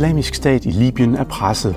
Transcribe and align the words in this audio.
Islamisk 0.00 0.34
stat 0.34 0.66
i 0.66 0.70
Libyen 0.70 1.14
er 1.14 1.24
presset. 1.24 1.76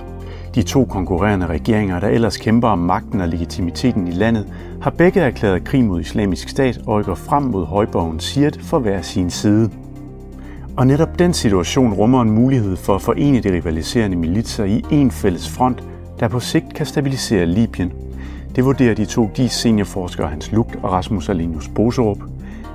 De 0.56 0.64
to 0.64 0.86
konkurrerende 0.86 1.46
regeringer, 1.46 2.00
der 2.00 2.08
ellers 2.08 2.38
kæmper 2.38 2.68
om 2.68 2.80
magten 2.80 3.22
og 3.22 3.28
legitimiteten 3.28 4.08
i 4.08 4.12
landet, 4.12 4.48
har 4.82 4.92
begge 4.92 5.20
erklæret 5.20 5.64
krig 5.64 5.84
mod 5.84 6.02
islamisk 6.02 6.50
stat 6.50 6.80
og 6.88 6.88
rykker 6.88 7.16
frem 7.16 7.44
mod 7.44 7.66
højborgen 7.66 8.20
Sirt 8.20 8.60
for 8.62 8.80
hver 8.80 9.02
sin 9.02 9.30
side. 9.30 9.70
Og 10.78 10.88
netop 10.88 11.20
den 11.20 11.34
situation 11.34 11.94
rummer 11.94 12.22
en 12.22 12.32
mulighed 12.32 12.76
for 12.76 12.96
at 12.96 13.02
forene 13.02 13.40
de 13.40 13.54
rivaliserende 13.54 14.18
militser 14.18 14.64
i 14.64 14.86
en 14.92 15.12
fælles 15.12 15.50
front, 15.50 15.84
der 16.20 16.28
på 16.28 16.40
sigt 16.40 16.74
kan 16.76 16.86
stabilisere 16.86 17.46
Libyen. 17.46 17.92
Det 18.56 18.66
vurderer 18.66 18.96
de 18.96 19.06
to 19.06 19.30
GIS 19.34 19.52
seniorforskere 19.52 20.28
Hans 20.28 20.52
Lugt 20.52 20.76
og 20.84 20.92
Rasmus 20.92 21.30
Alenius 21.30 21.68
Boserup. 21.68 22.33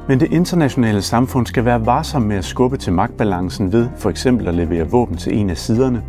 Men 0.09 0.21
det 0.21 0.33
internationale 0.33 1.03
samfund 1.03 1.47
skal 1.47 1.65
være 1.65 1.87
varsom 1.87 2.23
med 2.23 2.37
at 2.37 2.45
skubbe 2.45 2.77
til 2.77 2.93
magtbalancen 2.93 3.73
ved 3.73 3.89
for 3.99 4.11
eksempel 4.11 4.49
at 4.49 4.55
levere 4.55 4.91
våben 4.91 5.17
til 5.17 5.37
en 5.37 5.51
af 5.51 5.59
siderne. 5.59 6.03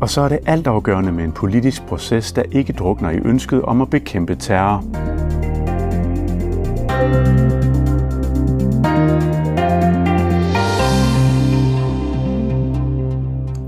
Og 0.00 0.10
så 0.10 0.20
er 0.20 0.28
det 0.28 0.38
altafgørende 0.46 1.12
med 1.12 1.24
en 1.24 1.32
politisk 1.32 1.82
proces, 1.82 2.32
der 2.32 2.42
ikke 2.52 2.72
drukner 2.72 3.10
i 3.10 3.18
ønsket 3.24 3.62
om 3.62 3.80
at 3.80 3.90
bekæmpe 3.90 4.34
terror. 4.34 4.84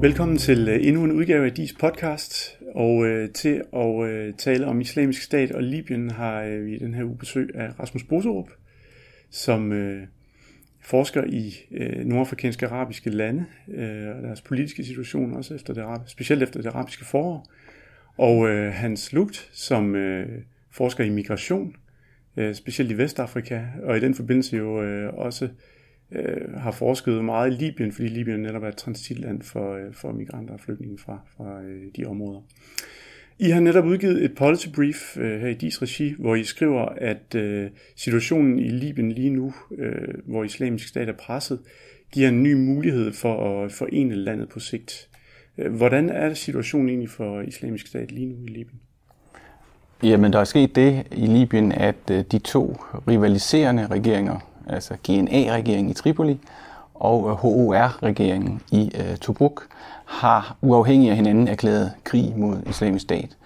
Velkommen 0.00 0.38
til 0.38 0.68
øh, 0.68 0.86
endnu 0.86 1.04
en 1.04 1.12
udgave 1.12 1.46
af 1.46 1.52
DIS 1.52 1.72
podcast, 1.80 2.58
og 2.74 3.06
øh, 3.06 3.28
til 3.30 3.62
at 3.72 4.04
øh, 4.10 4.34
tale 4.34 4.66
om 4.66 4.80
islamisk 4.80 5.22
stat 5.22 5.52
og 5.52 5.62
Libyen 5.62 6.10
har 6.10 6.42
øh, 6.42 6.66
vi 6.66 6.78
den 6.78 6.94
her 6.94 7.04
uge 7.04 7.16
besøg 7.16 7.50
af 7.54 7.80
Rasmus 7.80 8.02
Boserup, 8.02 8.48
som 9.34 9.72
øh, 9.72 10.06
forsker 10.80 11.24
i 11.24 11.54
øh, 11.70 12.04
nordafrikanske 12.04 12.66
arabiske 12.66 13.10
lande 13.10 13.44
øh, 13.68 14.16
og 14.16 14.22
deres 14.22 14.40
politiske 14.40 14.84
situation, 14.84 15.34
også 15.34 15.54
efter 15.54 15.74
det, 15.74 16.10
specielt 16.10 16.42
efter 16.42 16.62
det 16.62 16.68
arabiske 16.68 17.04
forår, 17.04 17.46
og 18.16 18.48
øh, 18.48 18.72
Hans 18.72 19.12
Lugt, 19.12 19.50
som 19.52 19.94
øh, 19.94 20.42
forsker 20.70 21.04
i 21.04 21.10
migration, 21.10 21.76
øh, 22.36 22.54
specielt 22.54 22.90
i 22.90 22.98
Vestafrika, 22.98 23.62
og 23.82 23.96
i 23.96 24.00
den 24.00 24.14
forbindelse 24.14 24.56
jo 24.56 24.82
øh, 24.82 25.14
også 25.14 25.48
øh, 26.12 26.54
har 26.54 26.70
forsket 26.70 27.24
meget 27.24 27.52
i 27.52 27.54
Libyen, 27.54 27.92
fordi 27.92 28.08
Libyen 28.08 28.40
netop 28.40 28.62
er 28.62 28.68
et 28.68 28.76
transitland 28.76 29.42
for, 29.42 29.74
øh, 29.74 29.92
for 29.92 30.12
migranter 30.12 30.54
og 30.54 30.60
flygtninge 30.60 30.98
fra, 30.98 31.18
fra 31.36 31.62
øh, 31.62 31.82
de 31.96 32.04
områder. 32.04 32.40
I 33.38 33.50
har 33.50 33.60
netop 33.60 33.84
udgivet 33.84 34.24
et 34.24 34.34
policy 34.34 34.68
brief 34.74 35.16
øh, 35.16 35.40
her 35.40 35.48
i 35.48 35.54
DIS 35.54 35.82
regi, 35.82 36.14
hvor 36.18 36.34
I 36.34 36.44
skriver, 36.44 36.84
at 36.84 37.34
øh, 37.34 37.70
situationen 37.96 38.58
i 38.58 38.68
Libyen 38.68 39.12
lige 39.12 39.30
nu, 39.30 39.54
øh, 39.78 40.14
hvor 40.26 40.44
islamisk 40.44 40.88
stat 40.88 41.08
er 41.08 41.12
presset, 41.12 41.58
giver 42.12 42.28
en 42.28 42.42
ny 42.42 42.52
mulighed 42.52 43.12
for 43.12 43.64
at 43.64 43.72
forene 43.72 44.14
landet 44.14 44.48
på 44.48 44.60
sigt. 44.60 45.08
Øh, 45.58 45.74
hvordan 45.74 46.10
er 46.10 46.34
situationen 46.34 46.88
egentlig 46.88 47.10
for 47.10 47.40
islamisk 47.40 47.86
stat 47.86 48.12
lige 48.12 48.26
nu 48.26 48.36
i 48.44 48.48
Libyen? 48.48 48.80
Jamen, 50.02 50.32
der 50.32 50.38
er 50.38 50.44
sket 50.44 50.76
det 50.76 51.06
i 51.12 51.26
Libyen, 51.26 51.72
at 51.72 52.10
øh, 52.10 52.24
de 52.32 52.38
to 52.38 52.76
rivaliserende 53.08 53.86
regeringer, 53.86 54.38
altså 54.68 54.94
GNA-regeringen 55.06 55.90
i 55.90 55.94
Tripoli 55.94 56.38
og 56.94 57.36
HOR-regeringen 57.36 58.60
i 58.70 58.92
øh, 58.94 59.16
Tobruk, 59.16 59.66
har 60.04 60.56
uafhængig 60.62 61.10
af 61.10 61.16
hinanden 61.16 61.48
erklæret 61.48 61.92
krig 62.04 62.34
mod 62.36 62.56
islamisk 62.66 63.02
stat 63.02 63.36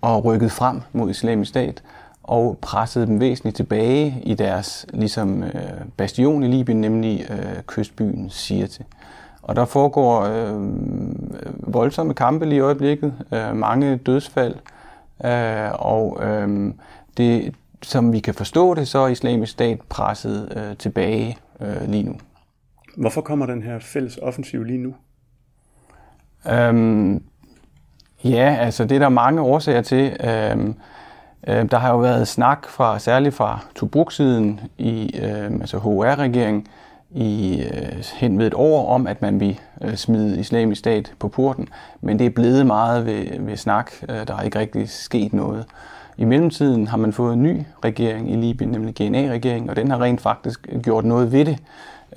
og 0.00 0.24
rykket 0.24 0.52
frem 0.52 0.80
mod 0.92 1.10
islamisk 1.10 1.48
stat 1.48 1.82
og 2.22 2.58
presset 2.60 3.08
dem 3.08 3.20
væsentligt 3.20 3.56
tilbage 3.56 4.22
i 4.22 4.34
deres 4.34 4.86
ligesom, 4.92 5.42
øh, 5.42 5.52
bastion 5.96 6.42
i 6.42 6.48
Libyen, 6.48 6.80
nemlig 6.80 7.26
øh, 7.30 7.62
kystbyen 7.66 8.30
Sirte. 8.30 8.84
Og 9.42 9.56
der 9.56 9.64
foregår 9.64 10.20
øh, 10.22 10.54
voldsomme 11.74 12.14
kampe 12.14 12.46
lige 12.46 12.56
i 12.56 12.60
øjeblikket, 12.60 13.14
øh, 13.32 13.56
mange 13.56 13.96
dødsfald, 13.96 14.54
øh, 15.24 15.70
og 15.72 16.20
øh, 16.24 16.74
det, 17.16 17.54
som 17.82 18.12
vi 18.12 18.20
kan 18.20 18.34
forstå 18.34 18.74
det, 18.74 18.88
så 18.88 18.98
er 18.98 19.08
islamisk 19.08 19.52
stat 19.52 19.80
presset 19.88 20.52
øh, 20.56 20.76
tilbage 20.76 21.38
øh, 21.60 21.88
lige 21.88 22.02
nu. 22.02 22.14
Hvorfor 22.96 23.20
kommer 23.20 23.46
den 23.46 23.62
her 23.62 23.78
fælles 23.78 24.18
offensiv 24.22 24.64
lige 24.64 24.78
nu? 24.78 24.94
Øhm, 26.52 27.22
ja, 28.24 28.56
altså 28.60 28.84
det 28.84 28.94
er 28.94 28.98
der 28.98 29.08
mange 29.08 29.40
årsager 29.40 29.82
til. 29.82 30.16
Øhm, 30.24 30.74
øh, 31.48 31.70
der 31.70 31.78
har 31.78 31.90
jo 31.90 31.98
været 31.98 32.28
snak 32.28 32.68
fra, 32.68 32.98
særligt 32.98 33.34
fra 33.34 33.58
Tobruk-siden 33.74 34.60
i 34.78 35.20
øh, 35.22 35.44
altså 35.44 35.78
HR-regeringen, 35.78 36.66
i 37.14 37.62
øh, 37.62 38.04
hen 38.14 38.38
ved 38.38 38.46
et 38.46 38.54
år 38.54 38.94
om, 38.94 39.06
at 39.06 39.22
man 39.22 39.40
vil 39.40 39.60
øh, 39.82 39.96
smide 39.96 40.40
islamisk 40.40 40.78
stat 40.78 41.12
på 41.18 41.28
porten, 41.28 41.68
men 42.00 42.18
det 42.18 42.26
er 42.26 42.30
blevet 42.30 42.66
meget 42.66 43.06
ved, 43.06 43.40
ved 43.40 43.56
snak. 43.56 43.92
Øh, 44.08 44.26
der 44.26 44.36
er 44.36 44.42
ikke 44.42 44.58
rigtig 44.58 44.88
sket 44.88 45.32
noget. 45.32 45.66
I 46.16 46.24
mellemtiden 46.24 46.86
har 46.86 46.96
man 46.96 47.12
fået 47.12 47.34
en 47.34 47.42
ny 47.42 47.62
regering 47.84 48.32
i 48.32 48.36
Libyen, 48.36 48.70
nemlig 48.70 48.94
GNA-regeringen, 48.94 49.70
og 49.70 49.76
den 49.76 49.90
har 49.90 50.02
rent 50.02 50.20
faktisk 50.20 50.68
gjort 50.82 51.04
noget 51.04 51.32
ved 51.32 51.44
det, 51.44 51.58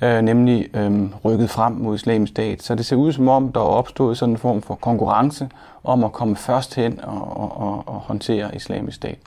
øh, 0.02 0.22
nemlig 0.22 0.76
øh, 0.76 1.02
rykket 1.24 1.50
frem 1.50 1.72
mod 1.72 1.94
islamisk 1.94 2.30
stat. 2.30 2.62
Så 2.62 2.74
det 2.74 2.86
ser 2.86 2.96
ud 2.96 3.12
som 3.12 3.28
om, 3.28 3.52
der 3.52 3.60
er 3.60 3.64
opstået 3.64 4.18
sådan 4.18 4.34
en 4.34 4.38
form 4.38 4.62
for 4.62 4.74
konkurrence 4.74 5.48
om 5.84 6.04
at 6.04 6.12
komme 6.12 6.36
først 6.36 6.74
hen 6.74 7.00
og, 7.02 7.36
og, 7.36 7.60
og, 7.60 7.88
og 7.88 7.94
håndtere 7.94 8.56
islamisk 8.56 8.96
stat. 8.96 9.18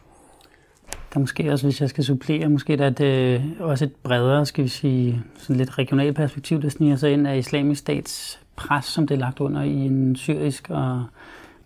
Der 1.14 1.20
måske 1.20 1.52
også, 1.52 1.66
hvis 1.66 1.82
jeg 1.82 1.90
skal 1.90 2.04
supplere, 2.04 2.50
måske 2.50 2.78
der 2.78 2.86
er 2.86 2.90
det 2.90 3.06
øh, 3.06 3.44
også 3.60 3.86
et 3.86 3.96
bredere, 4.04 4.46
skal 4.46 4.64
vi 4.64 4.70
sige, 4.70 5.24
sådan 5.38 5.56
lidt 5.56 5.78
regionalt 5.78 6.16
perspektiv, 6.16 6.62
der 6.62 6.70
sniger 6.70 6.96
sig 6.96 7.12
ind 7.12 7.28
af 7.28 7.38
islamisk 7.38 7.80
stats 7.80 8.40
pres, 8.56 8.86
som 8.86 9.08
det 9.08 9.16
er 9.16 9.20
lagt 9.20 9.40
under 9.40 9.62
i 9.62 9.76
en 9.76 10.16
syrisk 10.16 10.70
og 10.70 11.04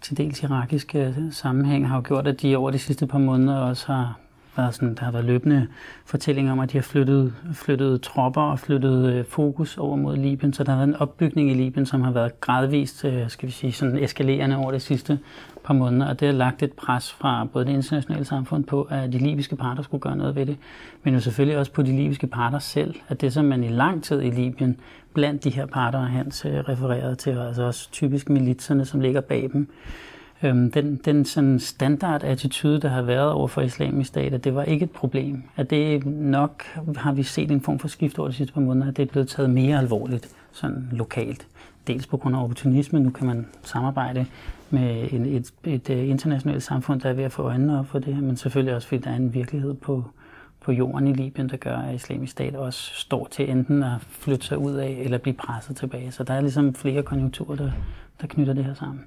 til 0.01 0.17
dels 0.17 0.43
irakisk 0.43 0.95
øh, 0.95 1.17
sammenhæng 1.31 1.87
har 1.87 1.95
jo 1.95 2.03
gjort, 2.05 2.27
at 2.27 2.41
de 2.41 2.55
over 2.55 2.71
de 2.71 2.79
sidste 2.79 3.07
par 3.07 3.17
måneder 3.17 3.57
også 3.57 3.87
har 3.87 4.19
været 4.57 4.75
sådan, 4.75 4.95
der 4.95 5.03
har 5.03 5.11
været 5.11 5.25
løbende 5.25 5.67
fortællinger 6.05 6.51
om, 6.51 6.59
at 6.59 6.71
de 6.71 6.77
har 6.77 6.83
flyttet, 6.83 7.33
flyttet 7.53 8.01
tropper 8.01 8.41
og 8.41 8.59
flyttet 8.59 9.13
øh, 9.13 9.25
fokus 9.25 9.77
over 9.77 9.95
mod 9.95 10.17
Libyen. 10.17 10.53
Så 10.53 10.63
der 10.63 10.71
har 10.71 10.77
været 10.77 10.87
en 10.87 10.95
opbygning 10.95 11.51
i 11.51 11.53
Libyen, 11.53 11.85
som 11.85 12.01
har 12.01 12.11
været 12.11 12.41
gradvist, 12.41 13.05
øh, 13.05 13.29
skal 13.29 13.47
vi 13.47 13.53
sige, 13.53 13.71
sådan 13.71 13.97
eskalerende 13.97 14.57
over 14.57 14.71
de 14.71 14.79
sidste 14.79 15.19
par 15.63 15.73
måneder, 15.73 16.09
og 16.09 16.19
det 16.19 16.27
har 16.27 16.33
lagt 16.35 16.63
et 16.63 16.73
pres 16.73 17.11
fra 17.11 17.47
både 17.53 17.65
det 17.65 17.71
internationale 17.71 18.25
samfund 18.25 18.63
på, 18.63 18.87
at 18.91 19.13
de 19.13 19.17
libyske 19.17 19.55
parter 19.55 19.83
skulle 19.83 20.01
gøre 20.01 20.15
noget 20.15 20.35
ved 20.35 20.45
det, 20.45 20.57
men 21.03 21.13
jo 21.13 21.19
selvfølgelig 21.19 21.57
også 21.57 21.71
på 21.71 21.81
de 21.81 21.95
libyske 21.95 22.27
parter 22.27 22.59
selv, 22.59 22.95
at 23.07 23.21
det, 23.21 23.33
som 23.33 23.45
man 23.45 23.63
i 23.63 23.69
lang 23.69 24.03
tid 24.03 24.21
i 24.21 24.29
Libyen 24.29 24.77
blandt 25.13 25.43
de 25.43 25.49
her 25.49 25.65
parter, 25.65 25.99
Hans 25.99 26.45
øh, 26.45 26.53
refererede 26.53 27.15
til, 27.15 27.29
altså 27.29 27.63
også 27.63 27.91
typisk 27.91 28.29
militserne, 28.29 28.85
som 28.85 28.99
ligger 28.99 29.21
bag 29.21 29.49
dem, 29.53 29.67
øhm, 30.43 30.71
den, 30.71 30.95
den 31.05 31.25
sådan 31.25 31.59
standard 31.59 32.23
attitude, 32.23 32.81
der 32.81 32.89
har 32.89 33.01
været 33.01 33.31
over 33.31 33.47
for 33.47 33.61
islamisk 33.61 34.07
stat, 34.07 34.33
at 34.33 34.43
det 34.43 34.55
var 34.55 34.63
ikke 34.63 34.83
et 34.83 34.91
problem. 34.91 35.43
At 35.55 35.69
det 35.69 36.05
nok 36.05 36.63
har 36.95 37.13
vi 37.13 37.23
set 37.23 37.51
en 37.51 37.61
form 37.61 37.79
for 37.79 37.87
skift 37.87 38.19
over 38.19 38.27
de 38.27 38.33
sidste 38.33 38.53
par 38.53 38.61
måneder, 38.61 38.87
at 38.87 38.97
det 38.97 39.03
er 39.03 39.11
blevet 39.11 39.27
taget 39.27 39.49
mere 39.49 39.77
alvorligt 39.77 40.29
sådan 40.51 40.89
lokalt. 40.91 41.47
Dels 41.87 42.07
på 42.07 42.17
grund 42.17 42.35
af 42.35 42.43
opportunisme, 42.43 42.99
nu 42.99 43.09
kan 43.09 43.27
man 43.27 43.47
samarbejde 43.61 44.25
med 44.69 45.13
et, 45.13 45.13
et, 45.13 45.53
et, 45.63 45.89
et 45.89 46.03
internationalt 46.03 46.63
samfund, 46.63 47.01
der 47.01 47.09
er 47.09 47.13
ved 47.13 47.23
at 47.23 47.31
få 47.31 47.41
øjnene 47.41 47.79
op 47.79 47.87
for 47.87 47.99
det 47.99 48.15
her, 48.15 48.21
men 48.21 48.37
selvfølgelig 48.37 48.75
også 48.75 48.87
fordi 48.87 49.01
der 49.01 49.11
er 49.11 49.15
en 49.15 49.33
virkelighed 49.33 49.73
på, 49.73 50.03
på 50.61 50.71
jorden 50.71 51.07
i 51.07 51.13
Libyen, 51.13 51.49
der 51.49 51.57
gør, 51.57 51.77
at 51.77 51.95
islamisk 51.95 52.31
stat 52.31 52.55
også 52.55 52.91
står 52.95 53.27
til 53.31 53.49
enten 53.51 53.83
at 53.83 54.01
flytte 54.09 54.45
sig 54.45 54.57
ud 54.57 54.73
af 54.73 54.97
eller 55.03 55.17
blive 55.17 55.33
presset 55.33 55.75
tilbage. 55.75 56.11
Så 56.11 56.23
der 56.23 56.33
er 56.33 56.41
ligesom 56.41 56.73
flere 56.73 57.03
konjunkturer, 57.03 57.55
der, 57.55 57.71
der 58.21 58.27
knytter 58.27 58.53
det 58.53 58.65
her 58.65 58.73
sammen. 58.73 59.01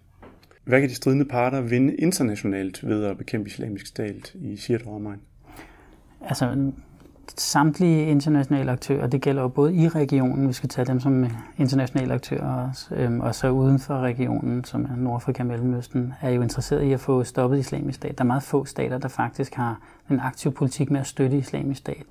Hvad 0.67 0.81
kan 0.81 0.89
de 0.89 0.95
stridende 0.95 1.25
parter 1.25 1.61
vinde 1.61 1.95
internationalt 1.95 2.89
ved 2.89 3.05
at 3.05 3.19
bekæmpe 3.19 3.49
islamisk 3.49 3.87
stat 3.87 4.35
i 4.35 4.57
Shirt 4.57 4.83
og 4.87 5.15
Altså, 6.21 6.73
samtlige 7.37 8.07
internationale 8.07 8.73
aktører, 8.73 9.07
det 9.07 9.21
gælder 9.21 9.43
jo 9.43 9.49
både 9.49 9.75
i 9.75 9.89
regionen, 9.89 10.49
vi 10.49 10.53
skal 10.53 10.69
tage 10.69 10.87
dem 10.87 11.01
som 11.01 11.27
internationale 11.59 12.15
aktører 12.15 12.69
også, 12.69 12.95
øhm, 12.95 13.21
og 13.21 13.35
så 13.35 13.51
uden 13.51 13.79
for 13.79 13.99
regionen, 13.99 14.65
som 14.65 14.85
er 14.85 14.97
Nordafrika 14.97 15.43
og 15.43 15.47
Mellemøsten, 15.47 16.15
er 16.21 16.31
jo 16.31 16.43
interesseret 16.43 16.83
i 16.83 16.93
at 16.93 17.01
få 17.01 17.25
stoppet 17.25 17.59
islamisk 17.59 17.97
stat. 17.97 18.19
Der 18.19 18.25
er 18.25 18.27
meget 18.27 18.43
få 18.43 18.65
stater, 18.65 18.99
der 18.99 19.09
faktisk 19.09 19.55
har 19.55 19.79
en 20.11 20.21
aktiv 20.21 20.53
politik 20.53 20.91
med 20.91 21.01
at 21.01 21.07
støtte 21.07 21.39
islamisk 21.39 21.79
stat 21.79 22.05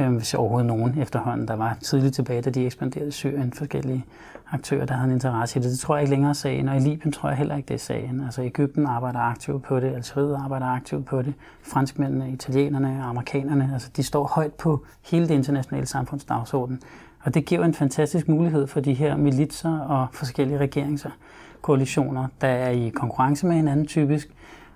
øhm, 0.00 0.16
hvis 0.16 0.34
overhovedet 0.34 0.66
nogen 0.66 0.98
efterhånden. 0.98 1.48
Der 1.48 1.56
var 1.56 1.76
tidligt 1.82 2.14
tilbage, 2.14 2.42
da 2.42 2.50
de 2.50 2.66
ekspanderede 2.66 3.08
i 3.08 3.12
Syrien, 3.12 3.52
forskellige 3.52 4.04
aktører, 4.50 4.86
der 4.86 4.94
havde 4.94 5.08
en 5.08 5.14
interesse 5.14 5.58
i 5.58 5.62
det. 5.62 5.70
Det 5.70 5.78
tror 5.78 5.96
jeg 5.96 6.02
ikke 6.02 6.10
længere 6.10 6.30
er 6.30 6.34
sagen, 6.34 6.68
og 6.68 6.76
i 6.76 6.80
Libyen 6.80 7.12
tror 7.12 7.28
jeg 7.28 7.38
heller 7.38 7.56
ikke, 7.56 7.68
det 7.68 7.74
er 7.74 7.78
sagen. 7.78 8.20
Altså 8.24 8.42
Ægypten 8.42 8.86
arbejder 8.86 9.18
aktivt 9.18 9.62
på 9.62 9.80
det, 9.80 9.94
Algeriet 9.94 10.36
arbejder 10.44 10.66
aktivt 10.66 11.06
på 11.06 11.22
det, 11.22 11.34
franskmændene, 11.62 12.30
italienerne 12.30 13.02
amerikanerne, 13.02 13.70
altså 13.72 13.90
de 13.96 14.02
står 14.02 14.26
højt 14.26 14.52
på 14.58 14.84
hele 15.10 15.28
det 15.28 15.34
internationale 15.34 15.86
samfunds 15.86 16.24
dagsorden. 16.24 16.82
Og 17.22 17.34
det 17.34 17.44
giver 17.44 17.64
en 17.64 17.74
fantastisk 17.74 18.28
mulighed 18.28 18.66
for 18.66 18.80
de 18.80 18.94
her 18.94 19.16
militser 19.16 19.78
og 19.78 20.06
forskellige 20.12 20.58
regeringskoalitioner, 20.58 22.28
der 22.40 22.48
er 22.48 22.70
i 22.70 22.88
konkurrence 22.88 23.46
med 23.46 23.56
hinanden 23.56 23.86
typisk, 23.86 24.28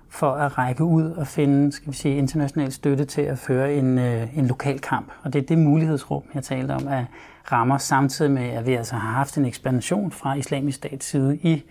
for 0.09 0.31
at 0.31 0.57
række 0.57 0.83
ud 0.83 1.11
og 1.11 1.27
finde 1.27 1.71
skal 1.71 1.91
vi 1.91 1.97
sige, 1.97 2.17
international 2.17 2.71
støtte 2.71 3.05
til 3.05 3.21
at 3.21 3.39
føre 3.39 3.73
en, 3.73 3.97
øh, 3.97 4.37
en 4.37 4.47
lokal 4.47 4.79
kamp. 4.79 5.11
Og 5.23 5.33
det 5.33 5.41
er 5.41 5.45
det 5.45 5.57
mulighedsrum, 5.57 6.23
jeg 6.33 6.43
talte 6.43 6.71
om, 6.71 6.87
at 6.87 7.05
rammer 7.51 7.77
samtidig 7.77 8.31
med, 8.31 8.49
at 8.49 8.67
vi 8.67 8.73
altså 8.73 8.95
har 8.95 9.13
haft 9.13 9.37
en 9.37 9.45
ekspansion 9.45 10.11
fra 10.11 10.33
islamisk 10.33 10.77
stats 10.77 11.05
side 11.05 11.37
i, 11.37 11.63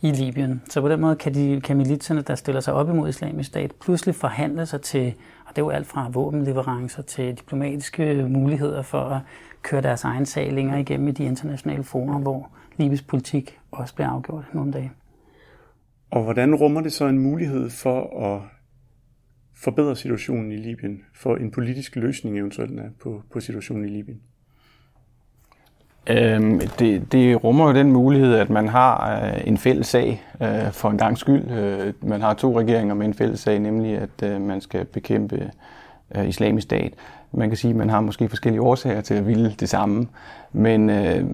i 0.00 0.10
Libyen. 0.10 0.62
Så 0.68 0.80
på 0.80 0.88
den 0.88 1.00
måde 1.00 1.16
kan, 1.16 1.34
de, 1.34 1.60
kan 1.60 1.76
militserne, 1.76 2.22
der 2.22 2.34
stiller 2.34 2.60
sig 2.60 2.74
op 2.74 2.88
imod 2.88 3.08
islamisk 3.08 3.48
stat, 3.48 3.72
pludselig 3.72 4.14
forhandle 4.14 4.66
sig 4.66 4.80
til, 4.80 5.14
og 5.48 5.56
det 5.56 5.62
er 5.62 5.66
jo 5.66 5.70
alt 5.70 5.86
fra 5.86 6.08
våbenleverancer 6.08 7.02
til 7.02 7.38
diplomatiske 7.38 8.26
muligheder 8.28 8.82
for 8.82 9.00
at 9.00 9.20
køre 9.62 9.82
deres 9.82 10.04
egen 10.04 10.26
sag 10.26 10.52
længere 10.52 10.80
igennem 10.80 11.08
i 11.08 11.12
de 11.12 11.24
internationale 11.24 11.84
forer, 11.84 12.18
hvor 12.18 12.50
Libys 12.76 13.02
politik 13.02 13.58
også 13.70 13.94
bliver 13.94 14.08
afgjort 14.08 14.44
nogle 14.54 14.72
dage. 14.72 14.92
Og 16.10 16.22
hvordan 16.22 16.54
rummer 16.54 16.80
det 16.80 16.92
så 16.92 17.06
en 17.06 17.18
mulighed 17.18 17.70
for 17.70 18.24
at 18.34 18.42
forbedre 19.56 19.96
situationen 19.96 20.52
i 20.52 20.56
Libyen, 20.56 21.02
for 21.14 21.36
en 21.36 21.50
politisk 21.50 21.96
løsning 21.96 22.38
eventuelt 22.38 22.98
på, 23.00 23.22
på 23.32 23.40
situationen 23.40 23.84
i 23.84 23.88
Libyen? 23.88 24.20
Øhm, 26.06 26.60
det, 26.78 27.12
det 27.12 27.44
rummer 27.44 27.66
jo 27.66 27.74
den 27.74 27.92
mulighed, 27.92 28.34
at 28.34 28.50
man 28.50 28.68
har 28.68 29.20
øh, 29.24 29.40
en 29.44 29.58
fælles 29.58 29.86
sag 29.86 30.22
øh, 30.42 30.72
for 30.72 30.90
en 30.90 30.98
gang 30.98 31.18
skyld. 31.18 31.50
Øh, 31.50 31.92
man 32.02 32.20
har 32.20 32.34
to 32.34 32.60
regeringer 32.60 32.94
med 32.94 33.06
en 33.06 33.14
fælles 33.14 33.40
sag, 33.40 33.58
nemlig 33.58 33.98
at 33.98 34.22
øh, 34.30 34.40
man 34.40 34.60
skal 34.60 34.84
bekæmpe 34.84 35.50
øh, 36.14 36.28
islamisk 36.28 36.64
stat. 36.64 36.92
Man 37.32 37.48
kan 37.48 37.56
sige, 37.56 37.70
at 37.70 37.76
man 37.76 37.90
har 37.90 38.00
måske 38.00 38.28
forskellige 38.28 38.62
årsager 38.62 39.00
til 39.00 39.14
at 39.14 39.26
ville 39.26 39.54
det 39.60 39.68
samme. 39.68 40.06
Men 40.52 40.90
øh, 40.90 41.24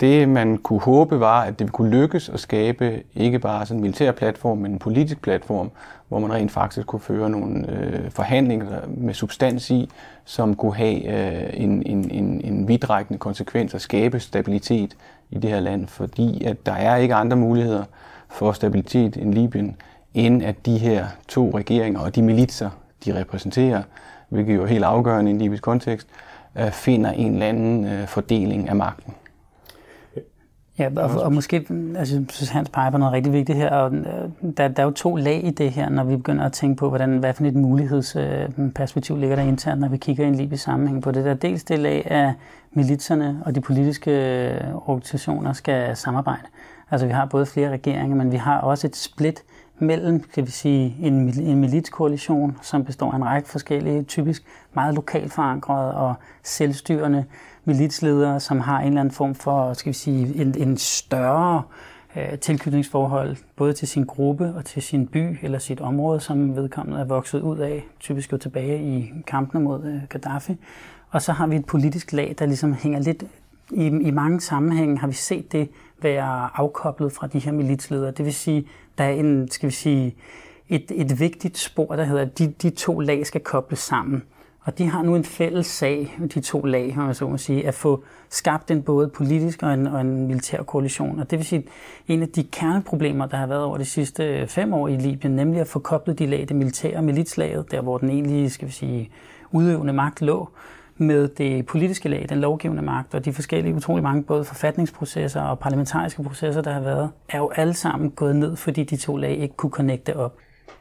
det, 0.00 0.28
man 0.28 0.58
kunne 0.58 0.80
håbe, 0.80 1.20
var, 1.20 1.42
at 1.42 1.58
det 1.58 1.72
kunne 1.72 1.90
lykkes 1.90 2.28
at 2.28 2.40
skabe 2.40 3.02
ikke 3.14 3.38
bare 3.38 3.66
sådan 3.66 3.78
en 3.78 3.82
militær 3.82 4.12
platform, 4.12 4.58
men 4.58 4.72
en 4.72 4.78
politisk 4.78 5.22
platform, 5.22 5.70
hvor 6.08 6.18
man 6.18 6.32
rent 6.32 6.50
faktisk 6.50 6.86
kunne 6.86 7.00
føre 7.00 7.30
nogle 7.30 7.70
øh, 7.70 8.10
forhandlinger 8.10 8.66
med 8.88 9.14
substans 9.14 9.70
i, 9.70 9.90
som 10.24 10.54
kunne 10.54 10.74
have 10.74 11.04
øh, 11.04 11.50
en, 11.54 11.82
en, 11.86 12.10
en, 12.10 12.40
en 12.44 12.68
vidtrækkende 12.68 13.18
konsekvens 13.18 13.74
og 13.74 13.80
skabe 13.80 14.20
stabilitet 14.20 14.96
i 15.30 15.38
det 15.38 15.50
her 15.50 15.60
land, 15.60 15.86
fordi 15.86 16.44
at 16.44 16.66
der 16.66 16.72
er 16.72 16.96
ikke 16.96 17.14
andre 17.14 17.36
muligheder 17.36 17.84
for 18.28 18.52
stabilitet 18.52 19.16
end 19.16 19.34
Libyen, 19.34 19.76
end 20.14 20.42
at 20.42 20.66
de 20.66 20.78
her 20.78 21.06
to 21.28 21.50
regeringer 21.54 22.00
og 22.00 22.14
de 22.14 22.22
militser, 22.22 22.70
de 23.04 23.20
repræsenterer, 23.20 23.82
hvilket 24.28 24.54
jo 24.54 24.62
er 24.62 24.66
helt 24.66 24.84
afgørende 24.84 25.30
i 25.30 25.34
en 25.34 25.40
libysk 25.40 25.62
kontekst, 25.62 26.08
øh, 26.58 26.70
finder 26.70 27.10
en 27.10 27.32
eller 27.32 27.46
anden 27.46 27.84
øh, 27.84 28.06
fordeling 28.06 28.68
af 28.68 28.76
magten. 28.76 29.14
Ja, 30.78 30.88
og, 30.96 31.22
og 31.22 31.32
måske, 31.32 31.56
altså, 31.96 32.16
jeg 32.16 32.26
synes, 32.28 32.48
Hans 32.48 32.68
peger 32.68 32.90
på 32.90 32.98
noget 32.98 33.12
rigtig 33.12 33.32
vigtigt 33.32 33.58
her, 33.58 33.70
og 33.70 33.94
øh, 33.94 34.04
der, 34.56 34.68
der 34.68 34.82
er 34.82 34.86
jo 34.86 34.90
to 34.90 35.16
lag 35.16 35.44
i 35.44 35.50
det 35.50 35.70
her, 35.70 35.88
når 35.88 36.04
vi 36.04 36.16
begynder 36.16 36.44
at 36.44 36.52
tænke 36.52 36.76
på, 36.76 36.88
hvordan, 36.88 37.18
hvad 37.18 37.34
for 37.34 37.44
et 37.44 37.54
mulighedsperspektiv 37.54 39.18
ligger 39.18 39.36
der 39.36 39.42
internt, 39.42 39.80
når 39.80 39.88
vi 39.88 39.96
kigger 39.96 40.26
ind 40.26 40.36
lige 40.36 40.54
i 40.54 40.56
sammenhæng 40.56 41.02
på 41.02 41.10
det 41.10 41.24
der. 41.24 41.34
Dels 41.34 41.64
det 41.64 41.78
lag 41.78 42.10
af 42.10 42.32
militserne 42.72 43.42
og 43.44 43.54
de 43.54 43.60
politiske 43.60 44.10
øh, 44.10 44.74
organisationer 44.74 45.52
skal 45.52 45.96
samarbejde. 45.96 46.46
Altså 46.90 47.06
vi 47.06 47.12
har 47.12 47.24
både 47.24 47.46
flere 47.46 47.70
regeringer, 47.70 48.16
men 48.16 48.32
vi 48.32 48.36
har 48.36 48.60
også 48.60 48.86
et 48.86 48.96
split 48.96 49.42
mellem, 49.78 50.20
kan 50.34 50.46
vi 50.46 50.50
sige, 50.50 50.96
en, 51.00 51.40
en 51.40 51.60
militskoalition, 51.60 52.56
som 52.62 52.84
består 52.84 53.12
af 53.12 53.16
en 53.16 53.24
række 53.24 53.48
forskellige, 53.48 54.02
typisk 54.02 54.44
meget 54.74 54.94
lokalt 54.94 55.32
forankrede 55.32 55.94
og 55.94 56.14
selvstyrende 56.42 57.24
militsledere, 57.64 58.40
som 58.40 58.60
har 58.60 58.80
en 58.80 58.86
eller 58.86 59.00
anden 59.00 59.14
form 59.14 59.34
for, 59.34 59.72
skal 59.72 59.88
vi 59.90 59.94
sige, 59.94 60.40
en, 60.40 60.54
en 60.58 60.76
større 60.76 61.62
øh, 62.16 62.38
tilknytningsforhold, 62.38 63.36
både 63.56 63.72
til 63.72 63.88
sin 63.88 64.04
gruppe 64.04 64.54
og 64.56 64.64
til 64.64 64.82
sin 64.82 65.06
by 65.06 65.38
eller 65.42 65.58
sit 65.58 65.80
område, 65.80 66.20
som 66.20 66.56
vedkommende 66.56 67.00
er 67.00 67.04
vokset 67.04 67.40
ud 67.40 67.58
af, 67.58 67.84
typisk 68.00 68.32
jo 68.32 68.36
tilbage 68.36 68.82
i 68.82 69.12
kampene 69.26 69.64
mod 69.64 69.84
øh, 69.84 70.00
Gaddafi. 70.08 70.56
Og 71.10 71.22
så 71.22 71.32
har 71.32 71.46
vi 71.46 71.56
et 71.56 71.66
politisk 71.66 72.12
lag, 72.12 72.34
der 72.38 72.46
ligesom 72.46 72.72
hænger 72.72 73.00
lidt 73.00 73.24
i, 73.70 73.86
i 73.86 74.10
mange 74.10 74.40
sammenhænge 74.40 74.98
har 74.98 75.06
vi 75.06 75.12
set 75.12 75.52
det 75.52 75.68
være 76.02 76.48
afkoblet 76.54 77.12
fra 77.12 77.26
de 77.26 77.38
her 77.38 77.52
militsledere. 77.52 78.10
Det 78.10 78.24
vil 78.24 78.34
sige, 78.34 78.66
der 78.98 79.04
er 79.04 79.12
en, 79.12 79.50
skal 79.50 79.68
vi 79.68 79.74
sige, 79.74 80.16
et, 80.68 80.92
et 80.94 81.20
vigtigt 81.20 81.58
spor, 81.58 81.96
der 81.96 82.04
hedder, 82.04 82.22
at 82.22 82.38
de, 82.38 82.54
de 82.62 82.70
to 82.70 83.00
lag 83.00 83.26
skal 83.26 83.40
kobles 83.40 83.78
sammen. 83.78 84.22
Og 84.60 84.78
de 84.78 84.86
har 84.86 85.02
nu 85.02 85.16
en 85.16 85.24
fælles 85.24 85.66
sag, 85.66 86.18
de 86.34 86.40
to 86.40 86.60
lag, 86.60 86.94
om 86.98 87.06
jeg 87.06 87.16
så 87.16 87.28
må 87.28 87.36
sige, 87.36 87.66
at 87.66 87.74
få 87.74 88.04
skabt 88.30 88.70
en 88.70 88.82
både 88.82 89.08
politisk 89.08 89.62
og 89.62 89.74
en, 89.74 89.86
og 89.86 90.00
en 90.00 90.26
militær 90.26 90.62
koalition. 90.62 91.18
Og 91.18 91.30
det 91.30 91.38
vil 91.38 91.46
sige, 91.46 91.64
en 92.08 92.22
af 92.22 92.28
de 92.28 92.44
kerneproblemer, 92.44 93.26
der 93.26 93.36
har 93.36 93.46
været 93.46 93.62
over 93.62 93.78
de 93.78 93.84
sidste 93.84 94.46
fem 94.46 94.74
år 94.74 94.88
i 94.88 94.96
Libyen, 94.96 95.36
nemlig 95.36 95.60
at 95.60 95.66
få 95.66 95.78
koblet 95.78 96.18
de 96.18 96.26
lag, 96.26 96.46
det 96.48 96.56
militære 96.56 97.02
militslaget, 97.02 97.70
der 97.70 97.80
hvor 97.80 97.98
den 97.98 98.10
egentlig, 98.10 98.52
skal 98.52 98.68
vi 98.68 98.72
sige, 98.72 99.10
udøvende 99.50 99.92
magt 99.92 100.22
lå, 100.22 100.48
med 100.98 101.28
det 101.28 101.66
politiske 101.66 102.08
lag, 102.08 102.26
den 102.28 102.40
lovgivende 102.40 102.82
magt 102.82 103.14
og 103.14 103.24
de 103.24 103.32
forskellige 103.32 103.74
utrolig 103.74 104.02
mange 104.02 104.22
både 104.22 104.44
forfatningsprocesser 104.44 105.40
og 105.40 105.58
parlamentariske 105.58 106.22
processer, 106.22 106.62
der 106.62 106.72
har 106.72 106.80
været, 106.80 107.10
er 107.28 107.38
jo 107.38 107.50
alle 107.56 107.74
sammen 107.74 108.10
gået 108.10 108.36
ned, 108.36 108.56
fordi 108.56 108.84
de 108.84 108.96
to 108.96 109.16
lag 109.16 109.30
ikke 109.30 109.56
kunne 109.56 109.70
connecte 109.70 110.16
op. 110.16 110.38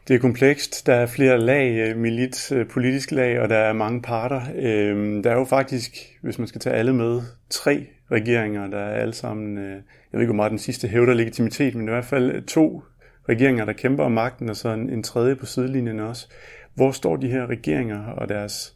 Det 0.07 0.15
er 0.15 0.19
komplekst. 0.19 0.87
Der 0.87 0.93
er 0.93 1.05
flere 1.05 1.37
lag, 1.37 1.71
øh, 1.71 1.97
milit, 1.97 2.51
øh, 2.51 2.67
politisk 2.67 3.11
lag, 3.11 3.41
og 3.41 3.49
der 3.49 3.57
er 3.57 3.73
mange 3.73 4.01
parter. 4.01 4.41
Øhm, 4.55 5.23
der 5.23 5.31
er 5.31 5.35
jo 5.35 5.45
faktisk, 5.45 5.91
hvis 6.21 6.39
man 6.39 6.47
skal 6.47 6.61
tage 6.61 6.75
alle 6.75 6.93
med, 6.93 7.21
tre 7.49 7.85
regeringer, 8.11 8.67
der 8.67 8.77
er 8.77 9.01
alle 9.01 9.13
sammen, 9.13 9.57
øh, 9.57 9.71
jeg 9.71 9.81
ved 10.11 10.21
ikke, 10.21 10.27
hvor 10.27 10.35
meget 10.35 10.49
den 10.49 10.59
sidste 10.59 10.87
hævder 10.87 11.13
legitimitet, 11.13 11.75
men 11.75 11.87
i 11.87 11.91
hvert 11.91 12.05
fald 12.05 12.43
to 12.43 12.83
regeringer, 13.29 13.65
der 13.65 13.73
kæmper 13.73 14.03
om 14.03 14.11
magten, 14.11 14.49
og 14.49 14.55
så 14.55 14.69
en, 14.69 14.89
en 14.89 15.03
tredje 15.03 15.35
på 15.35 15.45
sidelinjen 15.45 15.99
også. 15.99 16.27
Hvor 16.73 16.91
står 16.91 17.15
de 17.15 17.27
her 17.27 17.47
regeringer 17.47 18.05
og 18.05 18.29
deres, 18.29 18.75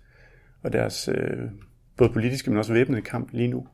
og 0.64 0.74
deres 0.74 1.10
øh, 1.14 1.38
både 1.98 2.10
politiske, 2.10 2.50
men 2.50 2.60
også 2.60 2.74
væbnede 2.74 3.02
kamp 3.02 3.30
lige 3.32 3.48
nu? 3.48 3.66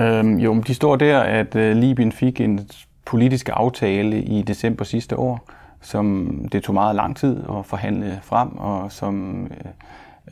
Øhm, 0.00 0.38
jo, 0.38 0.60
de 0.60 0.74
står 0.74 0.96
der, 0.96 1.20
at 1.20 1.56
øh, 1.56 1.76
Libyen 1.76 2.12
fik 2.12 2.40
en 2.40 2.68
politisk 3.04 3.48
aftale 3.52 4.22
i 4.22 4.42
december 4.42 4.84
sidste 4.84 5.18
år, 5.18 5.48
som 5.80 6.34
det 6.52 6.62
tog 6.62 6.74
meget 6.74 6.96
lang 6.96 7.16
tid 7.16 7.36
at 7.58 7.66
forhandle 7.66 8.18
frem, 8.22 8.48
og 8.58 8.92
som 8.92 9.44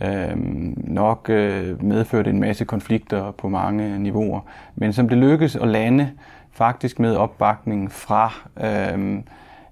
øh, 0.02 0.30
øhm, 0.30 0.74
nok 0.76 1.30
øh, 1.30 1.84
medførte 1.84 2.30
en 2.30 2.40
masse 2.40 2.64
konflikter 2.64 3.30
på 3.30 3.48
mange 3.48 3.98
niveauer, 3.98 4.40
men 4.74 4.92
som 4.92 5.08
det 5.08 5.18
lykkedes 5.18 5.56
at 5.56 5.68
lande 5.68 6.10
faktisk 6.52 6.98
med 6.98 7.16
opbakning 7.16 7.92
fra 7.92 8.32
øh, 8.60 9.18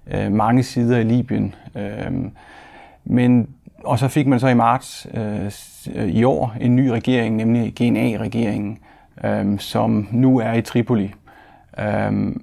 øh, 0.07 0.31
mange 0.31 0.63
sider 0.63 0.97
i 0.97 1.03
Libyen. 1.03 1.55
Øh, 1.75 2.11
men 3.05 3.47
og 3.83 3.99
så 3.99 4.07
fik 4.07 4.27
man 4.27 4.39
så 4.39 4.47
i 4.47 4.53
marts 4.53 5.07
øh, 5.13 5.51
i 6.07 6.23
år 6.23 6.55
en 6.61 6.75
ny 6.75 6.87
regering, 6.87 7.35
nemlig 7.35 7.73
GNA-regeringen, 7.75 8.77
øh, 9.23 9.59
som 9.59 10.07
nu 10.11 10.39
er 10.39 10.53
i 10.53 10.61
Tripoli. 10.61 11.13
Øh, 11.79 12.35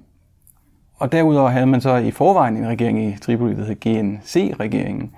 og 0.95 1.11
derudover 1.11 1.49
havde 1.49 1.65
man 1.65 1.81
så 1.81 1.95
i 1.95 2.11
forvejen 2.11 2.57
en 2.57 2.67
regering 2.67 3.05
i 3.05 3.17
Tripoli, 3.21 3.55
der 3.55 3.65
hed 3.65 3.75
GNC-regeringen, 3.75 5.11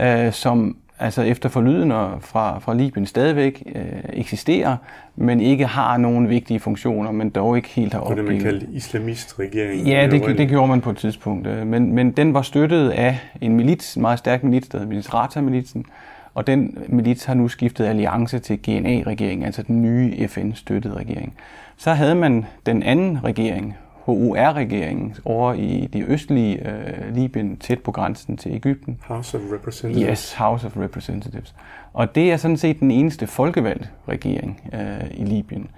øh, 0.00 0.32
som 0.32 0.76
altså 0.98 1.22
efter 1.22 1.48
forlydende 1.48 2.10
fra, 2.20 2.58
fra 2.58 2.74
Libyen 2.74 3.06
stadigvæk 3.06 3.62
øh, 3.74 3.82
eksisterer, 4.12 4.76
men 5.16 5.40
ikke 5.40 5.66
har 5.66 5.96
nogen 5.96 6.28
vigtige 6.28 6.60
funktioner, 6.60 7.10
men 7.10 7.30
dog 7.30 7.56
ikke 7.56 7.68
helt 7.68 7.92
har 7.92 8.00
opgivet. 8.00 8.28
Det 8.28 8.34
man 8.34 8.42
kaldte 8.42 8.66
islamistregering. 8.72 9.86
Ja, 9.86 10.08
det, 10.10 10.38
det 10.38 10.48
gjorde 10.48 10.68
man 10.68 10.80
på 10.80 10.90
et 10.90 10.96
tidspunkt. 10.96 11.46
Øh, 11.46 11.66
men, 11.66 11.92
men 11.92 12.10
den 12.10 12.34
var 12.34 12.42
støttet 12.42 12.90
af 12.90 13.18
en 13.40 13.56
milits, 13.56 13.94
en 13.94 14.02
meget 14.02 14.18
stærk 14.18 14.42
milits, 14.44 14.68
der 14.68 14.78
hedder 14.78 14.94
Misrata-militsen, 14.94 15.84
og 16.34 16.46
den 16.46 16.78
milits 16.88 17.24
har 17.24 17.34
nu 17.34 17.48
skiftet 17.48 17.84
alliance 17.84 18.38
til 18.38 18.58
GNA-regeringen, 18.62 19.46
altså 19.46 19.62
den 19.62 19.82
nye 19.82 20.28
FN-støttede 20.28 20.94
regering. 20.94 21.34
Så 21.76 21.92
havde 21.92 22.14
man 22.14 22.46
den 22.66 22.82
anden 22.82 23.24
regering, 23.24 23.76
HUR-regeringen 24.06 25.14
over 25.24 25.52
i 25.52 25.88
det 25.92 26.04
østlige 26.08 26.68
øh, 26.68 27.14
Libyen, 27.14 27.56
tæt 27.56 27.78
på 27.80 27.92
grænsen 27.92 28.36
til 28.36 28.52
Ægypten. 28.52 28.98
House 29.02 29.36
of 29.38 29.42
Representatives. 29.52 30.08
Yes, 30.10 30.32
House 30.32 30.66
of 30.66 30.76
Representatives. 30.76 31.54
Og 31.92 32.14
det 32.14 32.32
er 32.32 32.36
sådan 32.36 32.56
set 32.56 32.80
den 32.80 32.90
eneste 32.90 33.26
folkevalgte 33.26 33.88
regering 34.08 34.60
øh, 34.72 35.10
i 35.10 35.24
Libyen. 35.24 35.68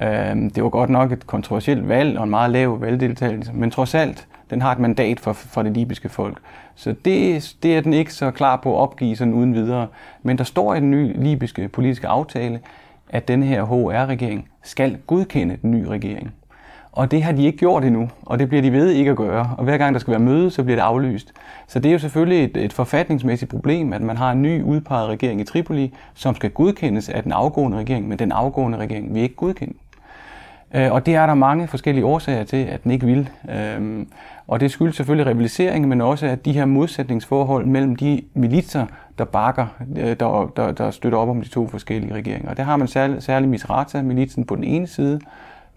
Øh, 0.00 0.36
det 0.54 0.62
var 0.62 0.68
godt 0.68 0.90
nok 0.90 1.12
et 1.12 1.26
kontroversielt 1.26 1.88
valg 1.88 2.18
og 2.18 2.24
en 2.24 2.30
meget 2.30 2.50
lav 2.50 2.80
valgdeltagelse, 2.80 3.52
men 3.52 3.70
trods 3.70 3.94
alt, 3.94 4.28
den 4.50 4.62
har 4.62 4.72
et 4.72 4.78
mandat 4.78 5.20
for, 5.20 5.32
for 5.32 5.62
det 5.62 5.72
libyske 5.72 6.08
folk. 6.08 6.38
Så 6.74 6.94
det, 7.04 7.56
det 7.62 7.76
er 7.76 7.80
den 7.80 7.92
ikke 7.92 8.14
så 8.14 8.30
klar 8.30 8.56
på 8.56 8.76
at 8.76 8.80
opgive 8.80 9.16
sådan 9.16 9.34
uden 9.34 9.54
videre. 9.54 9.86
Men 10.22 10.38
der 10.38 10.44
står 10.44 10.74
i 10.74 10.80
den 10.80 10.90
nye 10.90 11.12
libyske 11.12 11.68
politiske 11.68 12.08
aftale, 12.08 12.60
at 13.08 13.28
den 13.28 13.42
her 13.42 13.64
HR-regering 13.64 14.48
skal 14.62 14.98
godkende 15.06 15.58
den 15.62 15.70
nye 15.70 15.88
regering. 15.88 16.32
Og 16.96 17.10
det 17.10 17.22
har 17.22 17.32
de 17.32 17.44
ikke 17.44 17.58
gjort 17.58 17.84
endnu, 17.84 18.08
og 18.22 18.38
det 18.38 18.48
bliver 18.48 18.62
de 18.62 18.72
ved 18.72 18.90
ikke 18.90 19.10
at 19.10 19.16
gøre. 19.16 19.54
Og 19.58 19.64
hver 19.64 19.76
gang 19.76 19.94
der 19.94 20.00
skal 20.00 20.10
være 20.10 20.20
møde, 20.20 20.50
så 20.50 20.62
bliver 20.62 20.76
det 20.76 20.82
aflyst. 20.82 21.32
Så 21.66 21.78
det 21.78 21.88
er 21.88 21.92
jo 21.92 21.98
selvfølgelig 21.98 22.44
et, 22.44 22.56
et 22.56 22.72
forfatningsmæssigt 22.72 23.50
problem, 23.50 23.92
at 23.92 24.02
man 24.02 24.16
har 24.16 24.32
en 24.32 24.42
ny 24.42 24.62
udpeget 24.62 25.08
regering 25.08 25.40
i 25.40 25.44
Tripoli, 25.44 25.94
som 26.14 26.34
skal 26.34 26.50
godkendes 26.50 27.08
af 27.08 27.22
den 27.22 27.32
afgående 27.32 27.78
regering, 27.78 28.08
men 28.08 28.18
den 28.18 28.32
afgående 28.32 28.78
regering 28.78 29.14
vil 29.14 29.22
ikke 29.22 29.34
godkende. 29.34 29.74
Øh, 30.74 30.92
og 30.92 31.06
det 31.06 31.14
er 31.14 31.26
der 31.26 31.34
mange 31.34 31.68
forskellige 31.68 32.04
årsager 32.04 32.44
til, 32.44 32.56
at 32.64 32.84
den 32.84 32.90
ikke 32.90 33.06
vil. 33.06 33.28
Øhm, 33.50 34.08
og 34.46 34.60
det 34.60 34.70
skyldes 34.70 34.96
selvfølgelig 34.96 35.26
rivalisering, 35.26 35.88
men 35.88 36.00
også 36.00 36.26
at 36.26 36.44
de 36.44 36.52
her 36.52 36.64
modsætningsforhold 36.64 37.66
mellem 37.66 37.96
de 37.96 38.22
militser, 38.34 38.86
der 39.18 39.24
bakker, 39.24 39.66
øh, 39.96 40.16
der, 40.20 40.52
der, 40.56 40.72
der 40.72 40.90
støtter 40.90 41.18
op 41.18 41.28
om 41.28 41.42
de 41.42 41.48
to 41.48 41.68
forskellige 41.68 42.14
regeringer. 42.14 42.50
Og 42.50 42.56
der 42.56 42.62
har 42.62 42.76
man 42.76 42.88
særligt 42.88 43.22
særlig 43.22 43.48
Misrata-militsen 43.48 44.44
på 44.44 44.56
den 44.56 44.64
ene 44.64 44.86
side, 44.86 45.20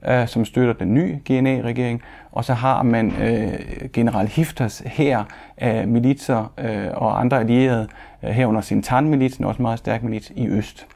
øh, 0.07 0.27
som 0.27 0.45
støtter 0.45 0.73
den 0.73 0.93
nye 0.93 1.19
GNA-regering, 1.29 2.01
og 2.31 2.45
så 2.45 2.53
har 2.53 2.83
man 2.83 3.13
øh, 3.21 3.59
general 3.93 4.27
Hifters 4.27 4.83
her 4.85 5.23
af 5.57 5.87
militser 5.87 6.53
øh, 6.57 6.87
og 6.93 7.19
andre 7.19 7.39
allierede, 7.39 7.87
øh, 8.23 8.29
herunder 8.29 8.61
Sintan-militsen, 8.61 9.45
også 9.45 9.57
en 9.57 9.63
meget 9.63 9.79
stærk 9.79 10.03
milits, 10.03 10.31
i 10.35 10.47
øst. 10.47 10.87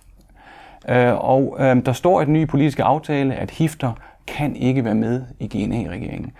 Øh, 0.90 1.14
og 1.14 1.58
øh, 1.60 1.86
der 1.86 1.94
står 1.94 2.22
i 2.22 2.26
den 2.26 2.34
nye 2.34 2.46
politiske 2.46 2.84
aftale, 2.84 3.36
at 3.36 3.52
Hifter 3.52 3.92
kan 4.28 4.56
ikke 4.56 4.86
være 4.86 4.96
med 4.96 5.24
i 5.40 5.48
GNA-regeringen. 5.48 6.32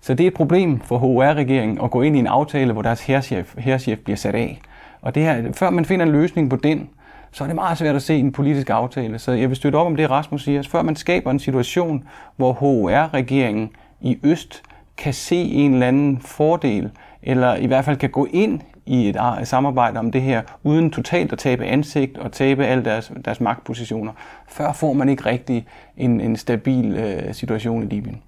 Så 0.00 0.14
det 0.14 0.24
er 0.24 0.28
et 0.28 0.34
problem 0.34 0.80
for 0.80 0.98
HR-regeringen 0.98 1.80
at 1.84 1.90
gå 1.90 2.02
ind 2.02 2.16
i 2.16 2.18
en 2.18 2.26
aftale, 2.26 2.72
hvor 2.72 2.82
deres 2.82 3.06
herrchef, 3.06 3.54
herrchef 3.58 3.98
bliver 3.98 4.16
sat 4.16 4.34
af. 4.34 4.60
Og 5.02 5.14
det 5.14 5.22
her, 5.22 5.52
før 5.52 5.70
man 5.70 5.84
finder 5.84 6.06
en 6.06 6.12
løsning 6.12 6.50
på 6.50 6.56
den, 6.56 6.88
så 7.32 7.44
er 7.44 7.48
det 7.48 7.54
meget 7.54 7.78
svært 7.78 7.96
at 7.96 8.02
se 8.02 8.16
en 8.16 8.32
politisk 8.32 8.70
aftale. 8.70 9.18
Så 9.18 9.32
jeg 9.32 9.48
vil 9.48 9.56
støtte 9.56 9.76
op 9.76 9.86
om 9.86 9.96
det, 9.96 10.10
Rasmus 10.10 10.44
siger. 10.44 10.62
Før 10.62 10.82
man 10.82 10.96
skaber 10.96 11.30
en 11.30 11.38
situation, 11.38 12.04
hvor 12.36 12.52
HR-regeringen 12.52 13.70
i 14.00 14.18
Øst 14.24 14.62
kan 14.96 15.14
se 15.14 15.36
en 15.36 15.72
eller 15.72 15.86
anden 15.86 16.20
fordel, 16.20 16.90
eller 17.22 17.56
i 17.56 17.66
hvert 17.66 17.84
fald 17.84 17.96
kan 17.96 18.10
gå 18.10 18.28
ind 18.32 18.60
i 18.86 19.08
et 19.08 19.48
samarbejde 19.48 19.98
om 19.98 20.12
det 20.12 20.22
her, 20.22 20.42
uden 20.62 20.90
totalt 20.90 21.32
at 21.32 21.38
tabe 21.38 21.64
ansigt 21.64 22.18
og 22.18 22.32
tabe 22.32 22.66
alle 22.66 22.84
deres, 22.84 23.12
deres 23.24 23.40
magtpositioner. 23.40 24.12
Før 24.48 24.72
får 24.72 24.92
man 24.92 25.08
ikke 25.08 25.26
rigtig 25.26 25.66
en, 25.96 26.20
en 26.20 26.36
stabil 26.36 26.96
øh, 26.96 27.34
situation 27.34 27.82
i 27.82 27.86
Libyen. 27.86 28.22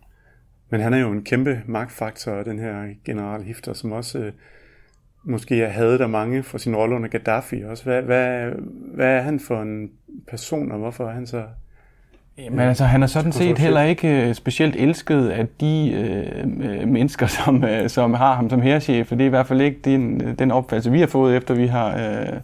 Men 0.70 0.80
han 0.80 0.94
er 0.94 0.98
jo 0.98 1.12
en 1.12 1.24
kæmpe 1.24 1.60
magtfaktor, 1.66 2.42
den 2.42 2.58
her 2.58 2.82
general 3.04 3.42
Hifter, 3.42 3.72
som 3.72 3.92
også 3.92 4.18
øh, 4.18 4.32
måske 5.24 5.68
havde 5.68 5.98
der 5.98 6.06
mange 6.06 6.42
for 6.42 6.58
sin 6.58 6.76
rolle 6.76 6.96
under 6.96 7.08
Gaddafi 7.08 7.62
også. 7.62 7.84
Hvad, 7.84 8.02
hvad, 8.02 8.50
hvad 8.94 9.16
er 9.16 9.20
han 9.20 9.40
for 9.40 9.62
en 9.62 9.90
person, 10.28 10.72
og 10.72 10.78
hvorfor 10.78 11.08
er 11.08 11.12
han 11.12 11.26
så... 11.26 11.42
Men 12.50 12.60
altså, 12.60 12.84
han 12.84 13.02
er 13.02 13.06
sådan 13.06 13.32
set 13.32 13.58
heller 13.58 13.82
ikke 13.82 14.28
øh, 14.28 14.34
specielt 14.34 14.76
elsket 14.76 15.28
af 15.28 15.46
de 15.60 15.92
øh, 15.92 16.80
øh 16.80 16.88
mennesker, 16.88 17.26
som, 17.44 17.64
øh, 17.64 17.88
som 17.88 18.14
har 18.14 18.34
ham 18.34 18.50
som 18.50 18.60
herrchef. 18.60 19.10
Det 19.10 19.20
er 19.20 19.24
i 19.24 19.28
hvert 19.28 19.46
fald 19.46 19.60
ikke 19.60 19.80
den, 19.84 20.20
den 20.38 20.50
opfattelse, 20.50 20.90
vi 20.90 21.00
har 21.00 21.06
fået, 21.06 21.36
efter 21.36 21.54
vi 21.54 21.66
har 21.66 21.88
øh, 21.88 22.40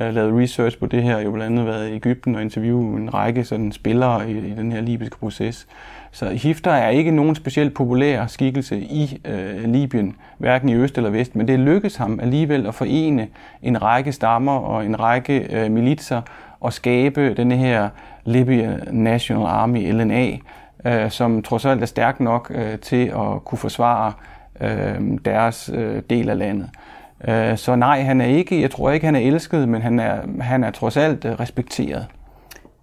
Øh, 0.00 0.14
lavet 0.14 0.42
research 0.42 0.78
på 0.78 0.86
det 0.86 1.02
her. 1.02 1.20
jo 1.20 1.30
blandt 1.30 1.52
andet 1.52 1.66
været 1.66 1.88
i 1.88 1.94
Ægypten 1.94 2.34
og 2.34 2.42
interviewet 2.42 3.00
en 3.00 3.14
række 3.14 3.44
sådan, 3.44 3.72
spillere 3.72 4.30
i, 4.30 4.38
i 4.38 4.54
den 4.54 4.72
her 4.72 4.80
libyske 4.80 5.18
proces. 5.18 5.66
Så 6.10 6.30
Hifter 6.30 6.70
er 6.70 6.88
ikke 6.88 7.10
nogen 7.10 7.34
specielt 7.34 7.74
populær 7.74 8.26
skikkelse 8.26 8.78
i 8.78 9.20
øh, 9.24 9.64
Libyen, 9.64 10.16
hverken 10.38 10.68
i 10.68 10.74
øst 10.74 10.96
eller 10.96 11.10
vest, 11.10 11.36
men 11.36 11.48
det 11.48 11.58
lykkedes 11.58 11.96
ham 11.96 12.20
alligevel 12.22 12.66
at 12.66 12.74
forene 12.74 13.28
en 13.62 13.82
række 13.82 14.12
stammer 14.12 14.52
og 14.52 14.86
en 14.86 15.00
række 15.00 15.48
øh, 15.50 15.70
militser 15.70 16.22
og 16.60 16.72
skabe 16.72 17.34
den 17.34 17.52
her 17.52 17.88
Libyan 18.24 18.80
National 18.92 19.46
Army, 19.46 19.92
LNA, 19.92 20.36
øh, 20.84 21.10
som 21.10 21.42
trods 21.42 21.64
alt 21.64 21.82
er 21.82 21.86
stærk 21.86 22.20
nok 22.20 22.52
øh, 22.54 22.78
til 22.78 23.06
at 23.06 23.44
kunne 23.44 23.58
forsvare 23.58 24.12
øh, 24.60 25.18
deres 25.24 25.70
øh, 25.74 26.02
del 26.10 26.28
af 26.28 26.38
landet. 26.38 26.70
Øh, 26.72 26.97
Øh, 27.24 27.56
så 27.56 27.76
nej, 27.76 28.02
han 28.02 28.20
er 28.20 28.26
ikke, 28.26 28.60
jeg 28.60 28.70
tror 28.70 28.90
ikke, 28.90 29.06
han 29.06 29.16
er 29.16 29.20
elsket, 29.20 29.68
men 29.68 29.82
han 29.82 30.00
er, 30.00 30.20
han 30.40 30.64
er 30.64 30.70
trods 30.70 30.96
alt 30.96 31.24
øh, 31.24 31.32
respekteret. 31.32 32.06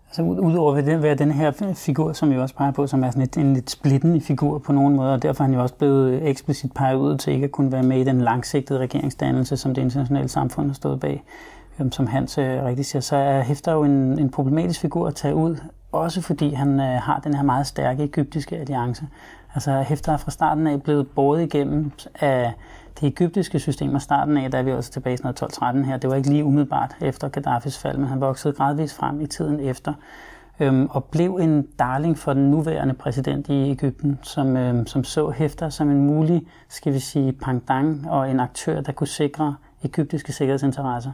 Altså, 0.08 0.16
så 0.16 0.22
udover 0.22 0.76
at 0.76 1.04
være 1.04 1.16
den 1.16 1.32
her 1.32 1.74
figur, 1.76 2.14
som 2.14 2.32
jeg 2.32 2.40
også 2.40 2.56
peger 2.56 2.72
på, 2.72 2.88
som 2.88 3.04
er 3.04 3.12
sådan 3.12 3.24
et, 3.24 3.38
en 3.38 3.54
lidt 3.54 3.72
splittende 3.72 4.22
figur 4.22 4.58
på 4.58 4.72
nogen 4.72 4.96
måde, 4.96 5.14
og 5.14 5.22
derfor 5.22 5.44
er 5.44 5.48
han 5.48 5.56
jo 5.56 5.62
også 5.62 5.76
blevet 5.76 6.12
øh, 6.12 6.22
eksplicit 6.24 6.74
peget 6.74 6.96
ud 6.96 7.18
til 7.18 7.34
ikke 7.34 7.44
at 7.44 7.52
kunne 7.52 7.72
være 7.72 7.84
med 7.84 8.02
i 8.02 8.04
den 8.04 8.22
langsigtede 8.22 8.80
regeringsdannelse, 8.80 9.58
som 9.58 9.74
det 9.74 9.82
internationale 9.82 10.28
samfund 10.28 10.68
har 10.68 10.74
stået 10.74 11.00
bag, 11.00 11.24
øhm, 11.80 11.92
som 11.92 12.08
Hans 12.08 12.38
rigtig 12.38 12.86
siger, 12.86 13.02
så 13.02 13.16
er 13.16 13.42
Hæfter 13.42 13.72
jo 13.72 13.84
en, 13.84 14.20
en 14.20 14.30
problematisk 14.30 14.82
figur 14.82 15.08
at 15.08 15.16
tage 15.16 15.36
ud, 15.36 15.58
også 15.92 16.22
fordi 16.22 16.54
han 16.54 16.80
har 16.80 17.22
den 17.24 17.34
her 17.34 17.44
meget 17.44 17.68
stærke 17.68 18.04
egyptiske 18.04 18.58
alliance. 18.58 19.08
Altså 19.56 19.82
Hæfter 19.82 20.14
er 20.14 20.18
fra 20.18 20.32
starten 20.32 20.68
af 20.68 20.84
blevet 20.84 21.08
båret 21.08 21.44
igennem 21.44 21.92
af 22.20 22.54
det 23.00 23.08
egyptiske 23.08 23.60
system 23.60 23.96
og 23.96 24.02
starten 24.02 24.38
af, 24.38 24.52
der 24.52 24.58
er 24.58 24.64
vi 24.64 24.72
også 24.72 24.92
tilbage 24.92 25.14
i 25.14 25.28
12-13 25.28 25.84
her, 25.84 25.98
det 25.98 26.10
var 26.10 26.16
ikke 26.16 26.30
lige 26.30 26.44
umiddelbart 26.44 26.96
efter 27.02 27.28
Gaddafis 27.30 27.78
fald, 27.78 27.98
men 27.98 28.08
han 28.08 28.22
voksede 28.22 28.54
gradvist 28.54 28.96
frem 28.96 29.22
i 29.22 29.28
tiden 29.28 29.60
efter, 29.60 29.94
øhm, 30.60 30.88
og 30.90 31.04
blev 31.04 31.36
en 31.36 31.68
darling 31.80 32.18
for 32.18 32.34
den 32.34 32.52
nuværende 32.52 32.94
præsident 32.94 33.50
i 33.50 33.72
Ægypten, 33.72 34.20
som, 34.22 34.58
øhm, 34.58 34.88
som 34.88 35.04
så 35.04 35.30
hæfter 35.30 35.70
som 35.70 35.90
en 35.90 36.06
mulig, 36.06 36.42
skal 36.70 36.94
vi 36.94 37.00
sige, 37.00 37.34
pangdang 37.34 38.10
og 38.10 38.32
en 38.32 38.40
aktør, 38.40 38.82
der 38.82 38.92
kunne 38.92 39.08
sikre 39.08 39.56
egyptiske 39.84 40.34
sikkerhedsinteresser. 40.34 41.12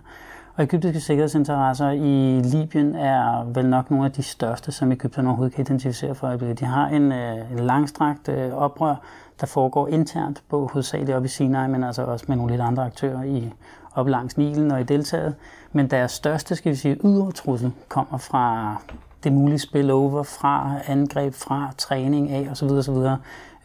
Og 0.56 0.64
egyptiske 0.64 1.00
sikkerhedsinteresser 1.00 1.90
i 1.90 2.42
Libyen 2.42 2.96
er 2.96 3.44
vel 3.44 3.66
nok 3.66 3.92
nogle 3.92 4.06
af 4.06 4.12
de 4.12 4.24
største, 4.24 4.72
som 4.72 4.92
Ægypterne 4.92 5.28
overhovedet 5.28 5.56
kan 5.56 5.66
identificere 5.66 6.16
for 6.16 6.28
øjeblikket. 6.28 6.60
De 6.60 6.66
har 6.66 6.88
en, 6.88 7.12
øh, 7.12 7.52
en 7.52 7.60
langstrakt 7.60 8.30
øh, 8.30 8.54
oprør, 8.54 8.96
der 9.42 9.48
foregår 9.48 9.88
internt, 9.88 10.44
på 10.50 10.70
hovedsageligt 10.74 11.18
op 11.18 11.26
i 11.26 11.28
Sinai, 11.28 11.68
men 11.68 11.84
altså 11.84 12.04
også 12.04 12.26
med 12.28 12.38
nogle 12.38 12.52
lidt 12.52 12.62
andre 12.62 12.86
aktører 12.86 13.24
i, 13.24 13.54
op 13.96 14.08
langs 14.08 14.38
Nilen 14.38 14.72
og 14.72 14.82
i 14.82 14.84
deltaget. 14.84 15.36
Men 15.72 15.88
deres 15.88 16.12
største, 16.12 16.56
skal 16.56 16.72
vi 16.72 16.76
sige, 16.76 16.98
ydre 17.04 17.32
trussel 17.32 17.72
kommer 17.88 18.18
fra 18.18 18.76
det 19.24 19.34
mulige 19.34 19.60
spillover, 19.60 20.24
fra 20.24 20.76
angreb, 20.88 21.34
fra 21.34 21.72
træning 21.78 22.30
af 22.30 22.48
osv. 22.52 22.66
osv. 22.66 22.96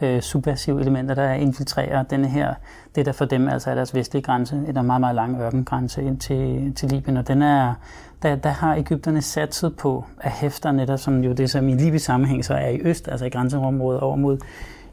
Øh, 0.00 0.21
subversive 0.21 0.81
elementer, 0.81 1.15
der 1.15 1.33
infiltrerer 1.33 2.03
denne 2.03 2.29
her, 2.29 2.55
det 2.95 3.07
der 3.07 3.12
for 3.12 3.25
dem 3.25 3.49
altså 3.49 3.71
er 3.71 3.75
deres 3.75 3.95
vestlige 3.95 4.23
grænse, 4.23 4.57
en 4.57 4.87
meget, 4.87 5.00
meget 5.00 5.15
lang 5.15 5.41
ørkengrænse 5.41 6.03
ind 6.03 6.19
til, 6.19 6.73
til 6.76 6.88
Libyen. 6.88 7.17
Og 7.17 7.29
den 7.29 7.43
er, 7.43 7.75
der, 8.23 8.37
der 8.37 8.50
har 8.50 8.75
Ægypterne 8.75 9.23
satset 9.23 9.76
på 9.76 10.05
at 10.21 10.31
hæfter 10.31 10.73
netop, 10.73 10.99
som 10.99 11.25
jo 11.25 11.33
det, 11.33 11.50
som 11.50 11.69
i 11.69 11.75
Libyen 11.75 11.99
sammenhæng 11.99 12.45
så 12.45 12.55
er 12.55 12.69
i 12.69 12.81
øst, 12.81 13.09
altså 13.09 13.26
i 13.26 13.31
grænseområdet 13.31 14.00
over 14.00 14.17
mod 14.17 14.38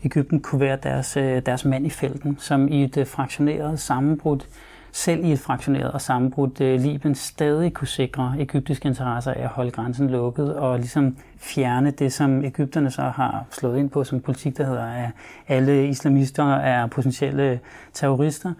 Ægypten 0.04 0.40
kunne 0.40 0.62
være 0.62 0.78
deres, 0.84 1.18
øh, 1.18 1.42
deres 1.46 1.66
mand 1.66 1.86
i 1.86 1.90
felten, 1.90 2.38
som 2.40 2.68
i 2.68 2.84
et 2.84 2.98
øh, 2.98 3.08
fraktioneret 3.08 3.80
sammenbrud, 3.80 4.40
selv 4.96 5.26
i 5.26 5.32
et 5.32 5.40
fraktioneret 5.40 5.92
og 5.92 6.02
sammenbrudt 6.02 6.62
øh, 6.62 6.82
Libyen, 6.82 7.16
stadig 7.16 7.74
kunne 7.74 7.88
sikre 7.88 8.36
egyptiske 8.40 8.88
interesser 8.88 9.32
af 9.32 9.44
at 9.44 9.48
holde 9.48 9.72
grænsen 9.72 10.10
lukket 10.10 10.56
og 10.56 10.80
ligesom 10.80 11.18
fjerne 11.38 11.92
det, 11.92 12.14
som 12.14 12.46
Ægypterne 12.46 12.92
så 12.92 13.02
har 13.02 13.46
slået 13.52 13.78
ind 13.80 13.90
på 13.90 14.04
som 14.04 14.22
politik, 14.22 14.58
der 14.58 14.66
hedder, 14.66 14.86
at 14.86 15.10
alle 15.48 15.88
islamister 15.88 16.56
er 16.56 16.88
potentielle 16.88 17.60
terrorister. 17.94 18.54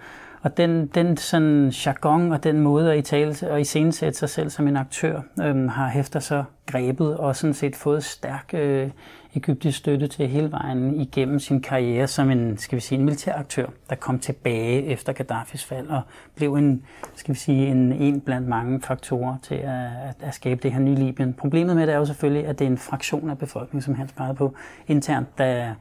Og 0.44 0.58
den, 0.58 0.88
den 0.88 1.18
sådan 1.18 1.70
jargon 1.70 2.32
og 2.32 2.44
den 2.44 2.60
måde 2.60 2.92
at, 2.92 2.98
i 2.98 3.02
tale, 3.02 3.36
og 3.52 3.62
i 3.62 3.64
scenesætte 3.64 4.20
sig 4.20 4.30
selv 4.30 4.50
som 4.50 4.68
en 4.68 4.78
aktør, 4.78 5.22
øhm, 5.42 5.68
har 5.68 5.90
hæfter 5.90 6.20
så 6.20 6.44
grebet 6.66 7.18
og 7.18 7.36
sådan 7.36 7.54
set 7.54 7.76
fået 7.76 8.04
stærk 8.04 8.50
øh, 8.54 8.90
egyptisk 9.36 9.78
støtte 9.78 10.08
til 10.08 10.28
hele 10.28 10.52
vejen 10.52 10.96
igennem 10.96 11.40
sin 11.40 11.62
karriere 11.62 12.08
som 12.08 12.32
en, 12.32 12.58
skal 12.58 12.76
vi 12.76 12.82
sige, 12.82 13.00
en 13.00 13.06
militær 13.06 13.34
aktør, 13.36 13.66
der 13.90 13.96
kom 13.96 14.20
tilbage 14.20 14.86
efter 14.86 15.14
Gaddafis 15.14 15.66
fald 15.66 15.88
og 15.88 16.02
blev 16.36 16.56
en, 16.56 16.84
skal 17.16 17.34
vi 17.34 17.40
sige, 17.40 17.68
en, 17.68 17.92
en 17.92 18.22
blandt 18.22 18.48
mange 18.48 18.82
faktorer 18.82 19.36
til 19.44 19.56
at, 19.56 19.86
at, 20.10 20.16
at 20.22 20.34
skabe 20.34 20.64
det 20.64 20.74
her 20.74 20.80
nye 20.80 20.96
Libyen. 20.96 21.34
Problemet 21.34 21.76
med 21.76 21.88
det 21.88 21.94
er 21.94 21.98
jo 21.98 22.06
selvfølgelig, 22.06 22.48
at 22.48 22.60
det 22.60 22.66
er 22.66 22.72
en 22.72 22.78
fraktion 22.78 23.30
af 23.30 23.38
befolkningen, 23.38 23.82
som 23.82 23.96
han 23.96 24.10
pegede 24.18 24.36
på 24.36 24.56
internt, 24.88 25.38
der 25.38 25.74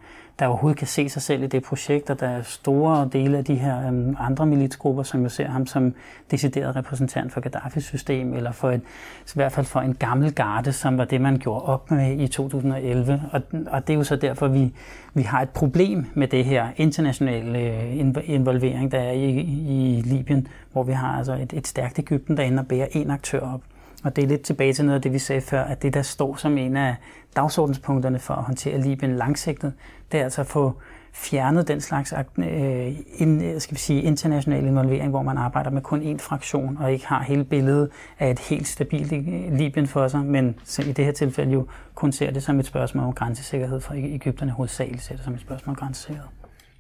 der 0.43 0.49
overhovedet 0.49 0.79
kan 0.79 0.87
se 0.87 1.09
sig 1.09 1.23
selv 1.23 1.43
i 1.43 1.47
det 1.47 1.63
projekt, 1.63 2.11
og 2.11 2.21
der 2.21 2.29
er 2.29 2.43
store 2.43 3.09
dele 3.13 3.39
af 3.39 3.45
de 3.45 3.55
her 3.55 3.87
øhm, 3.89 4.17
andre 4.19 4.47
militsgrupper, 4.47 5.03
som 5.03 5.23
jo 5.23 5.29
ser 5.29 5.49
ham 5.49 5.67
som 5.67 5.95
decideret 6.31 6.77
repræsentant 6.77 7.33
for 7.33 7.41
Gaddafis 7.41 7.85
system, 7.85 8.35
eller 8.35 8.53
for 8.53 8.71
et, 8.71 8.81
i 9.27 9.33
hvert 9.35 9.53
fald 9.53 9.67
for 9.67 9.81
en 9.81 9.95
gammel 9.95 10.35
garde, 10.35 10.73
som 10.73 10.99
var 10.99 11.05
det, 11.05 11.21
man 11.21 11.39
gjorde 11.39 11.65
op 11.65 11.91
med 11.91 12.21
i 12.21 12.29
2011. 12.29 13.23
Og, 13.33 13.43
og 13.67 13.87
det 13.87 13.93
er 13.93 13.99
jo 13.99 14.05
så 14.05 14.17
derfor, 14.17 14.49
vi, 14.49 14.73
vi 15.15 15.23
har 15.23 15.43
et 15.43 15.51
problem 15.51 16.07
med 16.15 16.29
det 16.29 16.45
her 16.45 16.67
internationale 16.77 17.59
øh, 17.59 17.99
involvering, 18.25 18.93
der 18.93 18.99
er 18.99 19.13
i, 19.13 19.29
i 19.69 20.03
Libyen, 20.05 20.47
hvor 20.73 20.83
vi 20.83 20.93
har 20.93 21.19
altså 21.19 21.33
et, 21.33 21.53
et 21.53 21.67
stærkt 21.67 21.99
Ægypten, 21.99 22.37
der 22.37 22.43
ender 22.43 22.63
bærer 22.63 22.87
en 22.93 23.11
aktør 23.11 23.41
op. 23.41 23.61
Og 24.05 24.17
det 24.17 24.25
er 24.25 24.29
lidt 24.29 24.43
tilbage 24.43 24.73
til 24.73 24.85
noget 24.85 24.97
af 24.97 25.03
det, 25.03 25.13
vi 25.13 25.19
sagde 25.19 25.41
før, 25.41 25.63
at 25.63 25.83
det, 25.83 25.95
der 25.95 26.03
står 26.03 26.37
som 26.37 26.59
en 26.59 26.77
af 26.77 26.95
dagsordenspunkterne 27.37 28.19
for 28.19 28.35
at 28.35 28.45
håndtere 28.45 28.81
Libyen 28.81 29.17
langsigtet, 29.17 29.73
det 30.13 30.21
er 30.21 30.25
altså 30.25 30.41
at 30.41 30.47
få 30.47 30.73
fjernet 31.13 31.69
den 31.69 31.81
slags 31.81 32.15
øh, 32.39 32.93
in, 33.17 33.61
skal 33.61 33.75
vi 33.75 33.81
sige, 33.81 34.03
international 34.03 34.67
involvering, 34.67 35.11
hvor 35.11 35.23
man 35.23 35.39
arbejder 35.39 35.71
med 35.71 35.83
kun 35.83 36.03
én 36.03 36.19
fraktion 36.19 36.77
og 36.77 36.93
ikke 36.93 37.07
har 37.07 37.23
hele 37.23 37.45
billedet 37.45 37.91
af 38.19 38.31
et 38.31 38.39
helt 38.39 38.69
stabilt 38.69 39.13
øh, 39.13 39.53
Libyen 39.53 39.87
for 39.87 40.09
sig, 40.09 40.21
men 40.21 40.55
i 40.79 40.93
det 40.93 41.05
her 41.05 41.13
tilfælde 41.13 41.53
jo 41.53 41.67
kun 41.95 42.13
ser 42.13 42.31
det 42.31 42.43
som 42.43 42.59
et 42.61 42.67
spørgsmål 42.67 43.05
om 43.05 43.13
grænsesikkerhed, 43.13 43.81
for 43.81 43.95
Ægypterne 43.95 44.53
hovedsageligt 44.53 45.03
ser 45.03 45.15
det 45.15 45.25
som 45.25 45.35
et 45.35 45.41
spørgsmål 45.41 45.73
om 45.73 45.77
grænsesikkerhed. 45.77 46.29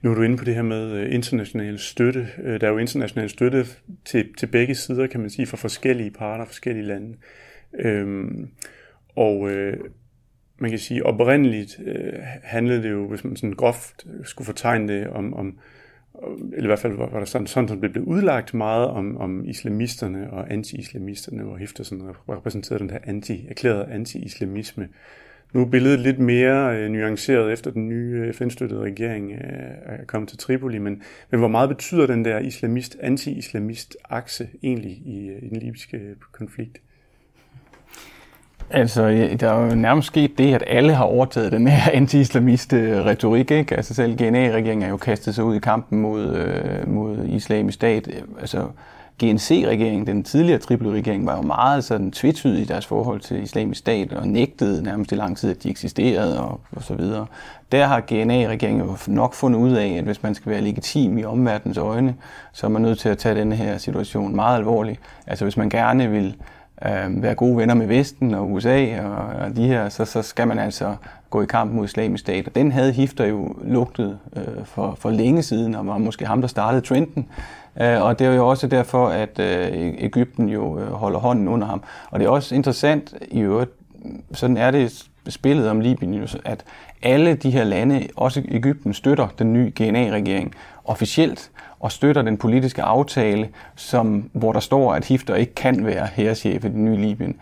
Nu 0.02 0.10
er 0.10 0.14
du 0.14 0.22
inde 0.22 0.36
på 0.36 0.44
det 0.44 0.54
her 0.54 0.62
med 0.62 0.90
øh, 0.90 1.14
international 1.14 1.78
støtte. 1.78 2.28
Øh, 2.42 2.60
der 2.60 2.66
er 2.66 2.70
jo 2.70 2.78
international 2.78 3.30
støtte 3.30 3.66
til, 4.04 4.34
til 4.38 4.46
begge 4.46 4.74
sider, 4.74 5.06
kan 5.06 5.20
man 5.20 5.30
sige, 5.30 5.46
fra 5.46 5.56
forskellige 5.56 6.10
parter, 6.10 6.44
forskellige 6.44 6.86
lande. 6.86 7.16
Øhm, 7.78 8.48
og 9.16 9.50
øh, 9.50 9.76
man 10.58 10.70
kan 10.70 10.78
sige, 10.78 11.06
oprindeligt 11.06 11.80
øh, 11.84 12.12
handlede 12.42 12.82
det 12.82 12.90
jo, 12.90 13.08
hvis 13.08 13.24
man 13.24 13.36
sådan 13.36 13.52
groft 13.52 14.06
skulle 14.24 14.46
fortegne 14.46 14.92
det, 14.92 15.06
om, 15.06 15.34
om 15.34 15.58
eller 16.52 16.62
i 16.62 16.66
hvert 16.66 16.78
fald 16.78 16.96
var, 16.96 17.08
var 17.10 17.18
der 17.18 17.26
sådan, 17.26 17.46
sådan, 17.46 17.68
som 17.68 17.80
det 17.80 17.92
blev 17.92 18.04
udlagt 18.04 18.54
meget 18.54 18.88
om, 18.88 19.16
om 19.16 19.44
islamisterne 19.44 20.30
og 20.30 20.52
anti-islamisterne, 20.52 21.42
hvor 21.42 21.84
sådan 21.84 22.10
repræsenterede 22.28 22.82
den 22.82 22.90
her 22.90 22.98
anti, 23.04 23.46
erklærede 23.48 23.84
anti-islamisme. 23.84 24.88
Nu 25.52 25.60
er 25.60 25.70
billedet 25.70 26.00
lidt 26.00 26.18
mere 26.18 26.78
øh, 26.78 26.90
nuanceret 26.90 27.52
efter 27.52 27.70
den 27.70 27.88
nye 27.88 28.24
øh, 28.26 28.34
FN-støttede 28.34 28.80
regering 28.80 29.32
øh, 29.32 29.38
er 29.86 30.04
kommet 30.06 30.28
til 30.28 30.38
Tripoli, 30.38 30.78
men, 30.78 31.02
men 31.30 31.40
hvor 31.40 31.48
meget 31.48 31.68
betyder 31.68 32.06
den 32.06 32.24
der 32.24 32.38
islamist, 32.38 32.96
anti-islamist 33.00 33.94
akse 34.04 34.48
egentlig 34.62 34.92
i, 34.92 35.28
øh, 35.28 35.42
i 35.42 35.48
den 35.48 35.56
libyske 35.56 36.14
konflikt? 36.32 36.80
Altså, 38.70 39.08
der 39.40 39.52
er 39.52 39.66
jo 39.66 39.74
nærmest 39.74 40.06
sket 40.06 40.38
det, 40.38 40.54
at 40.54 40.64
alle 40.66 40.94
har 40.94 41.04
overtaget 41.04 41.52
den 41.52 41.68
her 41.68 41.90
anti-islamiste 41.98 42.76
øh, 42.76 43.04
retorik. 43.04 43.50
Ikke? 43.50 43.76
Altså 43.76 43.94
selv 43.94 44.16
GNA-regeringen 44.16 44.82
er 44.82 44.88
jo 44.88 44.96
kastet 44.96 45.34
sig 45.34 45.44
ud 45.44 45.54
i 45.54 45.58
kampen 45.58 46.00
mod, 46.00 46.36
øh, 46.36 46.88
mod 46.88 47.24
islamisk 47.24 47.74
stat. 47.74 48.08
Altså, 48.40 48.66
GNC-regeringen, 49.22 50.06
den 50.06 50.22
tidligere 50.22 50.58
triple-regering, 50.58 51.26
var 51.26 51.36
jo 51.36 51.42
meget 51.42 51.84
sådan 51.84 52.10
tvetydig 52.10 52.62
i 52.62 52.64
deres 52.64 52.86
forhold 52.86 53.20
til 53.20 53.42
islamisk 53.42 53.78
stat 53.78 54.12
og 54.12 54.28
nægtede 54.28 54.82
nærmest 54.82 55.12
i 55.12 55.14
lang 55.14 55.36
tid, 55.36 55.50
at 55.50 55.62
de 55.62 55.70
eksisterede 55.70 56.40
og, 56.40 56.60
og 56.76 56.82
så 56.82 56.94
videre. 56.94 57.26
Der 57.72 57.86
har 57.86 58.00
GNA-regeringen 58.00 58.86
jo 58.86 58.96
nok 59.06 59.34
fundet 59.34 59.58
ud 59.58 59.72
af, 59.72 59.88
at 59.88 60.04
hvis 60.04 60.22
man 60.22 60.34
skal 60.34 60.52
være 60.52 60.60
legitim 60.60 61.18
i 61.18 61.24
omverdens 61.24 61.78
øjne, 61.78 62.14
så 62.52 62.66
er 62.66 62.70
man 62.70 62.82
nødt 62.82 62.98
til 62.98 63.08
at 63.08 63.18
tage 63.18 63.34
den 63.34 63.52
her 63.52 63.78
situation 63.78 64.36
meget 64.36 64.56
alvorligt. 64.56 65.00
Altså 65.26 65.44
hvis 65.44 65.56
man 65.56 65.68
gerne 65.68 66.10
vil 66.10 66.36
øh, 66.86 67.22
være 67.22 67.34
gode 67.34 67.56
venner 67.56 67.74
med 67.74 67.86
Vesten 67.86 68.34
og 68.34 68.52
USA 68.52 69.00
og, 69.00 69.16
og 69.16 69.56
de 69.56 69.66
her, 69.66 69.88
så, 69.88 70.04
så 70.04 70.22
skal 70.22 70.48
man 70.48 70.58
altså 70.58 70.96
gå 71.30 71.42
i 71.42 71.46
kamp 71.46 71.72
mod 71.72 71.84
islamisk 71.84 72.20
stat. 72.20 72.46
Og 72.46 72.54
den 72.54 72.72
havde 72.72 72.92
Hifter 72.92 73.26
jo 73.26 73.56
lugtet 73.64 74.18
øh, 74.36 74.64
for, 74.64 74.96
for 74.98 75.10
længe 75.10 75.42
siden, 75.42 75.74
og 75.74 75.86
var 75.86 75.98
måske 75.98 76.26
ham, 76.26 76.40
der 76.40 76.48
startede 76.48 76.86
trenden. 76.86 77.26
Øh, 77.80 78.02
og 78.02 78.18
det 78.18 78.26
er 78.26 78.32
jo 78.32 78.48
også 78.48 78.66
derfor, 78.66 79.08
at 79.08 79.38
øh, 79.38 79.66
e- 79.66 80.04
Ægypten 80.04 80.48
jo 80.48 80.78
øh, 80.78 80.92
holder 80.92 81.18
hånden 81.18 81.48
under 81.48 81.66
ham. 81.66 81.82
Og 82.10 82.20
det 82.20 82.26
er 82.26 82.30
også 82.30 82.54
interessant 82.54 83.14
i 83.30 83.40
øvrigt, 83.40 83.70
sådan 84.32 84.56
er 84.56 84.70
det 84.70 85.04
spillet 85.28 85.70
om 85.70 85.80
Libyen, 85.80 86.28
at 86.44 86.64
alle 87.02 87.34
de 87.34 87.50
her 87.50 87.64
lande, 87.64 88.08
også 88.16 88.42
Ægypten, 88.48 88.94
støtter 88.94 89.28
den 89.38 89.52
nye 89.52 89.72
GNA-regering 89.80 90.54
officielt 90.84 91.50
og 91.80 91.92
støtter 91.92 92.22
den 92.22 92.36
politiske 92.36 92.82
aftale, 92.82 93.48
som, 93.76 94.30
hvor 94.32 94.52
der 94.52 94.60
står, 94.60 94.94
at 94.94 95.04
Hifter 95.04 95.34
ikke 95.34 95.54
kan 95.54 95.86
være 95.86 96.08
herreschef 96.14 96.64
i 96.64 96.68
den 96.68 96.84
nye 96.84 96.96
Libyen. 96.96 97.36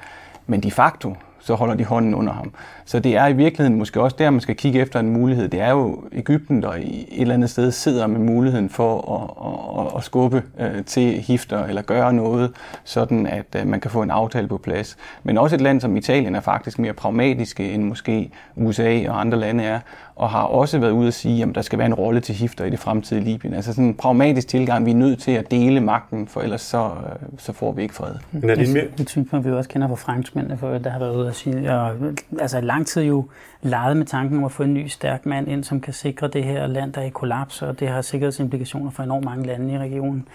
Men 0.47 0.61
de 0.61 0.71
facto, 0.71 1.15
så 1.41 1.55
holder 1.55 1.75
de 1.75 1.85
hånden 1.85 2.15
under 2.15 2.33
ham. 2.33 2.53
Så 2.85 2.99
det 2.99 3.17
er 3.17 3.27
i 3.27 3.33
virkeligheden 3.33 3.79
måske 3.79 4.01
også 4.01 4.17
der, 4.19 4.31
man 4.31 4.41
skal 4.41 4.57
kigge 4.57 4.81
efter 4.81 5.01
en 5.01 5.11
mulighed. 5.11 5.49
Det 5.49 5.61
er 5.61 5.71
jo 5.71 6.05
Ægypten, 6.13 6.63
der 6.63 6.75
i 6.75 7.07
et 7.09 7.21
eller 7.21 7.35
andet 7.35 7.51
sted 7.51 7.71
sidder 7.71 8.07
med 8.07 8.21
muligheden 8.21 8.71
for 8.71 9.15
at, 9.15 9.87
at, 9.87 9.99
at 9.99 10.05
skubbe 10.05 10.43
øh, 10.61 10.85
til 10.85 11.21
hifter 11.21 11.65
eller 11.65 11.83
gøre 11.83 12.13
noget, 12.13 12.53
sådan 12.85 13.27
at 13.27 13.57
øh, 13.57 13.67
man 13.67 13.81
kan 13.81 13.91
få 13.91 14.03
en 14.03 14.11
aftale 14.11 14.49
på 14.49 14.59
plads. 14.59 14.97
Men 15.23 15.39
også 15.39 15.57
et 15.57 15.63
land 15.63 15.81
som 15.81 15.97
Italien 15.97 16.35
er 16.35 16.41
faktisk 16.41 16.79
mere 16.79 16.93
pragmatiske 16.93 17.73
end 17.73 17.85
måske 17.85 18.31
USA 18.57 19.09
og 19.09 19.21
andre 19.21 19.39
lande 19.39 19.65
er, 19.65 19.81
og 20.21 20.31
har 20.31 20.43
også 20.43 20.79
været 20.79 20.91
ude 20.91 21.07
at 21.07 21.15
sige, 21.15 21.43
at 21.43 21.55
der 21.55 21.63
skal 21.63 21.79
være 21.79 21.87
en 21.87 21.95
rolle 21.95 22.21
til 22.21 22.35
hifter 22.35 22.65
i 22.65 22.71
det 22.71 22.79
fremtidige 22.79 23.25
Libyen. 23.25 23.55
Altså 23.55 23.73
sådan 23.73 23.85
en 23.85 23.95
pragmatisk 23.95 24.49
tilgang, 24.49 24.87
vi 24.87 24.91
er 24.91 24.95
nødt 24.95 25.19
til 25.19 25.31
at 25.31 25.51
dele 25.51 25.81
magten, 25.81 26.29
for 26.29 26.41
ellers 26.41 26.61
så, 26.61 26.85
øh, 26.85 27.29
så 27.39 27.53
får 27.53 27.73
vi 27.73 27.83
ikke 27.83 27.95
fred. 27.95 28.15
Men 28.33 28.51
er 28.51 28.55
det 28.55 28.73
mere... 28.73 28.85
Et 29.01 29.11
synspunkt, 29.11 29.47
vi 29.47 29.53
også 29.53 29.71
kender 29.71 29.89
fra 29.89 29.95
franskmændene, 29.95 30.57
for 30.57 30.79
der 30.79 30.91
har 30.91 30.99
været 30.99 31.17
ude 31.17 31.29
at 31.29 31.35
sige, 31.35 31.73
og, 31.73 31.97
altså 32.41 32.61
lang 32.61 32.87
tid 32.87 33.03
jo 33.03 33.25
leget 33.63 33.97
med 33.97 34.07
tanken 34.07 34.39
om 34.39 34.45
at 34.45 34.53
få 34.53 34.63
en 34.63 34.75
ny 34.75 34.87
stærk 34.87 35.27
mand 35.27 35.49
ind, 35.49 35.65
som 35.65 35.81
kan 35.81 35.93
sikre 35.93 36.29
det 36.29 36.45
her 36.45 36.67
land, 36.67 36.93
der 36.93 37.01
er 37.01 37.05
i 37.05 37.11
kollaps, 37.11 37.63
og 37.63 37.81
det 37.81 37.89
har 37.89 38.03
sikkerhedsimplikationer 38.03 38.91
for 38.91 39.03
enormt 39.03 39.25
mange 39.25 39.47
lande 39.47 39.75
i 39.75 39.79
regionen. 39.79 40.29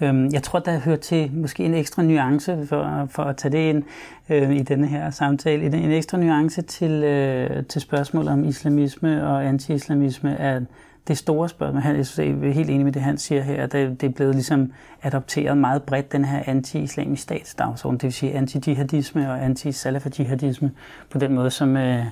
Øhm, 0.00 0.32
jeg 0.32 0.42
tror, 0.42 0.58
der 0.58 0.78
hører 0.78 0.96
til 0.96 1.30
måske 1.32 1.64
en 1.64 1.74
ekstra 1.74 2.02
nuance, 2.02 2.66
for, 2.66 3.06
for 3.10 3.22
at 3.22 3.36
tage 3.36 3.52
det 3.52 3.58
ind 3.58 3.82
øh, 4.30 4.56
i 4.56 4.62
denne 4.62 4.86
her 4.86 5.10
samtale, 5.10 5.66
en 5.66 5.90
ekstra 5.90 6.18
nuance 6.18 6.62
til, 6.62 6.90
øh, 6.90 7.66
til 7.66 7.80
spørgsmålet 7.80 8.32
om 8.32 8.44
islamisme 8.44 9.26
og 9.26 9.44
anti-islamisme, 9.44 10.36
at 10.36 10.62
det 11.08 11.18
store 11.18 11.48
spørgsmål, 11.48 11.82
han 11.82 11.96
er 11.96 12.52
helt 12.52 12.70
enig 12.70 12.84
med 12.84 12.92
det, 12.92 13.02
han 13.02 13.18
siger 13.18 13.42
her, 13.42 13.62
at 13.62 13.72
det, 13.72 14.00
det 14.00 14.06
er 14.06 14.12
blevet 14.12 14.34
ligesom 14.34 14.72
adopteret 15.02 15.58
meget 15.58 15.82
bredt, 15.82 16.12
den 16.12 16.24
her 16.24 16.42
anti-islamisk 16.46 17.22
statsdagsorden, 17.22 17.98
det 17.98 18.04
vil 18.04 18.12
sige 18.12 18.38
anti-jihadisme 18.38 19.30
og 19.30 19.44
anti-salafa-jihadisme, 19.44 20.70
på 21.10 21.18
den 21.18 21.34
måde, 21.34 21.50
som 21.50 21.76
øh, 21.76 22.04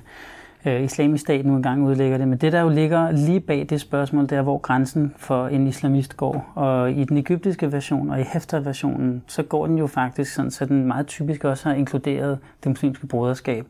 øh, 0.67 0.83
islamisk 0.83 1.21
stat 1.21 1.47
nu 1.47 1.57
engang 1.57 1.83
udlægger 1.83 2.19
det. 2.19 2.29
Men 2.29 2.39
det, 2.39 2.53
der 2.53 2.61
jo 2.61 2.69
ligger 2.69 3.11
lige 3.11 3.41
bag 3.41 3.67
det 3.71 3.81
spørgsmål, 3.81 4.23
det 4.23 4.33
er, 4.33 4.43
hvor 4.43 4.59
grænsen 4.59 5.15
for 5.17 5.47
en 5.47 5.67
islamist 5.67 6.17
går. 6.17 6.53
Og 6.55 6.93
i 6.93 7.05
den 7.05 7.17
egyptiske 7.17 7.73
version 7.73 8.11
og 8.11 8.21
i 8.21 8.23
Hefter-versionen, 8.23 9.23
så 9.27 9.43
går 9.43 9.67
den 9.67 9.79
jo 9.79 9.87
faktisk 9.87 10.35
sådan, 10.35 10.51
så 10.51 10.65
den 10.65 10.87
meget 10.87 11.07
typisk 11.07 11.45
også 11.45 11.69
har 11.69 11.75
inkluderet 11.75 12.39
det 12.63 12.69
muslimske 12.71 13.07
broderskab. 13.07 13.67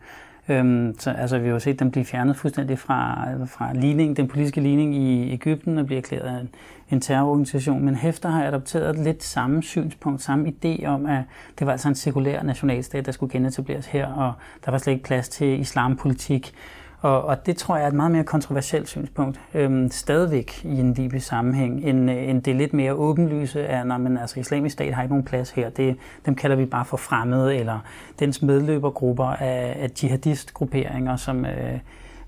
Øhm, 0.48 0.94
så, 0.98 1.10
altså, 1.10 1.38
vi 1.38 1.46
har 1.46 1.52
jo 1.52 1.58
set 1.58 1.80
dem 1.80 1.90
blive 1.90 2.04
fjernet 2.04 2.36
fuldstændig 2.36 2.78
fra, 2.78 3.28
fra 3.46 3.72
ligning, 3.74 4.16
den 4.16 4.28
politiske 4.28 4.60
ligning 4.60 4.94
i 4.94 5.32
Ægypten 5.32 5.78
og 5.78 5.86
blive 5.86 5.98
erklæret 5.98 6.40
en, 6.40 6.48
en 6.90 7.00
terrororganisation. 7.00 7.84
Men 7.84 7.94
Hæfter 7.94 8.28
har 8.28 8.44
adopteret 8.44 8.98
lidt 8.98 9.22
samme 9.22 9.62
synspunkt, 9.62 10.22
samme 10.22 10.48
idé 10.48 10.86
om, 10.86 11.06
at 11.06 11.22
det 11.58 11.66
var 11.66 11.72
altså 11.72 11.88
en 11.88 11.94
sekulær 11.94 12.42
nationalstat, 12.42 13.06
der 13.06 13.12
skulle 13.12 13.32
genetableres 13.32 13.86
her, 13.86 14.06
og 14.06 14.32
der 14.64 14.70
var 14.70 14.78
slet 14.78 14.92
ikke 14.92 15.04
plads 15.04 15.28
til 15.28 15.60
islampolitik. 15.60 16.54
Og, 17.02 17.24
og 17.24 17.46
det 17.46 17.56
tror 17.56 17.76
jeg 17.76 17.84
er 17.84 17.88
et 17.88 17.94
meget 17.94 18.10
mere 18.10 18.24
kontroversielt 18.24 18.88
synspunkt, 18.88 19.40
øhm, 19.54 19.90
stadigvæk 19.90 20.64
i 20.64 20.80
en 20.80 20.94
libysk 20.94 21.26
sammenhæng, 21.26 21.84
end, 21.84 22.10
øh, 22.10 22.28
end 22.28 22.42
det 22.42 22.56
lidt 22.56 22.72
mere 22.72 22.94
åbenlyse 22.94 23.66
af, 23.66 23.80
at 23.80 24.00
men, 24.00 24.18
altså, 24.18 24.40
islamisk 24.40 24.72
stat 24.72 24.94
har 24.94 25.02
ikke 25.02 25.12
nogen 25.12 25.24
plads 25.24 25.50
her. 25.50 25.70
Det, 25.70 25.96
dem 26.26 26.34
kalder 26.34 26.56
vi 26.56 26.66
bare 26.66 26.84
for 26.84 26.96
fremmede, 26.96 27.56
eller 27.56 27.78
dens 28.18 28.42
medløbergrupper 28.42 29.24
af, 29.24 29.76
af 29.80 29.90
jihadistgrupperinger, 30.02 31.16
som 31.16 31.44
øh, 31.44 31.78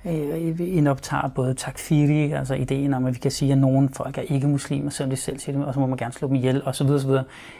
Øh, 0.07 0.61
indoptager 0.61 1.29
både 1.29 1.55
takfiri, 1.55 2.33
altså 2.33 2.55
ideen 2.55 2.95
om, 2.95 3.07
at 3.07 3.15
vi 3.15 3.19
kan 3.19 3.31
sige, 3.31 3.53
at 3.53 3.59
nogle 3.59 3.89
folk 3.93 4.19
er 4.19 4.23
ikke 4.23 4.47
muslimer, 4.47 4.91
selvom 4.91 5.11
de 5.11 5.17
selv 5.17 5.39
siger 5.39 5.59
det, 5.59 5.67
og 5.67 5.75
så 5.75 5.81
må 5.81 5.87
man 5.87 5.97
gerne 5.97 6.13
slå 6.13 6.29
dem 6.29 6.37
ihjel, 6.37 6.63
osv. 6.65 6.87
osv. 6.87 7.11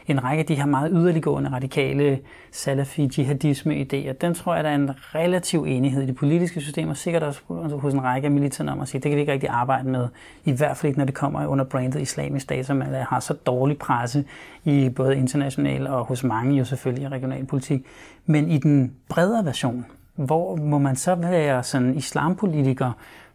En 0.07 0.23
række 0.23 0.39
af 0.39 0.45
de 0.45 0.55
her 0.55 0.65
meget 0.65 0.91
yderliggående 0.93 1.51
radikale 1.51 2.19
salafi-jihadisme-idéer, 2.51 4.11
den 4.21 4.33
tror 4.33 4.55
jeg, 4.55 4.63
der 4.63 4.69
er 4.69 4.75
en 4.75 4.91
relativ 5.15 5.63
enighed 5.67 6.03
i 6.03 6.05
det 6.05 6.15
politiske 6.15 6.61
system, 6.61 6.89
og 6.89 6.97
sikkert 6.97 7.23
også 7.23 7.41
altså 7.63 7.77
hos 7.77 7.93
en 7.93 8.03
række 8.03 8.25
af 8.25 8.31
militerne 8.31 8.71
om 8.71 8.81
at 8.81 8.87
sige, 8.87 9.01
det 9.01 9.09
kan 9.11 9.15
vi 9.15 9.21
ikke 9.21 9.33
rigtig 9.33 9.49
arbejde 9.49 9.89
med, 9.89 10.07
i 10.45 10.51
hvert 10.51 10.77
fald 10.77 10.89
ikke, 10.89 10.99
når 10.99 11.05
det 11.05 11.15
kommer 11.15 11.47
under 11.47 11.65
brandet 11.65 12.01
islamisk 12.01 12.43
stat, 12.43 12.65
som 12.65 12.81
har 12.81 13.19
så 13.19 13.33
dårlig 13.33 13.77
presse 13.77 14.25
i 14.63 14.89
både 14.89 15.17
international 15.17 15.87
og 15.87 16.05
hos 16.05 16.23
mange 16.23 16.57
jo 16.57 16.65
selvfølgelig 16.65 17.03
i 17.03 17.07
regional 17.07 17.45
politik. 17.45 17.85
Men 18.25 18.49
i 18.49 18.57
den 18.57 18.93
bredere 19.09 19.45
version, 19.45 19.85
hvor 20.15 20.55
må 20.55 20.77
man 20.77 20.95
så 20.95 21.15
være 21.15 21.63
sådan 21.63 21.95
islampolitiker? 21.95 22.91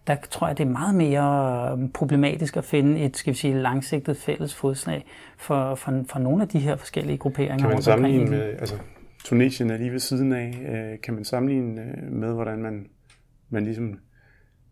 Der 0.07 0.17
tror 0.31 0.47
jeg, 0.47 0.59
det 0.59 0.67
er 0.67 0.71
meget 0.71 0.95
mere 0.95 1.73
øhm, 1.73 1.93
problematisk 1.93 2.57
at 2.57 2.65
finde 2.65 3.01
et 3.01 3.17
skal 3.17 3.33
vi 3.33 3.39
sige, 3.39 3.55
langsigtet 3.55 4.17
fælles 4.17 4.55
fodslag 4.55 5.05
for, 5.39 5.75
for, 5.75 6.05
for 6.09 6.19
nogle 6.19 6.43
af 6.43 6.49
de 6.49 6.59
her 6.59 6.77
forskellige 6.77 7.19
grupperinger. 7.19 7.59
Kan 7.59 7.69
man 7.69 7.83
sammenligne 7.83 8.31
med, 8.31 8.43
altså 8.43 8.75
Tunesien 9.25 9.71
er 9.71 9.77
lige 9.77 9.93
ved 9.93 9.99
siden 9.99 10.33
af, 10.33 10.59
øh, 10.69 11.01
kan 11.01 11.15
man 11.15 11.25
sammenligne 11.25 11.83
øh, 11.83 12.13
med, 12.13 12.33
hvordan 12.33 12.63
man, 12.63 12.87
man 13.51 13.65
ligesom 13.65 13.99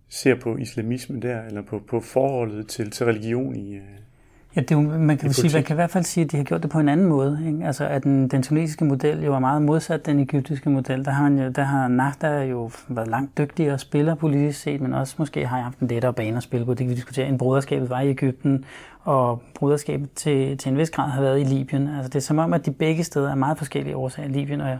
ser 0.09 0.35
på 0.35 0.57
islamisme 0.57 1.21
der, 1.21 1.43
eller 1.43 1.63
på, 1.63 1.83
på 1.91 2.01
forholdet 2.01 2.69
til, 2.69 2.91
til 2.91 3.07
religion 3.07 3.57
i, 3.57 3.75
øh, 3.75 3.83
Ja, 4.57 4.61
det 4.61 4.71
jo, 4.71 4.81
man 4.81 5.19
kan, 5.19 5.33
sige, 5.33 5.57
man 5.57 5.65
kan 5.65 5.75
i 5.75 5.79
hvert 5.79 5.91
fald 5.91 6.05
sige, 6.05 6.25
at 6.25 6.33
de 6.33 6.37
har 6.37 6.45
gjort 6.45 6.63
det 6.63 6.71
på 6.71 6.79
en 6.79 6.89
anden 6.89 7.07
måde. 7.07 7.41
Ikke? 7.47 7.67
Altså, 7.67 7.87
at 7.87 8.05
den, 8.05 8.29
den 8.29 8.43
tunesiske 8.43 8.85
model 8.85 9.25
jo 9.25 9.35
er 9.35 9.39
meget 9.39 9.63
modsat 9.63 10.07
den 10.07 10.21
egyptiske 10.21 10.71
model. 10.71 11.05
Der 11.05 11.11
har, 11.11 11.23
man 11.29 11.39
jo, 11.39 11.49
der 11.49 11.63
har 11.63 11.89
Nahda 11.89 12.43
jo 12.43 12.71
været 12.89 13.09
langt 13.09 13.39
dygtigere 13.39 13.75
at 13.75 13.81
spille 13.81 14.17
politisk 14.17 14.61
set, 14.61 14.81
men 14.81 14.95
også 14.95 15.15
måske 15.19 15.47
har 15.47 15.61
haft 15.61 15.79
en 15.79 15.89
lettere 15.89 16.13
bane 16.13 16.37
at 16.37 16.43
spille 16.43 16.67
på. 16.67 16.73
Det 16.73 16.79
kan 16.79 16.89
vi 16.89 16.95
diskutere. 16.95 17.29
En 17.29 17.39
broderskabet 17.39 17.91
var 17.91 18.01
i 18.01 18.09
Ægypten, 18.09 18.65
og 19.05 19.43
broderskabet 19.55 20.13
til, 20.13 20.59
til 20.59 20.73
en 20.73 20.79
vis 20.79 20.91
grad 20.91 21.11
har 21.11 21.23
været 21.23 21.41
i 21.41 21.45
Libyen. 21.45 21.89
Altså, 21.89 22.09
det 22.09 22.17
er 22.17 22.21
som 22.21 22.39
om, 22.39 22.53
at 22.53 22.67
de 22.67 22.71
begge 22.71 23.05
steder 23.05 23.31
er 23.31 23.35
meget 23.35 23.59
forskellige 23.59 23.97
årsager. 23.97 24.29
Libyen 24.29 24.61
og 24.61 24.79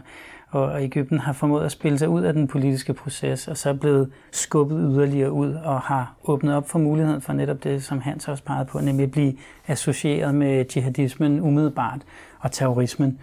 og 0.51 0.83
Ægypten 0.83 1.19
har 1.19 1.33
formået 1.33 1.65
at 1.65 1.71
spille 1.71 1.99
sig 1.99 2.09
ud 2.09 2.21
af 2.21 2.33
den 2.33 2.47
politiske 2.47 2.93
proces, 2.93 3.47
og 3.47 3.57
så 3.57 3.69
er 3.69 3.73
blevet 3.73 4.11
skubbet 4.31 4.77
yderligere 4.91 5.31
ud 5.31 5.53
og 5.53 5.81
har 5.81 6.13
åbnet 6.23 6.55
op 6.55 6.69
for 6.69 6.79
muligheden 6.79 7.21
for 7.21 7.33
netop 7.33 7.63
det, 7.63 7.83
som 7.83 8.01
Hans 8.01 8.27
også 8.27 8.43
pegede 8.43 8.65
på, 8.65 8.79
nemlig 8.79 9.03
at 9.03 9.11
blive 9.11 9.33
associeret 9.67 10.35
med 10.35 10.65
jihadismen 10.75 11.39
umiddelbart 11.39 12.01
og 12.39 12.51
terrorismen. 12.51 13.19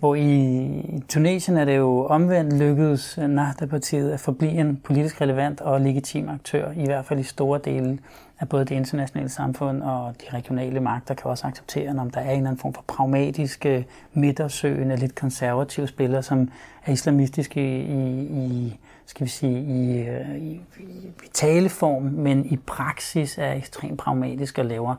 Hvor 0.00 0.14
i 0.14 1.02
Tunesien 1.08 1.56
er 1.56 1.64
det 1.64 1.76
jo 1.76 2.06
omvendt 2.06 2.58
lykkedes 2.58 3.18
øh, 3.18 3.28
Nahda-partiet 3.28 4.12
at 4.12 4.20
forblive 4.20 4.52
en 4.52 4.76
politisk 4.84 5.20
relevant 5.20 5.60
og 5.60 5.80
legitim 5.80 6.28
aktør, 6.28 6.72
i 6.72 6.84
hvert 6.84 7.04
fald 7.04 7.20
i 7.20 7.22
store 7.22 7.60
dele 7.64 7.98
af 8.40 8.48
både 8.48 8.64
det 8.64 8.74
internationale 8.74 9.28
samfund 9.28 9.82
og 9.82 10.14
de 10.20 10.36
regionale 10.36 10.80
magter 10.80 11.14
kan 11.14 11.30
også 11.30 11.46
acceptere, 11.46 11.90
om 11.98 12.10
der 12.10 12.20
er 12.20 12.30
en 12.30 12.36
eller 12.36 12.50
anden 12.50 12.60
form 12.60 12.74
for 12.74 12.84
pragmatiske, 12.86 13.86
midtersøgende, 14.12 14.96
lidt 14.96 15.14
konservative 15.14 15.86
spillere, 15.86 16.22
som 16.22 16.50
er 16.86 16.92
islamistiske 16.92 17.80
i, 17.82 18.20
i 18.20 18.78
skal 19.06 19.24
vi 19.24 19.30
sige, 19.30 19.60
i, 19.60 20.08
øh, 20.08 20.38
i, 20.38 20.60
i 21.24 21.28
taleform, 21.32 22.02
men 22.02 22.46
i 22.46 22.56
praksis 22.56 23.38
er 23.38 23.52
ekstremt 23.52 23.98
pragmatiske 23.98 24.60
og 24.60 24.66
laver 24.66 24.94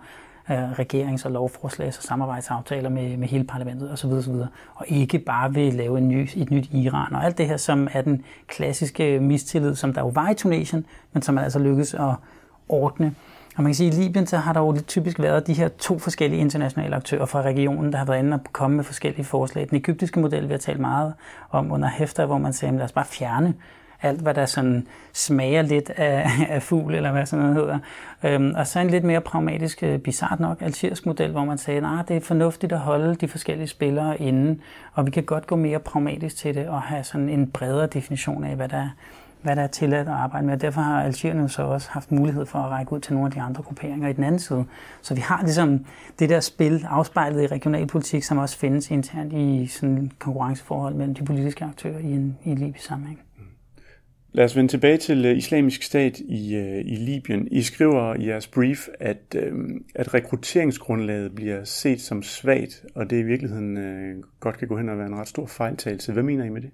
øh, 0.52 0.72
regerings- 0.72 1.26
og 1.26 1.32
lovforslags- 1.32 1.98
og 1.98 2.04
samarbejdsaftaler 2.04 2.90
med, 2.90 3.18
med 3.18 3.28
hele 3.28 3.44
parlamentet 3.44 3.92
osv. 3.92 4.10
osv. 4.10 4.36
Og 4.76 4.86
ikke 4.88 5.20
bare 5.20 5.54
vil 5.54 5.74
lave 5.74 5.98
en 5.98 6.08
ny, 6.08 6.30
et 6.36 6.52
nyt 6.52 6.70
Iran. 6.72 7.16
Og 7.16 7.26
alt 7.26 7.38
det 7.38 7.48
her, 7.48 7.58
som 7.58 7.88
er 7.92 8.02
den 8.02 8.24
klassiske 8.48 9.20
mistillid, 9.20 9.76
som 9.76 9.94
der 9.94 10.02
jo 10.02 10.08
var 10.08 10.30
i 10.30 10.34
Tunesien, 10.34 10.86
men 11.14 11.24
som 11.24 11.36
man 11.36 11.44
altså 11.44 11.60
lykkedes 11.60 11.94
at 11.94 12.16
ordne. 12.70 13.16
Og 13.58 13.64
man 13.64 13.70
kan 13.70 13.76
sige, 13.76 13.88
at 13.88 13.98
i 13.98 14.02
Libyen 14.02 14.28
så 14.28 14.38
har 14.38 14.54
der 14.54 14.60
jo 14.60 14.72
lidt 14.72 14.88
typisk 14.88 15.20
været 15.20 15.48
de 15.48 15.54
her 15.54 15.68
to 15.68 16.00
forskellige 16.00 16.40
internationale 16.40 16.96
aktører 16.96 17.26
fra 17.26 17.42
regionen, 17.42 17.92
der 17.92 17.98
har 17.98 18.06
været 18.06 18.20
inde 18.20 18.34
og 18.34 18.40
komme 18.52 18.78
med 18.78 18.84
forskellige 18.84 19.26
forslag. 19.26 19.68
Den 19.70 19.78
egyptiske 19.78 20.20
model, 20.20 20.48
vi 20.48 20.54
har 20.54 20.58
talt 20.58 20.80
meget 20.80 21.14
om 21.50 21.72
under 21.72 21.90
Hæfter, 21.90 22.26
hvor 22.26 22.38
man 22.38 22.54
sagde, 22.54 22.78
lad 22.78 22.86
os 22.86 22.92
bare 22.92 23.06
fjerne 23.06 23.54
alt, 24.02 24.22
hvad 24.22 24.34
der 24.34 24.46
sådan 24.46 24.88
smager 25.14 25.62
lidt 25.62 25.90
af, 25.90 26.30
af 26.50 26.64
fugl, 26.64 26.96
eller 26.96 27.12
hvad 27.12 27.26
sådan 27.26 27.46
noget 27.46 27.56
hedder. 27.56 27.80
Øhm, 28.24 28.54
og 28.58 28.68
så 28.68 28.80
en 28.80 28.90
lidt 28.90 29.04
mere 29.04 29.22
pragmatisk, 29.22 29.84
øh, 29.84 30.00
bizart 30.00 30.40
nok, 30.40 30.62
algerisk 30.62 31.06
model, 31.06 31.32
hvor 31.32 31.46
man 31.46 31.58
sagde, 31.58 31.78
at 31.78 31.84
nah, 31.84 32.08
det 32.08 32.16
er 32.16 32.22
fornuftigt 32.22 32.74
at 32.74 32.80
holde 32.80 33.16
de 33.16 33.28
forskellige 33.28 33.68
spillere 33.68 34.22
inde, 34.22 34.60
og 34.94 35.06
vi 35.06 35.12
kan 35.12 35.24
godt 35.24 35.48
gå 35.48 35.56
mere 35.56 35.80
pragmatisk 35.80 36.38
til 36.38 36.56
det, 36.56 36.68
og 36.68 36.82
have 36.82 37.04
sådan 37.04 37.30
en 37.30 37.52
bredere 37.52 37.88
definition 37.88 38.44
af, 38.44 38.56
hvad 38.56 38.70
der, 38.70 38.90
hvad 39.42 39.56
der 39.56 39.62
er 39.62 39.68
tilladt 39.68 40.08
at 40.08 40.14
arbejde 40.14 40.46
med. 40.46 40.54
Og 40.54 40.62
derfor 40.62 40.82
har 40.82 41.04
Algerien 41.04 41.50
så 41.50 41.64
også 41.64 41.90
haft 41.92 42.12
mulighed 42.12 42.46
for 42.46 42.60
at 42.60 42.72
række 42.72 42.94
ud 42.94 43.00
til 43.00 43.14
nogle 43.14 43.28
af 43.28 43.32
de 43.32 43.42
andre 43.42 43.64
grupperinger 43.64 44.08
i 44.08 44.14
den 44.14 44.24
anden 44.24 44.40
side. 44.40 44.66
Så 45.02 45.16
vi 45.16 45.22
har 45.22 45.42
ligesom 45.44 45.86
det 46.20 46.30
der 46.30 46.40
spil 46.40 46.86
afspejlet 46.90 47.44
i 47.44 47.48
regionalpolitik, 47.48 48.24
som 48.24 48.38
også 48.38 48.58
findes 48.58 48.92
internt 48.92 49.34
i 49.34 49.68
sådan 49.68 50.12
konkurrenceforhold 50.20 50.94
mellem 50.94 51.16
de 51.16 51.26
politiske 51.26 51.66
aktører 51.66 52.00
i 52.00 52.12
en, 52.12 52.38
i 52.44 52.50
en 52.50 52.58
libysk 52.58 52.86
sammenhæng. 52.86 53.20
Lad 54.34 54.46
os 54.46 54.56
vende 54.56 54.72
tilbage 54.72 54.98
til 54.98 55.26
øh, 55.26 55.38
islamisk 55.38 55.84
stat 55.84 56.20
i, 56.20 56.56
øh, 56.56 56.86
i 56.86 56.96
Libyen. 56.96 57.48
I 57.52 57.62
skriver 57.62 58.15
i 58.15 58.28
jeres 58.28 58.48
brief, 58.48 58.88
at, 59.00 59.36
øh, 59.36 59.54
at 59.96 60.13
rekrutteringsgrundlaget 60.13 61.36
bliver 61.36 61.63
set 61.63 62.02
som 62.02 62.24
svagt, 62.24 62.86
og 62.96 63.10
det 63.10 63.20
i 63.20 63.24
virkeligheden 63.24 63.78
godt 64.39 64.58
kan 64.58 64.67
gå 64.67 64.78
hen 64.78 64.89
og 64.89 64.98
være 64.98 65.08
en 65.08 65.15
ret 65.15 65.28
stor 65.28 65.46
fejltagelse. 65.46 66.13
Hvad 66.13 66.24
mener 66.24 66.46
I 66.46 66.50
med 66.50 66.62
det? 66.62 66.70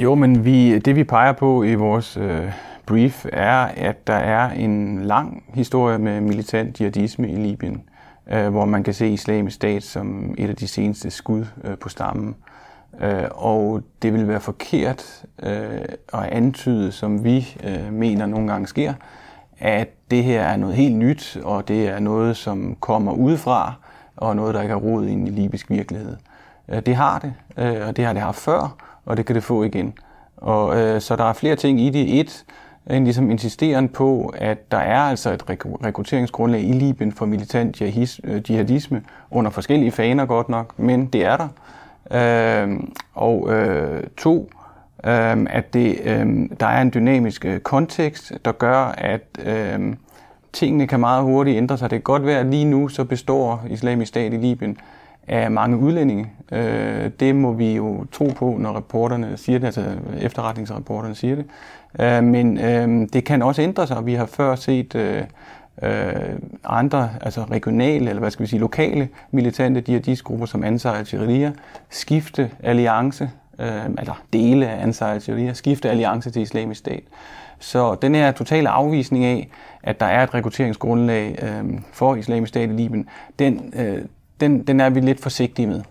Jo, 0.00 0.14
men 0.14 0.44
vi, 0.44 0.78
det 0.78 0.96
vi 0.96 1.04
peger 1.04 1.32
på 1.32 1.62
i 1.62 1.74
vores 1.74 2.16
øh, 2.16 2.52
brief 2.86 3.26
er, 3.32 3.58
at 3.60 4.06
der 4.06 4.14
er 4.14 4.50
en 4.50 5.02
lang 5.02 5.44
historie 5.54 5.98
med 5.98 6.20
militant 6.20 6.80
jihadisme 6.80 7.32
i 7.32 7.36
Libyen, 7.36 7.82
øh, 8.32 8.48
hvor 8.48 8.64
man 8.64 8.82
kan 8.82 8.94
se 8.94 9.08
islamisk 9.08 9.54
stat 9.54 9.82
som 9.82 10.34
et 10.38 10.48
af 10.48 10.56
de 10.56 10.68
seneste 10.68 11.10
skud 11.10 11.44
øh, 11.64 11.78
på 11.78 11.88
stammen. 11.88 12.28
Øh, 12.28 12.53
Øh, 13.00 13.24
og 13.30 13.82
det 14.02 14.12
vil 14.12 14.28
være 14.28 14.40
forkert 14.40 15.24
øh, 15.42 15.80
at 16.14 16.24
antyde, 16.24 16.92
som 16.92 17.24
vi 17.24 17.56
øh, 17.64 17.92
mener 17.92 18.26
nogle 18.26 18.48
gange 18.52 18.66
sker, 18.66 18.94
at 19.58 19.88
det 20.10 20.24
her 20.24 20.42
er 20.42 20.56
noget 20.56 20.76
helt 20.76 20.96
nyt, 20.96 21.38
og 21.44 21.68
det 21.68 21.88
er 21.88 21.98
noget, 21.98 22.36
som 22.36 22.76
kommer 22.80 23.12
udefra, 23.12 23.74
og 24.16 24.36
noget, 24.36 24.54
der 24.54 24.62
ikke 24.62 24.72
har 24.72 24.80
rod 24.80 25.06
ind 25.06 25.28
i 25.28 25.30
libysk 25.30 25.70
virkelighed. 25.70 26.16
Øh, 26.68 26.86
det 26.86 26.96
har 26.96 27.18
det, 27.18 27.34
øh, 27.56 27.88
og 27.88 27.96
det 27.96 28.04
har 28.04 28.12
det 28.12 28.22
haft 28.22 28.38
før, 28.38 28.76
og 29.06 29.16
det 29.16 29.26
kan 29.26 29.34
det 29.34 29.42
få 29.44 29.62
igen. 29.62 29.94
Og, 30.36 30.80
øh, 30.80 31.00
så 31.00 31.16
der 31.16 31.24
er 31.24 31.32
flere 31.32 31.56
ting 31.56 31.80
i 31.80 31.90
det. 31.90 32.20
Et, 32.20 32.44
en 32.90 33.04
ligesom 33.04 33.30
insisteren 33.30 33.88
på, 33.88 34.34
at 34.38 34.72
der 34.72 34.78
er 34.78 35.00
altså 35.00 35.30
et 35.30 35.42
rekrutteringsgrundlag 35.84 36.60
i 36.60 36.72
Libyen 36.72 37.12
for 37.12 37.26
militant 37.26 37.82
øh, 37.82 38.50
jihadisme 38.50 39.02
under 39.30 39.50
forskellige 39.50 39.90
faner 39.90 40.26
godt 40.26 40.48
nok, 40.48 40.78
men 40.78 41.06
det 41.06 41.24
er 41.24 41.36
der. 41.36 41.48
Øh, 42.12 42.68
og 43.14 43.52
øh, 43.52 44.02
to, 44.16 44.50
øh, 45.04 45.46
at 45.50 45.74
det, 45.74 45.98
øh, 46.04 46.26
der 46.60 46.66
er 46.66 46.82
en 46.82 46.90
dynamisk 46.94 47.44
øh, 47.44 47.60
kontekst, 47.60 48.32
der 48.44 48.52
gør, 48.52 48.78
at 48.98 49.22
øh, 49.44 49.94
tingene 50.52 50.86
kan 50.86 51.00
meget 51.00 51.22
hurtigt 51.22 51.56
ændre 51.56 51.78
sig. 51.78 51.90
Det 51.90 51.96
kan 51.96 52.02
godt 52.02 52.26
være, 52.26 52.40
at 52.40 52.46
lige 52.46 52.64
nu 52.64 52.88
så 52.88 53.04
består 53.04 53.64
islamisk 53.70 54.08
stat 54.08 54.32
i 54.32 54.36
Libyen 54.36 54.78
af 55.28 55.50
mange 55.50 55.76
udlændinge. 55.76 56.32
Øh, 56.52 57.10
det 57.20 57.36
må 57.36 57.52
vi 57.52 57.74
jo 57.76 58.04
tro 58.12 58.30
på, 58.36 58.56
når 58.58 58.76
reporterne 58.76 59.36
siger 59.36 59.58
det, 59.58 59.66
altså 59.66 59.84
efterretningsreporterne 60.20 61.14
siger 61.14 61.34
det. 61.34 61.44
Øh, 62.00 62.24
men 62.24 62.58
øh, 62.58 63.08
det 63.12 63.24
kan 63.24 63.42
også 63.42 63.62
ændre 63.62 63.86
sig. 63.86 64.06
Vi 64.06 64.14
har 64.14 64.26
før 64.26 64.54
set 64.54 64.94
øh, 64.94 65.22
øh, 65.82 66.38
andre, 66.64 67.10
altså 67.20 67.44
regionale, 67.44 68.08
eller 68.08 68.20
hvad 68.20 68.30
skal 68.30 68.42
vi 68.42 68.48
sige, 68.48 68.60
lokale 68.60 69.08
militante 69.30 69.84
jihadistgrupper 69.88 70.46
som 70.46 70.64
Ansar 70.64 70.92
al-Sharia, 70.92 71.52
skifte 71.90 72.50
alliance, 72.62 73.30
øh, 73.58 73.84
eller 73.98 74.22
dele 74.32 74.68
af 74.68 74.82
Ansar 74.82 75.12
al-Sharia, 75.12 75.52
skifte 75.52 75.90
alliance 75.90 76.30
til 76.30 76.42
islamisk 76.42 76.78
stat. 76.78 77.02
Så 77.58 77.94
den 77.94 78.14
her 78.14 78.32
totale 78.32 78.68
afvisning 78.68 79.24
af, 79.24 79.48
at 79.82 80.00
der 80.00 80.06
er 80.06 80.22
et 80.22 80.34
rekrutteringsgrundlag 80.34 81.38
øh, 81.42 81.80
for 81.92 82.14
islamisk 82.14 82.48
stat 82.48 82.70
i 82.70 82.72
Libyen, 82.72 83.08
den, 83.38 83.72
øh, 83.76 84.02
den, 84.40 84.62
den 84.62 84.80
er 84.80 84.90
vi 84.90 85.00
lidt 85.00 85.20
forsigtige 85.20 85.66
med. 85.66 85.82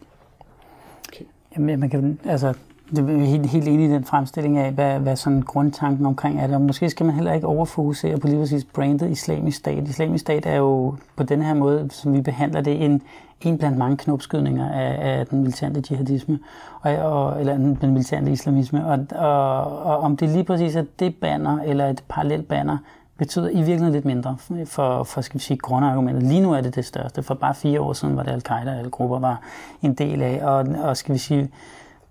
Okay. 1.09 1.25
Jamen, 1.55 1.79
man 1.79 1.89
kan, 1.89 2.19
altså, 2.25 2.53
det 2.89 3.09
er 3.09 3.25
helt, 3.25 3.45
helt 3.45 3.67
enig 3.67 3.89
i 3.89 3.93
den 3.93 4.03
fremstilling 4.03 4.57
af, 4.57 4.71
hvad, 4.71 4.99
hvad 4.99 5.15
sådan 5.15 5.41
grundtanken 5.41 6.05
omkring 6.05 6.41
er 6.41 6.47
det. 6.47 6.55
Og 6.55 6.61
måske 6.61 6.89
skal 6.89 7.05
man 7.05 7.15
heller 7.15 7.33
ikke 7.33 7.47
overfokusere 7.47 8.17
på 8.17 8.27
lige 8.27 8.39
præcis 8.39 8.63
brandet 8.63 9.09
islamisk 9.09 9.57
stat. 9.57 9.87
Islamisk 9.87 10.21
stat 10.21 10.45
er 10.45 10.55
jo 10.55 10.95
på 11.15 11.23
den 11.23 11.41
her 11.41 11.53
måde, 11.53 11.87
som 11.91 12.13
vi 12.13 12.21
behandler 12.21 12.61
det, 12.61 12.85
en, 12.85 13.01
en 13.41 13.57
blandt 13.57 13.77
mange 13.77 13.97
knopskydninger 13.97 14.69
af, 14.69 15.19
af 15.19 15.27
den 15.27 15.39
militante 15.39 15.83
jihadisme, 15.89 16.39
og, 16.81 16.95
og, 16.95 17.39
eller 17.39 17.53
den 17.57 17.93
militante 17.93 18.31
islamisme. 18.31 18.85
Og, 18.85 18.99
og, 19.15 19.83
og 19.83 19.97
om 19.97 20.17
det 20.17 20.29
lige 20.29 20.43
præcis 20.43 20.75
er 20.75 20.83
det 20.99 21.15
banner, 21.15 21.59
eller 21.65 21.87
et 21.87 22.03
parallelt 22.09 22.47
banner, 22.47 22.77
betyder 23.17 23.49
i 23.49 23.55
virkeligheden 23.55 23.93
lidt 23.93 24.05
mindre 24.05 24.35
for, 24.65 25.03
for 25.03 25.21
skal 25.21 25.39
vi 25.39 25.43
sige, 25.43 25.57
grundargumentet. 25.57 26.23
Lige 26.23 26.41
nu 26.41 26.53
er 26.53 26.61
det 26.61 26.75
det 26.75 26.85
største. 26.85 27.23
For 27.23 27.33
bare 27.33 27.53
fire 27.53 27.81
år 27.81 27.93
siden 27.93 28.15
var 28.15 28.23
det 28.23 28.31
al-Qaida, 28.31 28.77
alle 28.77 28.89
grupper 28.89 29.19
var 29.19 29.41
en 29.81 29.93
del 29.93 30.21
af. 30.21 30.39
Og, 30.43 30.65
og 30.83 30.97
skal 30.97 31.13
vi 31.13 31.19
sige, 31.19 31.49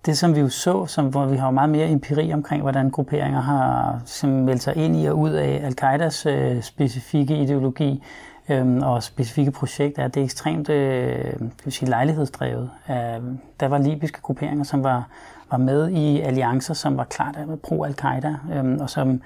det, 0.07 0.19
som 0.19 0.35
vi 0.35 0.41
jo 0.41 0.49
så, 0.49 0.87
som, 0.87 1.07
hvor 1.07 1.27
vi 1.27 1.37
har 1.37 1.51
meget 1.51 1.71
mere 1.71 1.89
empiri 1.89 2.33
omkring, 2.33 2.63
hvordan 2.63 2.91
grupperinger 2.91 3.41
har 3.41 4.03
som 4.05 4.31
meldt 4.31 4.63
sig 4.63 4.77
ind 4.77 4.97
i 4.97 5.07
og 5.07 5.19
ud 5.19 5.31
af 5.31 5.61
al-Qaidas 5.65 6.27
øh, 6.27 6.63
specifikke 6.63 7.37
ideologi 7.37 8.03
øh, 8.49 8.77
og 8.77 9.03
specifikke 9.03 9.51
projekter, 9.51 10.05
at 10.05 10.15
det 10.15 10.21
er 10.21 10.25
ekstremt 10.25 10.69
øh, 10.69 11.25
kan 11.63 11.73
sige, 11.73 11.89
lejlighedsdrevet. 11.89 12.71
Øh, 12.91 12.97
der 13.61 13.69
var 13.69 13.79
libyske 13.79 14.21
grupperinger, 14.21 14.65
som 14.65 14.85
var, 14.85 15.09
var 15.51 15.59
med 15.59 15.91
i 15.91 16.21
alliancer, 16.21 16.75
som 16.75 16.97
var 16.97 17.05
klart 17.05 17.37
pro-al-Qaida, 17.63 18.35
øh, 18.55 18.77
og 18.81 18.91
som 18.91 19.21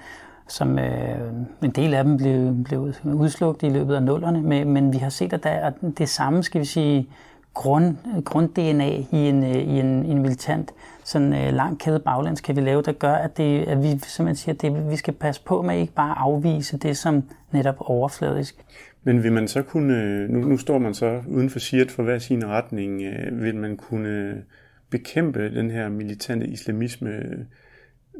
som 0.49 0.79
øh, 0.79 1.31
en 1.63 1.71
del 1.71 1.93
af 1.93 2.03
dem 2.03 2.17
blev, 2.17 2.63
blev 2.63 2.93
udslugt 3.03 3.63
i 3.63 3.69
løbet 3.69 3.95
af 3.95 4.03
nullerne, 4.03 4.41
men, 4.41 4.69
men 4.69 4.93
vi 4.93 4.97
har 4.97 5.09
set, 5.09 5.33
at 5.33 5.43
der 5.43 5.49
at 5.49 5.73
det 5.97 6.09
samme, 6.09 6.43
skal 6.43 6.61
vi 6.61 6.65
sige, 6.65 7.09
grund, 7.57 7.95
grund-DNA 8.25 8.89
i 8.89 9.05
en, 9.11 9.43
øh, 9.43 9.55
i 9.55 9.79
en, 9.79 10.05
i 10.05 10.11
en 10.11 10.21
militant 10.21 10.73
sådan 11.03 11.33
øh, 11.33 11.53
lang 11.53 11.79
kæde 11.79 11.99
baglands 11.99 12.41
kan 12.41 12.55
vi 12.55 12.61
lave, 12.61 12.81
der 12.81 12.91
gør, 12.91 13.13
at, 13.13 13.37
det, 13.37 13.63
at 13.63 13.77
vi 13.77 13.89
simpelthen 13.89 14.35
siger, 14.35 14.53
at 14.53 14.61
det, 14.61 14.91
vi 14.91 14.95
skal 14.95 15.13
passe 15.13 15.41
på 15.45 15.61
med 15.61 15.79
ikke 15.79 15.93
bare 15.93 16.17
afvise 16.17 16.77
det 16.77 16.97
som 16.97 17.23
netop 17.51 17.75
overfladisk. 17.79 18.55
Men 19.03 19.23
vil 19.23 19.31
man 19.31 19.47
så 19.47 19.61
kunne, 19.61 20.03
øh, 20.03 20.29
nu, 20.29 20.39
nu 20.39 20.57
står 20.57 20.77
man 20.77 20.93
så 20.93 21.21
uden 21.27 21.49
for 21.49 21.59
Shirt 21.59 21.91
for 21.91 22.03
hver 22.03 22.19
sin 22.19 22.47
retning, 22.47 23.01
øh, 23.01 23.43
vil 23.43 23.55
man 23.55 23.77
kunne 23.77 24.43
bekæmpe 24.89 25.55
den 25.55 25.71
her 25.71 25.89
militante 25.89 26.47
islamisme, 26.47 27.09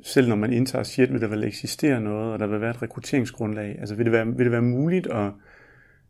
selv 0.03 0.29
når 0.29 0.35
man 0.35 0.53
indtager 0.53 0.83
Shirt, 0.83 1.13
vil 1.13 1.21
der 1.21 1.27
vel 1.27 1.43
eksistere 1.43 2.01
noget, 2.01 2.33
og 2.33 2.39
der 2.39 2.47
vil 2.47 2.61
være 2.61 2.71
et 2.71 2.81
rekrutteringsgrundlag? 2.81 3.75
Altså 3.79 3.95
vil 3.95 4.05
det 4.05 4.13
være, 4.13 4.27
vil 4.27 4.45
det 4.45 4.51
være 4.51 4.61
muligt 4.61 5.07
at 5.07 5.31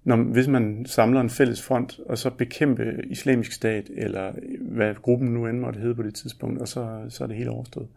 når, 0.07 0.15
hvis 0.15 0.47
man 0.47 0.85
samler 0.85 1.21
en 1.21 1.29
fælles 1.29 1.63
front, 1.63 1.99
og 2.09 2.17
så 2.17 2.29
bekæmpe 2.29 2.83
islamisk 3.09 3.51
stat, 3.51 3.89
eller 3.95 4.31
hvad 4.61 4.95
gruppen 5.01 5.29
nu 5.29 5.47
end 5.47 5.59
måtte 5.59 5.79
hedde 5.79 5.95
på 5.95 6.03
det 6.03 6.15
tidspunkt, 6.15 6.61
og 6.61 6.67
så, 6.67 6.87
så 7.09 7.23
er 7.23 7.27
det 7.27 7.37
helt 7.37 7.49
overstået. 7.49 7.87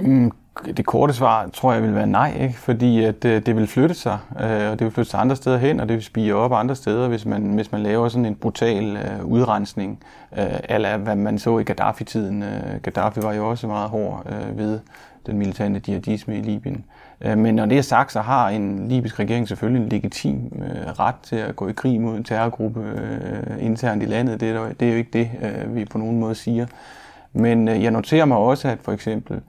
Mm, 0.00 0.32
det 0.76 0.86
korte 0.86 1.12
svar 1.12 1.48
tror 1.48 1.72
jeg 1.72 1.82
vil 1.82 1.94
være 1.94 2.06
nej, 2.06 2.36
ikke? 2.40 2.54
fordi 2.54 3.04
at, 3.04 3.22
det, 3.22 3.46
det 3.46 3.56
vil 3.56 3.66
flytte 3.66 3.94
sig, 3.94 4.18
øh, 4.40 4.70
og 4.70 4.78
det 4.78 4.80
vil 4.80 4.90
flytte 4.90 5.10
sig 5.10 5.20
andre 5.20 5.36
steder 5.36 5.58
hen, 5.58 5.80
og 5.80 5.88
det 5.88 5.94
vil 5.94 6.04
spire 6.04 6.34
op 6.34 6.52
andre 6.52 6.74
steder, 6.74 7.08
hvis 7.08 7.26
man, 7.26 7.42
hvis 7.42 7.72
man 7.72 7.82
laver 7.82 8.08
sådan 8.08 8.26
en 8.26 8.34
brutal 8.34 8.96
øh, 8.96 9.24
udrensning, 9.24 10.02
øh, 10.38 10.44
eller 10.68 10.96
hvad 10.96 11.16
man 11.16 11.38
så 11.38 11.58
i 11.58 11.64
Gaddafi-tiden. 11.64 12.42
Øh, 12.42 12.82
Gaddafi 12.82 13.22
var 13.22 13.32
jo 13.32 13.50
også 13.50 13.66
meget 13.66 13.90
hård 13.90 14.26
øh, 14.30 14.58
ved 14.58 14.80
den 15.26 15.38
militante 15.38 15.80
jihadisme 15.88 16.38
i 16.38 16.42
Libyen. 16.42 16.84
Øh, 17.20 17.38
men 17.38 17.54
når 17.54 17.66
det 17.66 17.78
er 17.78 17.82
sagt, 17.82 18.12
så 18.12 18.20
har 18.20 18.48
en 18.48 18.88
libysk 18.88 19.18
regering 19.18 19.48
selvfølgelig 19.48 19.82
en 19.82 19.88
legitim 19.88 20.52
øh, 20.62 20.90
ret 21.00 21.14
til 21.22 21.36
at 21.36 21.56
gå 21.56 21.68
i 21.68 21.72
krig 21.72 22.00
mod 22.00 22.16
en 22.16 22.24
terrorgruppe 22.24 22.80
øh, 22.80 23.64
internt 23.64 24.02
i 24.02 24.06
landet. 24.06 24.40
Det 24.40 24.48
er, 24.48 24.72
det 24.80 24.88
er 24.88 24.92
jo 24.92 24.98
ikke 24.98 25.10
det, 25.12 25.30
vi 25.74 25.84
på 25.84 25.98
nogen 25.98 26.20
måde 26.20 26.34
siger. 26.34 26.66
Men 27.32 27.68
jeg 27.68 27.90
noterer 27.90 28.24
mig 28.24 28.36
også, 28.36 28.68
at 28.68 28.78
for 28.82 28.92
eksempel 28.92 29.40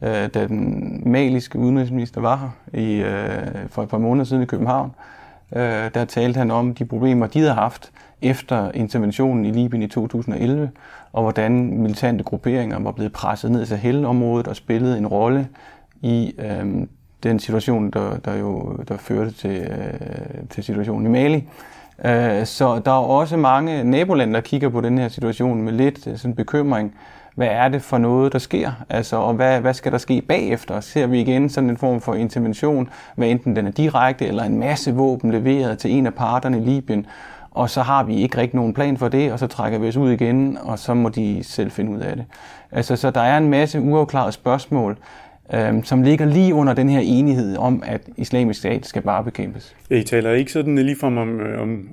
da 0.00 0.28
den 0.28 1.02
maliske 1.06 1.58
udenrigsminister 1.58 2.20
var 2.20 2.36
her 2.36 2.80
i, 2.80 3.04
for 3.68 3.82
et 3.82 3.88
par 3.88 3.98
måneder 3.98 4.24
siden 4.24 4.42
i 4.42 4.46
København, 4.46 4.94
der 5.94 6.04
talte 6.04 6.38
han 6.38 6.50
om 6.50 6.74
de 6.74 6.84
problemer, 6.84 7.26
de 7.26 7.38
havde 7.38 7.54
haft 7.54 7.92
efter 8.22 8.70
interventionen 8.72 9.44
i 9.44 9.50
Libyen 9.50 9.82
i 9.82 9.86
2011, 9.86 10.70
og 11.12 11.22
hvordan 11.22 11.78
militante 11.78 12.24
grupperinger 12.24 12.78
var 12.78 12.92
blevet 12.92 13.12
presset 13.12 13.50
ned 13.50 13.62
i 13.62 13.66
Sahel-området 13.66 14.48
og 14.48 14.56
spillede 14.56 14.98
en 14.98 15.06
rolle 15.06 15.48
i 16.00 16.34
øh, 16.38 16.86
den 17.22 17.38
situation, 17.38 17.90
der, 17.90 18.16
der 18.24 18.34
jo 18.34 18.76
der 18.88 18.96
førte 18.96 19.32
til, 19.32 19.60
øh, 19.60 20.48
til 20.50 20.64
situationen 20.64 21.06
i 21.06 21.10
Mali. 21.10 21.44
Øh, 22.04 22.46
så 22.46 22.80
der 22.84 22.90
er 22.90 23.04
også 23.04 23.36
mange 23.36 23.84
nabolande, 23.84 24.34
der 24.34 24.40
kigger 24.40 24.68
på 24.68 24.80
den 24.80 24.98
her 24.98 25.08
situation 25.08 25.62
med 25.62 25.72
lidt 25.72 26.06
øh, 26.06 26.16
sådan 26.16 26.34
bekymring 26.34 26.94
hvad 27.34 27.48
er 27.50 27.68
det 27.68 27.82
for 27.82 27.98
noget, 27.98 28.32
der 28.32 28.38
sker, 28.38 28.72
altså, 28.88 29.16
og 29.16 29.34
hvad, 29.34 29.60
hvad 29.60 29.74
skal 29.74 29.92
der 29.92 29.98
ske 29.98 30.20
bagefter? 30.20 30.80
Ser 30.80 31.06
vi 31.06 31.20
igen 31.20 31.48
sådan 31.48 31.70
en 31.70 31.76
form 31.76 32.00
for 32.00 32.14
intervention, 32.14 32.88
hvad 33.16 33.28
enten 33.28 33.56
den 33.56 33.66
er 33.66 33.70
direkte 33.70 34.26
eller 34.26 34.44
en 34.44 34.58
masse 34.58 34.94
våben 34.94 35.30
leveret 35.30 35.78
til 35.78 35.90
en 35.90 36.06
af 36.06 36.14
parterne 36.14 36.58
i 36.58 36.60
Libyen, 36.60 37.06
og 37.50 37.70
så 37.70 37.82
har 37.82 38.02
vi 38.02 38.14
ikke 38.16 38.38
rigtig 38.38 38.56
nogen 38.56 38.74
plan 38.74 38.96
for 38.96 39.08
det, 39.08 39.32
og 39.32 39.38
så 39.38 39.46
trækker 39.46 39.78
vi 39.78 39.88
os 39.88 39.96
ud 39.96 40.10
igen, 40.10 40.58
og 40.62 40.78
så 40.78 40.94
må 40.94 41.08
de 41.08 41.44
selv 41.44 41.70
finde 41.70 41.92
ud 41.92 41.98
af 41.98 42.16
det. 42.16 42.24
Altså, 42.72 42.96
så 42.96 43.10
der 43.10 43.20
er 43.20 43.38
en 43.38 43.50
masse 43.50 43.80
uafklarede 43.80 44.32
spørgsmål, 44.32 44.98
øhm, 45.54 45.84
som 45.84 46.02
ligger 46.02 46.26
lige 46.26 46.54
under 46.54 46.74
den 46.74 46.88
her 46.88 47.00
enighed 47.00 47.56
om, 47.56 47.82
at 47.86 48.00
islamisk 48.16 48.60
stat 48.60 48.86
skal 48.86 49.02
bare 49.02 49.24
bekæmpes. 49.24 49.76
I 49.90 50.02
taler 50.02 50.30
ikke 50.32 50.52
sådan 50.52 50.78
ligefrem 50.78 51.18
om, 51.18 51.40
øh, 51.40 51.62
om 51.62 51.88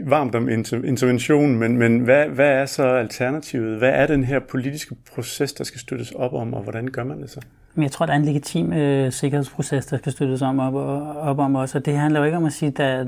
varmt 0.00 0.34
om 0.34 0.48
intervention, 0.84 1.58
men, 1.58 1.78
men 1.78 2.00
hvad, 2.00 2.26
hvad 2.26 2.50
er 2.50 2.66
så 2.66 2.86
alternativet? 2.86 3.78
Hvad 3.78 3.90
er 3.90 4.06
den 4.06 4.24
her 4.24 4.38
politiske 4.38 4.94
proces, 5.14 5.52
der 5.52 5.64
skal 5.64 5.80
støttes 5.80 6.12
op 6.12 6.32
om, 6.32 6.54
og 6.54 6.62
hvordan 6.62 6.88
gør 6.88 7.04
man 7.04 7.22
det 7.22 7.30
så? 7.30 7.40
Jeg 7.76 7.90
tror, 7.90 8.06
der 8.06 8.12
er 8.12 8.16
en 8.16 8.24
legitim 8.24 8.72
øh, 8.72 9.12
sikkerhedsproces, 9.12 9.86
der 9.86 9.96
skal 9.96 10.12
støttes 10.12 10.42
om 10.42 10.58
op, 10.58 10.74
op 11.16 11.38
om 11.38 11.54
også, 11.54 11.78
og 11.78 11.86
det 11.86 11.96
handler 11.96 12.20
jo 12.20 12.24
ikke 12.24 12.36
om 12.36 12.44
at 12.44 12.52
sige, 12.52 12.68
at 12.68 12.76
der, 12.76 13.04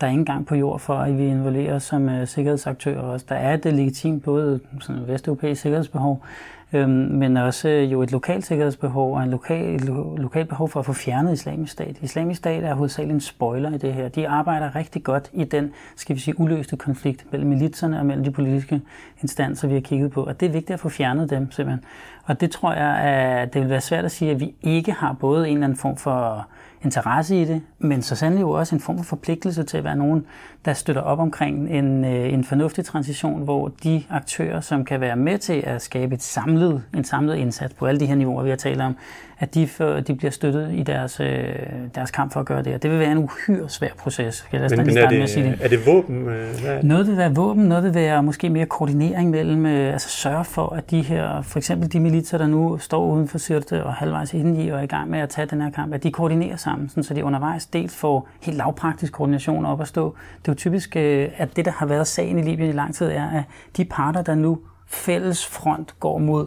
der 0.00 0.06
er 0.06 0.10
ingen 0.10 0.24
gang 0.24 0.46
på 0.46 0.54
jord 0.54 0.80
for, 0.80 0.94
at 0.94 1.18
vi 1.18 1.26
involverer 1.26 1.74
os 1.74 1.82
som 1.82 2.04
uh, 2.04 2.26
sikkerhedsaktører 2.26 3.00
også. 3.00 3.26
Der 3.28 3.34
er 3.34 3.56
det 3.56 3.74
legitimt 3.74 4.22
både 4.22 4.60
sådan 4.80 5.02
vesteuropæisk 5.06 5.62
sikkerhedsbehov, 5.62 6.24
øhm, 6.72 6.90
men 6.90 7.36
også 7.36 7.68
øh, 7.68 7.92
jo 7.92 8.02
et 8.02 8.12
lokalt 8.12 8.46
sikkerhedsbehov 8.46 9.14
og 9.14 9.22
en 9.22 9.30
lokal, 9.30 9.74
et 9.74 9.84
lo, 9.84 10.16
lokalt 10.16 10.48
behov 10.48 10.68
for 10.68 10.80
at 10.80 10.86
få 10.86 10.92
fjernet 10.92 11.32
islamisk 11.32 11.72
stat. 11.72 11.96
Islamisk 12.02 12.38
stat 12.38 12.64
er 12.64 12.74
hovedsageligt 12.74 13.14
en 13.14 13.20
spoiler 13.20 13.74
i 13.74 13.78
det 13.78 13.94
her. 13.94 14.08
De 14.08 14.28
arbejder 14.28 14.76
rigtig 14.76 15.02
godt 15.04 15.30
i 15.32 15.44
den, 15.44 15.72
skal 15.96 16.16
vi 16.16 16.20
sige, 16.20 16.40
uløste 16.40 16.76
konflikt 16.76 17.26
mellem 17.32 17.48
militserne 17.48 17.98
og 17.98 18.06
mellem 18.06 18.24
de 18.24 18.30
politiske 18.30 18.80
instanser, 19.22 19.68
vi 19.68 19.74
har 19.74 19.80
kigget 19.80 20.10
på. 20.10 20.24
Og 20.24 20.40
det 20.40 20.46
er 20.46 20.52
vigtigt 20.52 20.74
at 20.74 20.80
få 20.80 20.88
fjernet 20.88 21.30
dem 21.30 21.50
simpelthen. 21.50 21.84
Og 22.24 22.40
det 22.40 22.50
tror 22.50 22.72
jeg, 22.72 22.96
at 22.98 23.54
det 23.54 23.62
vil 23.62 23.70
være 23.70 23.80
svært 23.80 24.04
at 24.04 24.12
sige, 24.12 24.30
at 24.30 24.40
vi 24.40 24.54
ikke 24.62 24.92
har 24.92 25.12
både 25.12 25.48
en 25.48 25.54
eller 25.54 25.64
anden 25.64 25.78
form 25.78 25.96
for 25.96 26.46
interesse 26.84 27.42
i 27.42 27.44
det, 27.44 27.62
men 27.78 28.02
så 28.02 28.16
sandelig 28.16 28.42
jo 28.42 28.50
også 28.50 28.74
en 28.74 28.80
form 28.80 28.96
for 28.96 29.04
forpligtelse 29.04 29.62
til 29.62 29.76
at 29.76 29.84
være 29.84 29.96
nogen, 29.96 30.26
der 30.64 30.72
støtter 30.72 31.02
op 31.02 31.18
omkring 31.18 31.70
en, 31.70 32.04
øh, 32.04 32.32
en 32.32 32.44
fornuftig 32.44 32.84
transition, 32.84 33.44
hvor 33.44 33.72
de 33.82 34.02
aktører, 34.10 34.60
som 34.60 34.84
kan 34.84 35.00
være 35.00 35.16
med 35.16 35.38
til 35.38 35.62
at 35.66 35.82
skabe 35.82 36.14
et 36.14 36.22
samlet, 36.22 36.82
en 36.94 37.04
samlet 37.04 37.36
indsats 37.36 37.74
på 37.74 37.86
alle 37.86 38.00
de 38.00 38.06
her 38.06 38.14
niveauer, 38.14 38.42
vi 38.42 38.50
har 38.50 38.56
talt 38.56 38.80
om, 38.80 38.96
at 39.40 39.54
de, 39.54 39.68
de 40.06 40.14
bliver 40.14 40.30
støttet 40.30 40.72
i 40.74 40.82
deres, 40.82 41.20
øh, 41.20 41.54
deres 41.94 42.10
kamp 42.10 42.32
for 42.32 42.40
at 42.40 42.46
gøre 42.46 42.62
det. 42.62 42.74
Og 42.74 42.82
det 42.82 42.90
vil 42.90 42.98
være 42.98 43.12
en 43.12 43.18
uhyre 43.18 43.68
svær 43.68 43.88
proces. 43.98 44.46
Jeg 44.52 44.60
men, 44.60 44.86
men 44.86 44.98
er, 44.98 45.08
det, 45.08 45.16
med 45.16 45.22
at 45.22 45.30
sige 45.30 45.46
det. 45.46 45.58
er 45.60 45.68
det 45.68 45.86
våben? 45.86 46.22
Hvad? 46.22 46.82
Noget 46.82 47.06
vil 47.06 47.16
være 47.16 47.34
våben, 47.34 47.64
noget 47.64 47.84
vil 47.84 47.94
være 47.94 48.22
måske 48.22 48.50
mere 48.50 48.66
koordinering 48.66 49.30
mellem, 49.30 49.66
øh, 49.66 49.92
altså 49.92 50.08
sørge 50.08 50.44
for, 50.44 50.68
at 50.68 50.90
de 50.90 51.02
her, 51.02 51.42
for 51.42 51.58
eksempel 51.58 51.92
de 51.92 52.00
militser, 52.00 52.38
der 52.38 52.46
nu 52.46 52.78
står 52.78 53.06
uden 53.06 53.28
for 53.28 53.38
Sirte 53.38 53.84
og 53.84 53.94
halvvejs 53.94 54.34
inden 54.34 54.56
i 54.56 54.68
og 54.68 54.78
er 54.78 54.82
i 54.82 54.86
gang 54.86 55.10
med 55.10 55.18
at 55.18 55.28
tage 55.28 55.46
den 55.46 55.60
her 55.60 55.70
kamp, 55.70 55.94
at 55.94 56.02
de 56.02 56.12
koordinerer 56.12 56.56
sammen, 56.56 56.88
sådan, 56.88 57.04
så 57.04 57.14
de 57.14 57.24
undervejs 57.24 57.66
dels 57.66 57.96
får 57.96 58.28
helt 58.42 58.56
lavpraktisk 58.56 59.12
koordination 59.12 59.66
op 59.66 59.80
at 59.80 59.88
stå. 59.88 60.16
Det 60.42 60.48
er 60.48 60.52
jo 60.52 60.56
typisk, 60.56 60.96
øh, 60.96 61.28
at 61.36 61.56
det, 61.56 61.64
der 61.64 61.70
har 61.70 61.86
været 61.86 62.06
sagen 62.06 62.38
i 62.38 62.42
Libyen 62.42 62.68
i 62.68 62.72
lang 62.72 62.94
tid, 62.94 63.06
er, 63.06 63.30
at 63.30 63.44
de 63.76 63.84
parter, 63.84 64.22
der 64.22 64.34
nu 64.34 64.58
fælles 64.90 65.46
front 65.46 65.94
går 66.00 66.18
mod 66.18 66.46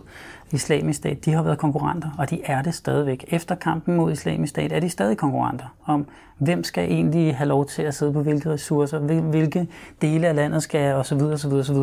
islamisk 0.53 0.97
stat, 0.97 1.25
de 1.25 1.31
har 1.31 1.43
været 1.43 1.57
konkurrenter, 1.57 2.09
og 2.17 2.29
de 2.29 2.41
er 2.45 2.61
det 2.61 2.73
stadigvæk. 2.73 3.25
Efter 3.27 3.55
kampen 3.55 3.95
mod 3.95 4.11
islamisk 4.11 4.49
stat 4.49 4.71
er 4.71 4.79
de 4.79 4.89
stadig 4.89 5.17
konkurrenter 5.17 5.65
om, 5.85 6.07
hvem 6.43 6.63
skal 6.63 6.91
egentlig 6.91 7.35
have 7.35 7.47
lov 7.47 7.65
til 7.65 7.81
at 7.81 7.93
sidde 7.93 8.13
på 8.13 8.21
hvilke 8.21 8.49
ressourcer, 8.49 8.99
hvilke 9.19 9.67
dele 10.01 10.27
af 10.27 10.35
landet 10.35 10.63
skal 10.63 10.93
osv. 10.93 11.21
osv. 11.21 11.53
osv. 11.53 11.77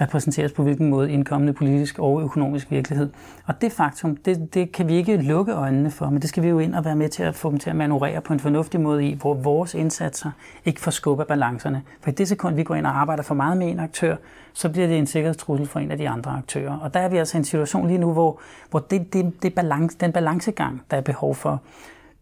repræsenteres 0.00 0.52
på 0.52 0.62
hvilken 0.62 0.90
måde 0.90 1.10
indkommende 1.10 1.52
politisk 1.52 1.98
og 1.98 2.22
økonomisk 2.22 2.70
virkelighed. 2.70 3.10
Og 3.46 3.60
det 3.60 3.72
faktum, 3.72 4.16
det, 4.16 4.54
det 4.54 4.72
kan 4.72 4.88
vi 4.88 4.94
ikke 4.94 5.16
lukke 5.16 5.52
øjnene 5.52 5.90
for, 5.90 6.10
men 6.10 6.22
det 6.22 6.28
skal 6.28 6.42
vi 6.42 6.48
jo 6.48 6.58
ind 6.58 6.74
og 6.74 6.84
være 6.84 6.96
med 6.96 7.08
til 7.08 7.22
at 7.22 7.34
få 7.34 7.50
dem 7.50 7.58
til 7.58 7.70
at 7.70 7.76
manøvrere 7.76 8.20
på 8.20 8.32
en 8.32 8.40
fornuftig 8.40 8.80
måde 8.80 9.08
i, 9.08 9.14
hvor 9.14 9.34
vores 9.34 9.74
indsatser 9.74 10.30
ikke 10.64 10.80
får 10.80 11.24
balancerne. 11.28 11.82
For 12.00 12.10
i 12.10 12.12
det 12.12 12.28
sekund, 12.28 12.54
vi 12.54 12.62
går 12.62 12.74
ind 12.74 12.86
og 12.86 13.00
arbejder 13.00 13.22
for 13.22 13.34
meget 13.34 13.56
med 13.56 13.70
en 13.70 13.80
aktør, 13.80 14.16
så 14.52 14.68
bliver 14.68 14.86
det 14.86 14.98
en 14.98 15.06
sikkerhedstrussel 15.06 15.66
for 15.66 15.80
en 15.80 15.90
af 15.90 15.98
de 15.98 16.08
andre 16.08 16.30
aktører. 16.30 16.78
Og 16.78 16.94
der 16.94 17.00
er 17.00 17.08
vi 17.08 17.16
altså 17.16 17.36
i 17.36 17.38
en 17.38 17.44
situation 17.44 17.86
lige 17.86 17.98
nu, 17.98 18.12
hvor, 18.12 18.40
hvor 18.70 18.78
det, 18.78 19.12
det, 19.12 19.42
det 19.42 19.54
balance, 19.54 19.96
den 20.00 20.12
balancegang, 20.12 20.82
der 20.90 20.96
er 20.96 21.00
behov 21.00 21.34
for, 21.34 21.62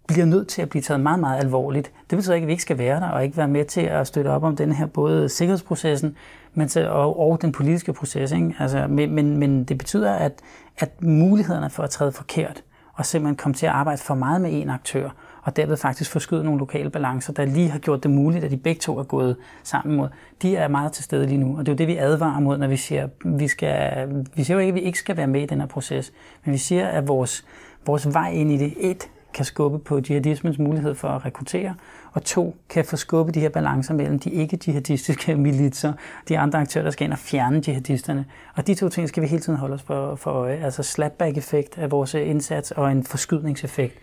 bliver 0.07 0.27
nødt 0.27 0.49
til 0.49 0.63
at 0.63 0.69
blive 0.69 0.83
taget 0.83 1.01
meget, 1.01 1.19
meget 1.19 1.41
alvorligt. 1.41 1.93
Det 2.11 2.19
betyder 2.19 2.35
ikke, 2.35 2.45
at 2.45 2.49
vi 2.49 2.53
ikke 2.53 2.63
skal 2.63 2.79
være 2.79 3.01
der 3.01 3.09
og 3.09 3.25
ikke 3.25 3.37
være 3.37 3.49
med 3.49 3.65
til 3.65 3.81
at 3.81 4.07
støtte 4.07 4.29
op 4.29 4.43
om 4.45 4.57
den 4.57 4.73
her 4.73 4.87
både 4.87 5.29
sikkerhedsprocessen 5.29 6.17
men 6.55 6.69
til, 6.69 6.89
og, 6.89 7.21
og 7.21 7.43
den 7.43 7.53
politiske 7.53 7.93
proces. 7.93 8.33
Ikke? 8.33 8.55
Altså, 8.59 8.87
men, 8.89 9.15
men, 9.15 9.37
men 9.37 9.65
det 9.65 9.79
betyder, 9.79 10.13
at, 10.13 10.33
at 10.79 11.03
mulighederne 11.03 11.71
for 11.71 11.83
at 11.83 11.91
træde 11.91 12.13
forkert 12.13 12.63
og 12.95 13.07
simpelthen 13.07 13.37
komme 13.37 13.55
til 13.55 13.67
at 13.67 13.73
arbejde 13.73 14.03
for 14.03 14.15
meget 14.15 14.41
med 14.41 14.51
en 14.53 14.71
aktør, 14.71 15.11
og 15.43 15.57
derved 15.57 15.77
faktisk 15.77 16.11
forskyde 16.11 16.45
nogle 16.45 16.59
lokale 16.59 16.91
balancer, 16.91 17.33
der 17.33 17.45
lige 17.45 17.71
har 17.71 17.79
gjort 17.79 18.03
det 18.03 18.11
muligt, 18.11 18.45
at 18.45 18.51
de 18.51 18.57
begge 18.57 18.81
to 18.81 18.99
er 18.99 19.03
gået 19.03 19.37
sammen 19.63 19.97
mod. 19.97 20.09
De 20.43 20.57
er 20.57 20.69
meget 20.69 20.93
til 20.93 21.05
stede 21.05 21.27
lige 21.27 21.39
nu, 21.39 21.59
og 21.59 21.67
det 21.67 21.69
er 21.69 21.73
jo 21.73 21.77
det, 21.77 21.89
vi 21.89 21.97
advarer 21.97 22.41
mod, 22.41 22.59
når 22.59 22.67
vi 22.67 22.77
siger, 22.77 23.09
vi, 23.25 23.49
skal, 23.49 24.09
vi 24.35 24.45
siger 24.45 24.57
jo 24.57 24.61
ikke, 24.61 24.69
at 24.69 24.75
vi 24.75 24.81
ikke 24.81 24.99
skal 24.99 25.17
være 25.17 25.27
med 25.27 25.43
i 25.43 25.47
den 25.47 25.61
her 25.61 25.67
proces, 25.67 26.13
men 26.45 26.53
vi 26.53 26.59
siger, 26.59 26.87
at 26.87 27.09
vores, 27.09 27.45
vores 27.87 28.15
vej 28.15 28.31
ind 28.31 28.51
i 28.51 28.57
det, 28.57 28.75
et, 28.77 29.11
kan 29.35 29.45
skubbe 29.45 29.79
på 29.79 30.01
jihadismens 30.09 30.59
mulighed 30.59 30.95
for 30.95 31.09
at 31.09 31.25
rekruttere, 31.25 31.75
og 32.13 32.25
to, 32.25 32.57
kan 32.69 32.85
få 32.85 32.97
skubbet 32.97 33.35
de 33.35 33.41
her 33.41 33.49
balancer 33.49 33.95
mellem 33.95 34.19
de 34.19 34.31
ikke-jihadistiske 34.31 35.37
militser, 35.47 35.93
de 36.29 36.39
andre 36.39 36.59
aktører, 36.59 36.85
der 36.85 36.91
skal 36.91 37.05
ind 37.05 37.13
og 37.13 37.19
fjerne 37.19 37.63
jihadisterne. 37.67 38.25
Og 38.55 38.67
de 38.67 38.75
to 38.75 38.89
ting 38.89 39.09
skal 39.09 39.23
vi 39.23 39.29
hele 39.29 39.43
tiden 39.43 39.59
holde 39.59 39.75
os 39.75 39.83
for, 39.83 40.15
for 40.15 40.31
øje. 40.31 40.57
Altså 40.57 40.83
slapback-effekt 40.83 41.79
af 41.79 41.91
vores 41.91 42.15
indsats 42.15 42.71
og 42.71 42.93
en 42.93 43.05
forskydningseffekt. 43.05 43.99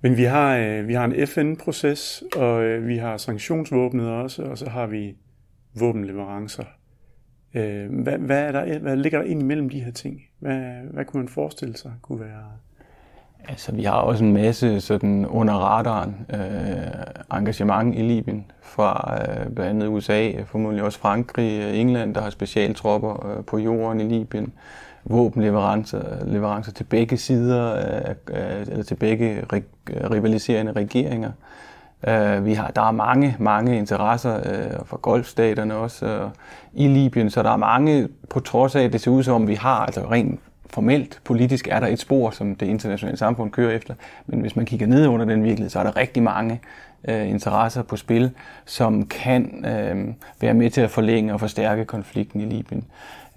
Men 0.00 0.16
vi 0.16 0.24
har, 0.24 0.56
øh, 0.56 0.88
vi 0.88 0.94
har 0.94 1.04
en 1.04 1.26
FN-proces, 1.26 2.22
og 2.36 2.62
øh, 2.62 2.88
vi 2.88 2.96
har 2.96 3.16
sanktionsvåbnet 3.16 4.08
også, 4.08 4.42
og 4.42 4.58
så 4.58 4.68
har 4.68 4.86
vi 4.86 5.16
våbenleverancer. 5.80 6.64
Øh, 7.54 8.02
hvad, 8.02 8.18
hvad, 8.18 8.42
er 8.42 8.52
der, 8.52 8.78
hvad 8.78 8.96
ligger 8.96 9.18
der 9.18 9.28
ind 9.28 9.42
imellem 9.42 9.68
de 9.68 9.80
her 9.80 9.92
ting? 9.92 10.20
Hvad, 10.38 10.60
hvad 10.92 11.04
kunne 11.04 11.22
man 11.22 11.28
forestille 11.28 11.76
sig 11.76 11.92
kunne 12.02 12.20
være 12.20 12.44
Altså, 13.48 13.72
vi 13.72 13.82
har 13.82 13.92
også 13.92 14.24
en 14.24 14.32
masse 14.32 14.80
sådan 14.80 15.26
under 15.26 15.54
radaren 15.54 16.26
øh, 16.34 17.38
engagement 17.38 17.94
i 17.94 18.02
Libyen 18.02 18.44
fra 18.62 19.18
øh, 19.20 19.54
blandt 19.54 19.70
andet 19.70 19.86
USA, 19.86 20.30
formodentlig 20.46 20.84
også 20.84 20.98
Frankrig, 20.98 21.62
øh, 21.62 21.78
England, 21.78 22.14
der 22.14 22.20
har 22.20 22.30
specialtropper 22.30 23.26
øh, 23.26 23.44
på 23.44 23.58
jorden 23.58 24.00
i 24.00 24.04
Libyen, 24.04 24.52
våbenleverancer 25.04 26.24
leverancer 26.24 26.72
til 26.72 26.84
begge 26.84 27.16
sider, 27.16 27.74
øh, 27.76 28.14
øh 28.28 28.60
eller 28.60 28.84
til 28.84 28.94
begge 28.94 29.44
rivaliserende 29.88 30.72
regeringer. 30.72 31.32
Øh, 32.08 32.44
vi 32.44 32.54
har, 32.54 32.70
der 32.70 32.82
er 32.82 32.90
mange, 32.90 33.36
mange 33.38 33.78
interesser 33.78 34.36
øh, 34.36 34.86
fra 34.86 34.98
golfstaterne 35.02 35.74
også 35.74 36.06
øh, 36.06 36.30
i 36.72 36.88
Libyen, 36.88 37.30
så 37.30 37.42
der 37.42 37.50
er 37.50 37.56
mange, 37.56 38.08
på 38.30 38.40
trods 38.40 38.76
af, 38.76 38.82
at 38.82 38.92
det 38.92 39.00
ser 39.00 39.10
ud 39.10 39.22
som 39.22 39.34
om 39.34 39.48
vi 39.48 39.54
har 39.54 39.76
altså 39.76 40.00
rent 40.10 40.40
formelt 40.72 41.20
politisk 41.24 41.68
er 41.70 41.80
der 41.80 41.86
et 41.86 41.98
spor, 41.98 42.30
som 42.30 42.54
det 42.54 42.66
internationale 42.66 43.18
samfund 43.18 43.50
kører 43.50 43.76
efter, 43.76 43.94
men 44.26 44.40
hvis 44.40 44.56
man 44.56 44.66
kigger 44.66 44.86
ned 44.86 45.06
under 45.06 45.26
den 45.26 45.44
virkelighed, 45.44 45.70
så 45.70 45.78
er 45.78 45.82
der 45.82 45.96
rigtig 45.96 46.22
mange 46.22 46.60
øh, 47.08 47.28
interesser 47.28 47.82
på 47.82 47.96
spil, 47.96 48.30
som 48.64 49.06
kan 49.06 49.64
øh, 49.64 50.14
være 50.40 50.54
med 50.54 50.70
til 50.70 50.80
at 50.80 50.90
forlænge 50.90 51.32
og 51.32 51.40
forstærke 51.40 51.84
konflikten 51.84 52.40
i 52.40 52.44
Libyen. 52.44 52.84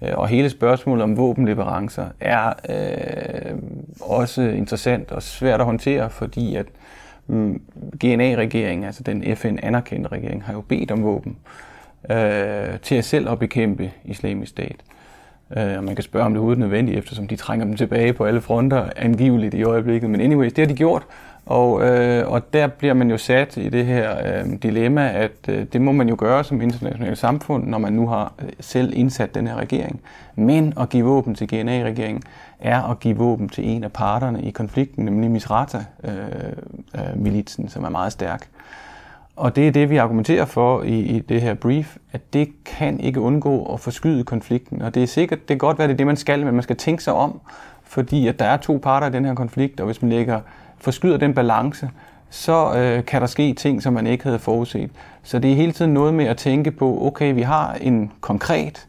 Øh, 0.02 0.12
og 0.14 0.28
hele 0.28 0.50
spørgsmålet 0.50 1.02
om 1.02 1.16
våbenleverancer 1.16 2.06
er 2.20 2.52
øh, 2.68 3.58
også 4.00 4.42
interessant 4.42 5.12
og 5.12 5.22
svært 5.22 5.60
at 5.60 5.66
håndtere, 5.66 6.10
fordi 6.10 6.56
at 6.56 6.66
mm, 7.26 7.62
GNA-regeringen, 8.04 8.84
altså 8.84 9.02
den 9.02 9.36
FN-anerkendte 9.36 10.08
regering, 10.08 10.44
har 10.44 10.52
jo 10.52 10.60
bedt 10.60 10.90
om 10.90 11.02
våben 11.02 11.36
øh, 12.10 12.80
til 12.82 12.94
at 12.94 13.04
selv 13.04 13.30
at 13.30 13.38
bekæmpe 13.38 13.90
islamisk 14.04 14.50
stat. 14.50 14.76
Øh, 15.56 15.78
og 15.78 15.84
man 15.84 15.94
kan 15.94 16.02
spørge, 16.02 16.26
om 16.26 16.34
det 16.34 16.42
er 16.42 16.54
nødvendigt, 16.54 16.98
eftersom 16.98 17.26
de 17.26 17.36
trænger 17.36 17.66
dem 17.66 17.76
tilbage 17.76 18.12
på 18.12 18.24
alle 18.24 18.40
fronter 18.40 18.88
angiveligt 18.96 19.54
i 19.54 19.62
øjeblikket. 19.62 20.10
Men 20.10 20.20
anyways, 20.20 20.52
det 20.52 20.66
har 20.66 20.66
de 20.66 20.74
gjort, 20.74 21.06
og, 21.46 21.82
øh, 21.82 22.32
og 22.32 22.52
der 22.52 22.66
bliver 22.66 22.94
man 22.94 23.10
jo 23.10 23.18
sat 23.18 23.56
i 23.56 23.68
det 23.68 23.86
her 23.86 24.16
øh, 24.24 24.44
dilemma, 24.62 25.12
at 25.12 25.32
øh, 25.48 25.66
det 25.72 25.80
må 25.80 25.92
man 25.92 26.08
jo 26.08 26.16
gøre 26.18 26.44
som 26.44 26.60
internationalt 26.60 27.18
samfund, 27.18 27.66
når 27.66 27.78
man 27.78 27.92
nu 27.92 28.06
har 28.06 28.32
øh, 28.42 28.48
selv 28.60 28.92
indsat 28.96 29.34
den 29.34 29.46
her 29.46 29.56
regering. 29.56 30.00
Men 30.34 30.72
at 30.80 30.88
give 30.88 31.04
våben 31.04 31.34
til 31.34 31.48
GNA-regeringen 31.48 32.22
er 32.60 32.82
at 32.82 33.00
give 33.00 33.16
våben 33.16 33.48
til 33.48 33.68
en 33.68 33.84
af 33.84 33.92
parterne 33.92 34.42
i 34.42 34.50
konflikten, 34.50 35.04
nemlig 35.04 35.30
Misrata-militsen, 35.30 37.62
øh, 37.62 37.66
øh, 37.66 37.70
som 37.70 37.84
er 37.84 37.88
meget 37.88 38.12
stærk. 38.12 38.48
Og 39.36 39.56
det 39.56 39.68
er 39.68 39.72
det, 39.72 39.90
vi 39.90 39.96
argumenterer 39.96 40.44
for 40.44 40.82
i, 40.82 40.98
i 41.00 41.18
det 41.18 41.42
her 41.42 41.54
brief, 41.54 41.96
at 42.12 42.32
det 42.32 42.48
kan 42.64 43.00
ikke 43.00 43.20
undgå 43.20 43.72
at 43.74 43.80
forskyde 43.80 44.24
konflikten. 44.24 44.82
Og 44.82 44.94
det 44.94 45.02
er 45.02 45.06
sikkert, 45.06 45.38
det 45.38 45.48
kan 45.48 45.58
godt 45.58 45.78
være, 45.78 45.88
det 45.88 45.92
er 45.92 45.96
det, 45.96 46.06
man 46.06 46.16
skal, 46.16 46.44
men 46.44 46.54
man 46.54 46.62
skal 46.62 46.76
tænke 46.76 47.02
sig 47.02 47.12
om, 47.12 47.40
fordi 47.84 48.28
at 48.28 48.38
der 48.38 48.44
er 48.44 48.56
to 48.56 48.80
parter 48.82 49.06
i 49.06 49.12
den 49.12 49.24
her 49.24 49.34
konflikt, 49.34 49.80
og 49.80 49.86
hvis 49.86 50.02
man 50.02 50.10
lægger 50.10 50.40
forskyder 50.78 51.16
den 51.16 51.34
balance, 51.34 51.90
så 52.30 52.74
øh, 52.76 53.04
kan 53.04 53.20
der 53.20 53.26
ske 53.26 53.54
ting, 53.54 53.82
som 53.82 53.92
man 53.92 54.06
ikke 54.06 54.24
havde 54.24 54.38
forudset. 54.38 54.90
Så 55.22 55.38
det 55.38 55.52
er 55.52 55.56
hele 55.56 55.72
tiden 55.72 55.94
noget 55.94 56.14
med 56.14 56.24
at 56.24 56.36
tænke 56.36 56.70
på, 56.70 57.06
okay, 57.06 57.34
vi 57.34 57.42
har 57.42 57.74
en 57.74 58.12
konkret 58.20 58.86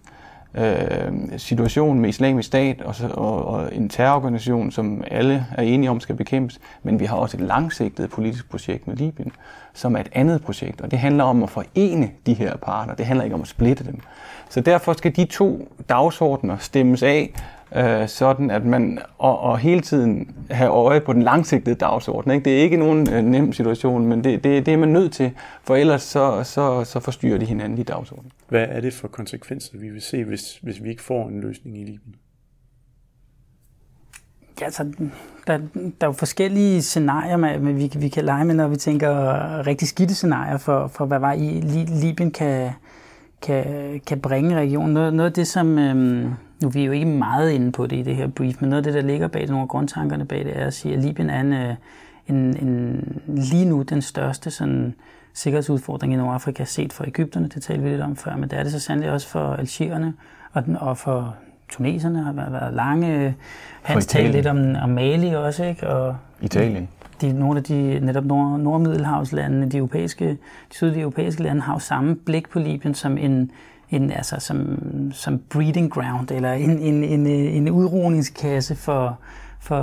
øh, 0.56 1.12
situation 1.38 2.00
med 2.00 2.10
islamisk 2.10 2.48
stat 2.48 2.82
og, 2.82 2.96
og, 3.12 3.46
og 3.46 3.76
en 3.76 3.90
terrororganisation, 3.90 4.72
som 4.72 5.04
alle 5.12 5.46
er 5.58 5.62
enige 5.62 5.90
om 5.90 6.00
skal 6.00 6.16
bekæmpes, 6.16 6.60
men 6.84 7.00
vi 7.00 7.06
har 7.06 7.16
også 7.16 7.38
et 7.38 7.44
langsigtet 7.44 8.10
politisk 8.10 8.50
projekt 8.50 8.88
med 8.88 8.96
Libyen, 8.96 9.32
som 9.74 9.96
er 9.96 10.00
et 10.00 10.10
andet 10.12 10.44
projekt, 10.44 10.82
og 10.82 10.92
det 10.92 11.00
handler 11.00 11.24
om 11.24 11.44
at 11.44 11.50
forene 11.50 12.10
de 12.26 12.34
her 12.34 12.58
parter, 12.58 12.94
det 12.96 13.06
handler 13.06 13.24
ikke 13.24 13.36
om 13.36 13.42
at 13.42 13.48
splitte 13.48 13.84
dem. 13.84 14.00
Så 14.50 14.62
derfor 14.62 14.94
skal 14.94 15.16
de 15.16 15.26
to 15.26 15.74
dagsordner 15.90 16.58
stemmes 16.58 17.04
af, 17.04 17.34
øh, 17.76 18.08
sådan 18.08 18.52
at 18.52 18.66
man 18.66 19.00
og, 19.18 19.40
og 19.40 19.58
hele 19.58 19.82
tiden 19.82 20.36
have 20.52 20.70
øje 20.70 21.02
på 21.02 21.14
den 21.14 21.24
langsigtede 21.24 21.76
dagsorden. 21.76 22.32
Ikke? 22.32 22.46
Det 22.46 22.58
er 22.58 22.62
ikke 22.62 22.78
nogen 22.78 23.14
øh, 23.14 23.24
nem 23.24 23.54
situation, 23.54 24.06
men 24.06 24.24
det, 24.24 24.44
det, 24.44 24.66
det 24.66 24.74
er 24.74 24.78
man 24.78 24.90
nødt 24.90 25.14
til, 25.14 25.32
for 25.64 25.76
ellers 25.76 26.04
så, 26.04 26.44
så, 26.44 26.84
så 26.84 27.00
forstyrrer 27.00 27.38
de 27.38 27.46
hinanden 27.46 27.78
i 27.78 27.84
dagsordenen. 27.84 28.32
Hvad 28.50 28.66
er 28.70 28.82
det 28.82 28.94
for 28.94 29.08
konsekvenser, 29.08 29.78
vi 29.78 29.90
vil 29.90 30.02
se, 30.02 30.24
hvis, 30.24 30.60
hvis 30.64 30.84
vi 30.84 30.90
ikke 30.90 31.04
får 31.04 31.28
en 31.28 31.42
løsning 31.42 31.78
i 31.78 31.84
Libyen? 31.84 32.16
Ja, 34.62 34.66
altså, 34.66 34.84
der, 35.48 35.58
der 35.74 35.92
er 36.02 36.06
jo 36.06 36.12
forskellige 36.12 36.82
scenarier, 36.82 37.38
med, 37.38 37.60
med, 37.60 37.74
vi, 37.74 37.92
vi 38.00 38.08
kan 38.08 38.26
lege 38.26 38.46
med, 38.46 38.56
når 38.56 38.68
vi 38.68 38.76
tænker 38.76 39.68
rigtig 39.68 39.88
skidte 39.88 40.16
scenarier 40.16 40.58
for, 40.58 40.88
for 40.88 41.06
hvad 41.06 41.20
var 41.20 41.34
i 41.34 41.62
Libyen 42.02 42.32
kan, 42.32 42.72
kan, 43.42 43.66
kan 44.08 44.20
bringe 44.20 44.56
regionen. 44.56 44.94
Noget, 44.94 45.14
noget 45.14 45.30
af 45.30 45.34
det, 45.34 45.48
som... 45.48 45.80
Øhm, 45.80 46.34
nu 46.62 46.70
vi 46.70 46.82
er 46.82 46.86
jo 46.86 46.92
ikke 46.92 47.06
meget 47.06 47.52
inde 47.52 47.72
på 47.72 47.88
det 47.88 47.98
i 47.98 48.02
det 48.02 48.16
her 48.16 48.28
brief, 48.28 48.62
men 48.62 48.70
noget 48.70 48.88
af 48.88 48.94
det, 48.94 49.04
der 49.04 49.08
ligger 49.08 49.28
bag 49.28 49.42
det, 49.42 49.50
nogle 49.50 49.62
af 49.62 49.68
grundtankerne 49.68 50.26
bag 50.26 50.46
det, 50.46 50.58
er 50.58 50.66
at 50.66 50.74
sige, 50.74 50.94
at 50.94 51.04
Libyen 51.04 51.30
er 51.30 51.42
en, 51.42 51.54
øh, 51.54 51.76
en, 52.28 52.36
en, 52.36 53.22
lige 53.28 53.66
nu 53.66 53.82
den 53.82 54.02
største 54.02 54.52
sådan, 54.52 54.94
sikkerhedsudfordring 55.34 56.14
i 56.14 56.16
Nordafrika 56.16 56.64
set 56.64 56.94
for 56.94 57.04
Ægypterne, 57.04 57.48
det 57.48 57.64
talte 57.64 57.84
vi 57.84 57.90
lidt 57.90 58.02
om 58.02 58.16
før, 58.16 58.36
men 58.36 58.50
det 58.50 58.60
er 58.60 58.64
det 58.64 58.72
så 58.72 58.80
sandelig 58.80 59.12
også 59.12 59.28
for 59.28 59.54
algerierne 59.54 60.14
og, 60.54 60.66
den, 60.66 60.78
og 60.78 60.98
for 60.98 61.36
tuneserne 61.70 62.24
har 62.24 62.34
været 62.34 62.74
lange. 62.74 63.36
Han 63.82 64.02
talte 64.02 64.32
lidt 64.32 64.48
om, 64.48 64.76
om 64.84 64.90
Mali 64.90 65.36
også, 65.36 65.64
ikke? 65.66 65.88
Og 65.88 66.16
Italien. 66.42 66.90
De, 67.22 67.34
nogle 67.34 67.58
af 67.58 67.64
de 67.64 68.00
netop 68.00 68.26
nord, 68.26 68.60
nordmiddelhavslandene, 68.60 69.70
de, 69.70 69.78
europæiske, 69.78 70.30
de 70.30 70.38
sydlige 70.76 71.02
europæiske 71.02 71.44
lande, 71.44 71.62
har 71.62 71.74
jo 71.74 71.80
samme 71.80 72.16
blik 72.16 72.50
på 72.50 72.60
Libyen 72.60 72.94
som 72.94 73.18
en, 73.18 73.52
en, 73.90 74.12
altså 74.12 74.36
som, 74.40 74.80
som 75.14 75.40
breeding 75.50 75.92
ground, 75.92 76.32
eller 76.32 76.54
en, 76.54 76.70
en, 76.70 77.04
en, 77.04 77.28
en 77.28 77.70
udroningskasse 77.70 78.76
for, 78.76 79.20
for, 79.60 79.80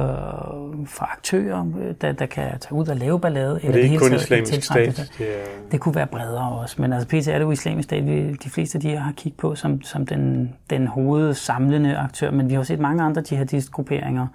for 0.86 1.12
aktører, 1.12 1.66
der, 2.00 2.12
der 2.12 2.26
kan 2.26 2.44
tage 2.60 2.72
ud 2.72 2.88
og 2.88 2.96
lave 2.96 3.20
ballade. 3.20 3.60
Eller 3.62 3.72
det 3.72 3.80
er 3.80 3.84
ikke 3.84 3.98
kun 3.98 4.14
islamisk 4.14 4.62
stat. 4.62 5.10
Det, 5.18 5.28
er... 5.28 5.44
det 5.70 5.80
kunne 5.80 5.94
være 5.94 6.06
bredere 6.06 6.52
også, 6.52 6.82
men 6.82 6.92
altså 6.92 7.08
PT 7.08 7.28
er 7.28 7.38
det 7.38 7.40
jo 7.40 7.50
islamisk 7.50 7.86
stat, 7.86 8.06
vi, 8.06 8.32
de 8.32 8.50
fleste 8.50 8.76
af 8.76 8.80
de 8.80 8.96
har 8.96 9.12
kigget 9.12 9.40
på 9.40 9.54
som, 9.54 9.82
som 9.82 10.06
den, 10.06 10.54
den 10.70 10.86
hovedsamlende 10.86 11.96
aktør, 11.96 12.30
men 12.30 12.48
vi 12.48 12.54
har 12.54 12.62
set 12.62 12.80
mange 12.80 13.02
andre 13.02 13.22
jihadistgrupperinger, 13.30 14.26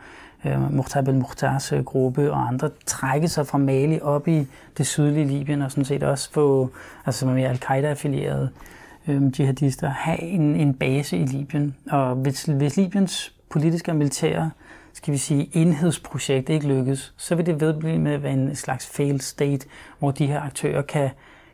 øh, 0.46 0.74
Muhtar 0.76 1.02
el 1.02 1.16
Muhtars 1.16 1.72
øh, 1.72 1.84
gruppe 1.84 2.32
og 2.32 2.48
andre 2.48 2.70
trække 2.86 3.28
sig 3.28 3.48
fra 3.48 3.58
Mali 3.58 4.00
op 4.02 4.28
i 4.28 4.48
det 4.78 4.88
sydlige 4.88 5.28
Libyen 5.28 5.62
og 5.62 5.72
sådan 5.72 5.86
set 5.86 6.04
også 6.04 6.32
få, 6.32 6.70
altså 7.06 7.20
som 7.20 7.38
er 7.38 7.50
al-Qaida-affilieret, 7.50 8.50
øh, 9.10 9.40
jihadister 9.40 9.90
have 9.90 10.20
en, 10.20 10.56
en 10.56 10.74
base 10.74 11.18
i 11.18 11.26
Libyen. 11.26 11.76
Og 11.92 12.16
hvis, 12.16 12.44
hvis 12.44 12.78
Libyens 12.78 13.34
politiske 13.50 13.92
og 13.92 13.96
militære 13.96 14.52
skal 14.94 15.14
vi 15.14 15.18
sige, 15.18 15.50
enhedsprojekt 15.54 16.50
ikke 16.50 16.68
lykkes, 16.68 17.14
så 17.18 17.36
vil 17.36 17.46
det 17.46 17.62
vedblive 17.62 18.00
med 18.00 18.12
at 18.12 18.24
være 18.24 18.34
en 18.34 18.56
slags 18.56 18.88
failed 18.88 19.20
state, 19.20 19.68
hvor 20.00 20.12
de 20.12 20.28
her 20.28 20.42
aktører 20.42 20.82
kan, 20.82 21.10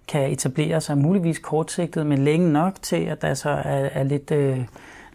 kan 0.07 0.31
etablere 0.31 0.81
sig 0.81 0.97
muligvis 0.97 1.39
kortsigtet, 1.39 2.05
men 2.05 2.17
længe 2.17 2.51
nok 2.51 2.75
til, 2.81 3.03
at 3.03 3.21
der 3.21 3.33
så 3.33 3.49
er, 3.49 3.89
er 3.93 4.03
lidt, 4.03 4.31
øh, 4.31 4.59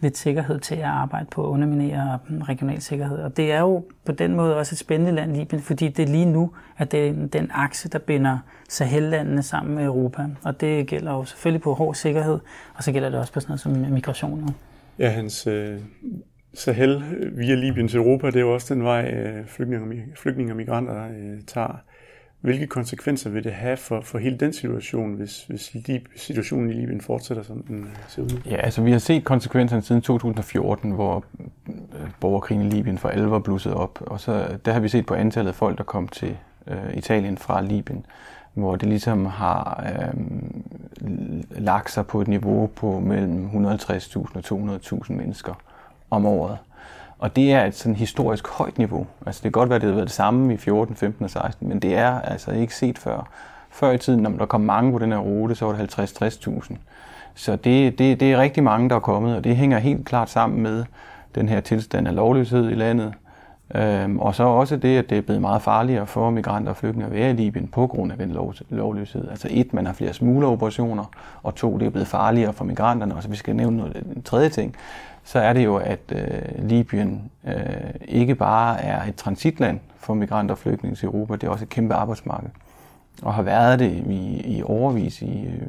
lidt 0.01 0.17
sikkerhed 0.17 0.59
til 0.59 0.75
at 0.75 0.83
arbejde 0.83 1.25
på 1.31 1.43
at 1.43 1.49
underminere 1.49 2.19
mm, 2.29 2.41
regional 2.41 2.81
sikkerhed. 2.81 3.17
Og 3.17 3.37
det 3.37 3.51
er 3.51 3.59
jo 3.59 3.83
på 4.05 4.11
den 4.11 4.35
måde 4.35 4.57
også 4.57 4.73
et 4.73 4.79
spændende 4.79 5.11
land, 5.11 5.35
Libyen, 5.35 5.61
fordi 5.61 5.87
det 5.87 6.09
lige 6.09 6.25
nu 6.25 6.51
er 6.77 6.85
den, 6.85 7.27
den 7.27 7.51
akse, 7.53 7.89
der 7.89 7.99
binder 7.99 8.37
Sahel-landene 8.69 9.43
sammen 9.43 9.75
med 9.75 9.85
Europa. 9.85 10.25
Og 10.43 10.61
det 10.61 10.87
gælder 10.87 11.11
jo 11.11 11.25
selvfølgelig 11.25 11.61
på 11.61 11.73
hård 11.73 11.95
sikkerhed, 11.95 12.39
og 12.73 12.83
så 12.83 12.91
gælder 12.91 13.09
det 13.09 13.19
også 13.19 13.33
på 13.33 13.39
sådan 13.39 13.51
noget 13.51 13.61
som 13.61 13.85
øh, 13.85 13.91
migration. 13.91 14.55
Ja, 14.99 15.09
hans 15.09 15.47
øh, 15.47 15.79
Sahel 16.53 17.03
øh, 17.17 17.37
via 17.37 17.55
Libyen 17.55 17.87
til 17.87 17.97
Europa, 17.97 18.27
det 18.27 18.35
er 18.35 18.39
jo 18.39 18.53
også 18.53 18.73
den 18.73 18.83
vej, 18.83 19.11
øh, 19.13 19.47
flygtninge, 19.47 20.03
flygtninge 20.15 20.53
og 20.53 20.57
migranter 20.57 21.03
øh, 21.03 21.41
tager. 21.47 21.81
Hvilke 22.41 22.67
konsekvenser 22.67 23.29
vil 23.29 23.43
det 23.43 23.53
have 23.53 23.77
for, 23.77 24.01
for 24.01 24.17
hele 24.17 24.37
den 24.37 24.53
situation, 24.53 25.13
hvis, 25.13 25.43
hvis 25.43 25.73
Lib, 25.73 26.05
situationen 26.15 26.69
i 26.69 26.73
Libyen 26.73 27.01
fortsætter, 27.01 27.43
som 27.43 27.63
den 27.63 27.83
øh, 27.83 27.89
ser 28.07 28.21
ud? 28.21 28.41
Ja, 28.45 28.55
altså 28.55 28.81
vi 28.81 28.91
har 28.91 28.99
set 28.99 29.23
konsekvenserne 29.23 29.81
siden 29.81 30.01
2014, 30.01 30.91
hvor 30.91 31.23
øh, 31.69 31.75
borgerkrigen 32.19 32.67
i 32.67 32.69
Libyen 32.69 32.97
for 32.97 33.09
alvor 33.09 33.39
blussede 33.39 33.75
op. 33.75 34.01
Og 34.01 34.19
så 34.19 34.57
der 34.65 34.71
har 34.71 34.79
vi 34.79 34.89
set 34.89 35.05
på 35.05 35.13
antallet 35.13 35.49
af 35.49 35.55
folk, 35.55 35.77
der 35.77 35.83
kom 35.83 36.07
til 36.07 36.37
øh, 36.67 36.93
Italien 36.93 37.37
fra 37.37 37.61
Libyen, 37.61 38.05
hvor 38.53 38.75
det 38.75 38.89
ligesom 38.89 39.25
har 39.25 39.83
øh, 39.93 40.13
lagt 41.49 41.91
sig 41.91 42.07
på 42.07 42.21
et 42.21 42.27
niveau 42.27 42.67
på 42.67 42.99
mellem 42.99 43.45
150.000 43.45 44.51
og 44.51 44.77
200.000 45.05 45.13
mennesker 45.13 45.53
om 46.09 46.25
året. 46.25 46.57
Og 47.21 47.35
det 47.35 47.53
er 47.53 47.65
et 47.65 47.75
sådan 47.75 47.95
historisk 47.95 48.47
højt 48.47 48.77
niveau. 48.77 49.07
Altså 49.25 49.39
det 49.39 49.53
kan 49.53 49.59
godt 49.59 49.69
være, 49.69 49.75
at 49.75 49.81
det 49.81 49.89
har 49.89 49.95
været 49.95 50.07
det 50.07 50.15
samme 50.15 50.53
i 50.53 50.57
14, 50.57 50.95
15 50.95 51.23
og 51.23 51.29
16, 51.29 51.69
men 51.69 51.79
det 51.79 51.97
er 51.97 52.21
altså 52.21 52.51
ikke 52.51 52.75
set 52.75 52.97
før. 52.97 53.27
Før 53.69 53.91
i 53.91 53.97
tiden, 53.97 54.19
når 54.19 54.29
der 54.29 54.45
kom 54.45 54.61
mange 54.61 54.91
på 54.91 54.99
den 54.99 55.11
her 55.11 55.19
rute, 55.19 55.55
så 55.55 55.65
var 55.65 55.73
det 55.73 55.99
50-60.000. 55.99 56.75
Så 57.35 57.55
det, 57.55 57.99
det, 57.99 58.19
det 58.19 58.31
er 58.31 58.37
rigtig 58.37 58.63
mange, 58.63 58.89
der 58.89 58.95
er 58.95 58.99
kommet, 58.99 59.35
og 59.35 59.43
det 59.43 59.55
hænger 59.55 59.79
helt 59.79 60.05
klart 60.05 60.29
sammen 60.29 60.63
med 60.63 60.85
den 61.35 61.49
her 61.49 61.59
tilstand 61.59 62.07
af 62.07 62.15
lovløshed 62.15 62.69
i 62.69 62.73
landet. 62.73 63.13
Øhm, 63.75 64.19
og 64.19 64.35
så 64.35 64.43
også 64.43 64.75
det, 64.75 64.97
at 64.97 65.09
det 65.09 65.17
er 65.17 65.21
blevet 65.21 65.41
meget 65.41 65.61
farligere 65.61 66.07
for 66.07 66.29
migranter 66.29 66.69
og 66.69 66.77
flygtninge 66.77 67.05
at 67.05 67.13
være 67.13 67.29
i 67.29 67.33
Libyen 67.33 67.67
på 67.67 67.87
grund 67.87 68.11
af 68.11 68.17
den 68.17 68.31
lov, 68.31 68.53
lovløshed. 68.69 69.29
Altså 69.29 69.47
et, 69.51 69.73
man 69.73 69.85
har 69.85 69.93
flere 69.93 70.13
smugleroperationer, 70.13 71.03
og 71.43 71.55
to, 71.55 71.77
det 71.77 71.85
er 71.85 71.89
blevet 71.89 72.07
farligere 72.07 72.53
for 72.53 72.65
migranterne. 72.65 73.15
Og 73.15 73.23
så 73.23 73.29
vi 73.29 73.35
skal 73.35 73.55
nævne 73.55 73.77
noget, 73.77 74.03
en 74.15 74.23
tredje 74.23 74.49
ting, 74.49 74.75
så 75.23 75.39
er 75.39 75.53
det 75.53 75.65
jo, 75.65 75.75
at 75.75 75.99
øh, 76.11 76.69
Libyen 76.69 77.31
øh, 77.47 77.55
ikke 78.07 78.35
bare 78.35 78.81
er 78.81 79.03
et 79.03 79.15
transitland 79.15 79.79
for 79.97 80.13
migranter 80.13 80.55
og 80.55 80.59
flygtninge 80.59 80.95
til 80.95 81.05
Europa, 81.05 81.33
det 81.33 81.43
er 81.43 81.49
også 81.49 81.65
et 81.65 81.69
kæmpe 81.69 81.93
arbejdsmarked. 81.93 82.49
Og 83.21 83.33
har 83.33 83.41
været 83.41 83.79
det 83.79 83.91
i, 83.91 84.41
i 84.57 84.63
overvis, 84.63 85.21
i 85.21 85.45
øh, 85.45 85.61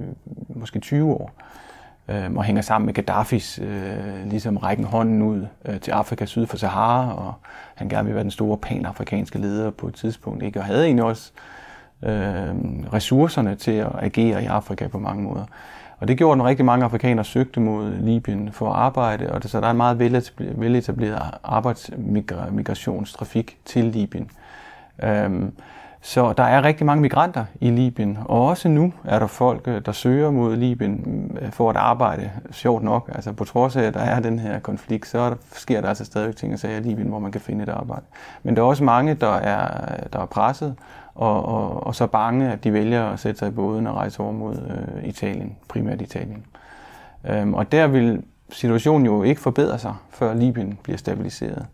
måske 0.48 0.80
20 0.80 1.12
år, 1.12 1.30
øh, 2.08 2.32
og 2.32 2.44
hænger 2.44 2.62
sammen 2.62 2.86
med 2.86 2.94
Gaddafis 2.94 3.58
øh, 3.62 4.26
ligesom 4.26 4.56
rækken 4.56 4.84
hånden 4.84 5.22
ud 5.22 5.46
øh, 5.64 5.80
til 5.80 5.90
Afrika 5.90 6.26
syd 6.26 6.46
for 6.46 6.56
Sahara, 6.56 7.14
og 7.14 7.34
han 7.74 7.88
gerne 7.88 8.06
vil 8.06 8.14
være 8.14 8.24
den 8.24 8.30
store 8.30 8.58
panafrikanske 8.58 9.38
leder 9.38 9.70
på 9.70 9.88
et 9.88 9.94
tidspunkt, 9.94 10.42
ikke? 10.42 10.58
og 10.60 10.64
havde 10.64 10.84
egentlig 10.84 11.04
også 11.04 11.32
øh, 12.02 12.54
ressourcerne 12.92 13.54
til 13.54 13.72
at 13.72 13.90
agere 13.98 14.42
i 14.42 14.46
Afrika 14.46 14.88
på 14.88 14.98
mange 14.98 15.22
måder. 15.22 15.44
Og 16.02 16.08
det 16.08 16.18
gjorde, 16.18 16.40
at 16.40 16.46
rigtig 16.46 16.66
mange 16.66 16.84
afrikanere 16.84 17.24
søgte 17.24 17.60
mod 17.60 17.90
Libyen 17.90 18.52
for 18.52 18.70
at 18.70 18.76
arbejde, 18.76 19.32
og 19.32 19.42
det, 19.42 19.50
så 19.50 19.60
der 19.60 19.66
er 19.66 19.70
en 19.70 19.76
meget 19.76 19.98
veletableret 20.38 21.22
arbejdsmigrationstrafik 21.44 23.58
til 23.64 23.84
Libyen. 23.84 24.30
Øhm, 25.02 25.52
Så 26.04 26.32
der 26.32 26.42
er 26.42 26.64
rigtig 26.64 26.86
mange 26.86 27.02
migranter 27.02 27.44
i 27.60 27.70
Libyen, 27.70 28.18
og 28.24 28.46
også 28.46 28.68
nu 28.68 28.92
er 29.04 29.18
der 29.18 29.26
folk, 29.26 29.68
øh, 29.68 29.80
der 29.86 29.92
søger 29.92 30.30
mod 30.30 30.56
Libyen 30.56 31.30
øh, 31.42 31.52
for 31.52 31.70
at 31.70 31.76
arbejde, 31.76 32.30
sjovt 32.50 32.82
nok. 32.82 33.10
Altså 33.14 33.32
på 33.32 33.44
trods 33.44 33.76
af, 33.76 33.82
at 33.82 33.94
der 33.94 34.00
er 34.00 34.20
den 34.20 34.38
her 34.38 34.58
konflikt, 34.58 35.08
så 35.08 35.34
sker 35.52 35.80
der 35.80 35.88
altså 35.88 36.04
stadigvæk 36.04 36.36
ting 36.36 36.52
og 36.52 36.58
sager 36.58 36.78
i 36.78 36.82
Libyen, 36.82 37.08
hvor 37.08 37.18
man 37.18 37.32
kan 37.32 37.40
finde 37.40 37.62
et 37.62 37.68
arbejde. 37.68 38.02
Men 38.42 38.56
der 38.56 38.62
er 38.62 38.66
også 38.66 38.84
mange, 38.84 39.14
der 39.14 39.34
er, 39.34 39.68
der 40.12 40.18
er 40.18 40.26
presset, 40.26 40.74
og, 41.14 41.44
og, 41.44 41.86
og 41.86 41.94
så 41.94 42.06
bange, 42.06 42.52
at 42.52 42.64
de 42.64 42.72
vælger 42.72 43.04
at 43.04 43.20
sætte 43.20 43.38
sig 43.38 43.48
i 43.48 43.50
båden 43.50 43.86
og 43.86 43.94
rejse 43.94 44.20
over 44.20 44.32
mod 44.32 44.56
øh, 44.56 45.08
Italien, 45.08 45.56
primært 45.68 46.02
Italien. 46.02 46.44
Øhm, 47.30 47.54
og 47.54 47.72
der 47.72 47.86
vil 47.86 48.22
situationen 48.50 49.06
jo 49.06 49.22
ikke 49.22 49.40
forbedre 49.40 49.78
sig, 49.78 49.94
før 50.10 50.34
Libyen 50.34 50.78
bliver 50.82 50.96
stabiliseret. 50.96 51.66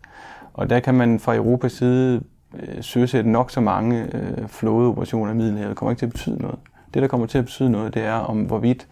Og 0.53 0.69
der 0.69 0.79
kan 0.79 0.93
man 0.93 1.19
fra 1.19 1.35
Europas 1.35 1.71
side 1.71 2.21
øh, 2.59 2.83
søsætte 2.83 3.29
nok 3.29 3.51
så 3.51 3.61
mange 3.61 4.07
øh, 4.13 4.47
flådeoperationer 4.47 5.31
i 5.31 5.35
Middelhavet. 5.35 5.69
Det 5.69 5.77
kommer 5.77 5.91
ikke 5.91 5.99
til 5.99 6.05
at 6.05 6.11
betyde 6.11 6.41
noget. 6.41 6.59
Det, 6.93 7.01
der 7.01 7.07
kommer 7.07 7.27
til 7.27 7.37
at 7.37 7.45
betyde 7.45 7.69
noget, 7.69 7.93
det 7.93 8.05
er 8.05 8.13
om 8.13 8.41
hvorvidt 8.41 8.87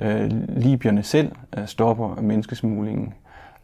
øh, 0.00 0.30
libyerne 0.48 1.02
selv 1.02 1.32
øh, 1.58 1.66
stopper 1.66 2.20
menneskesmuglingen 2.20 3.14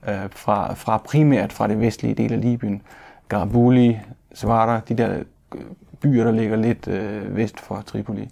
øh, 0.09 0.31
fra, 0.31 0.75
fra 0.75 0.99
primært 0.99 1.53
fra 1.53 1.69
det 1.69 1.81
vestlige 1.81 2.15
del 2.15 2.33
af 2.33 2.41
Libyen. 2.41 2.83
Garabuli, 3.29 4.01
Svarta, 4.35 4.81
de 4.89 5.03
der 5.03 5.19
øh, 5.55 5.61
byer, 6.01 6.25
der 6.25 6.33
ligger 6.33 6.57
lidt 6.57 6.89
øh, 6.89 7.37
vest 7.37 7.61
for 7.61 7.83
Tripoli. 7.87 8.29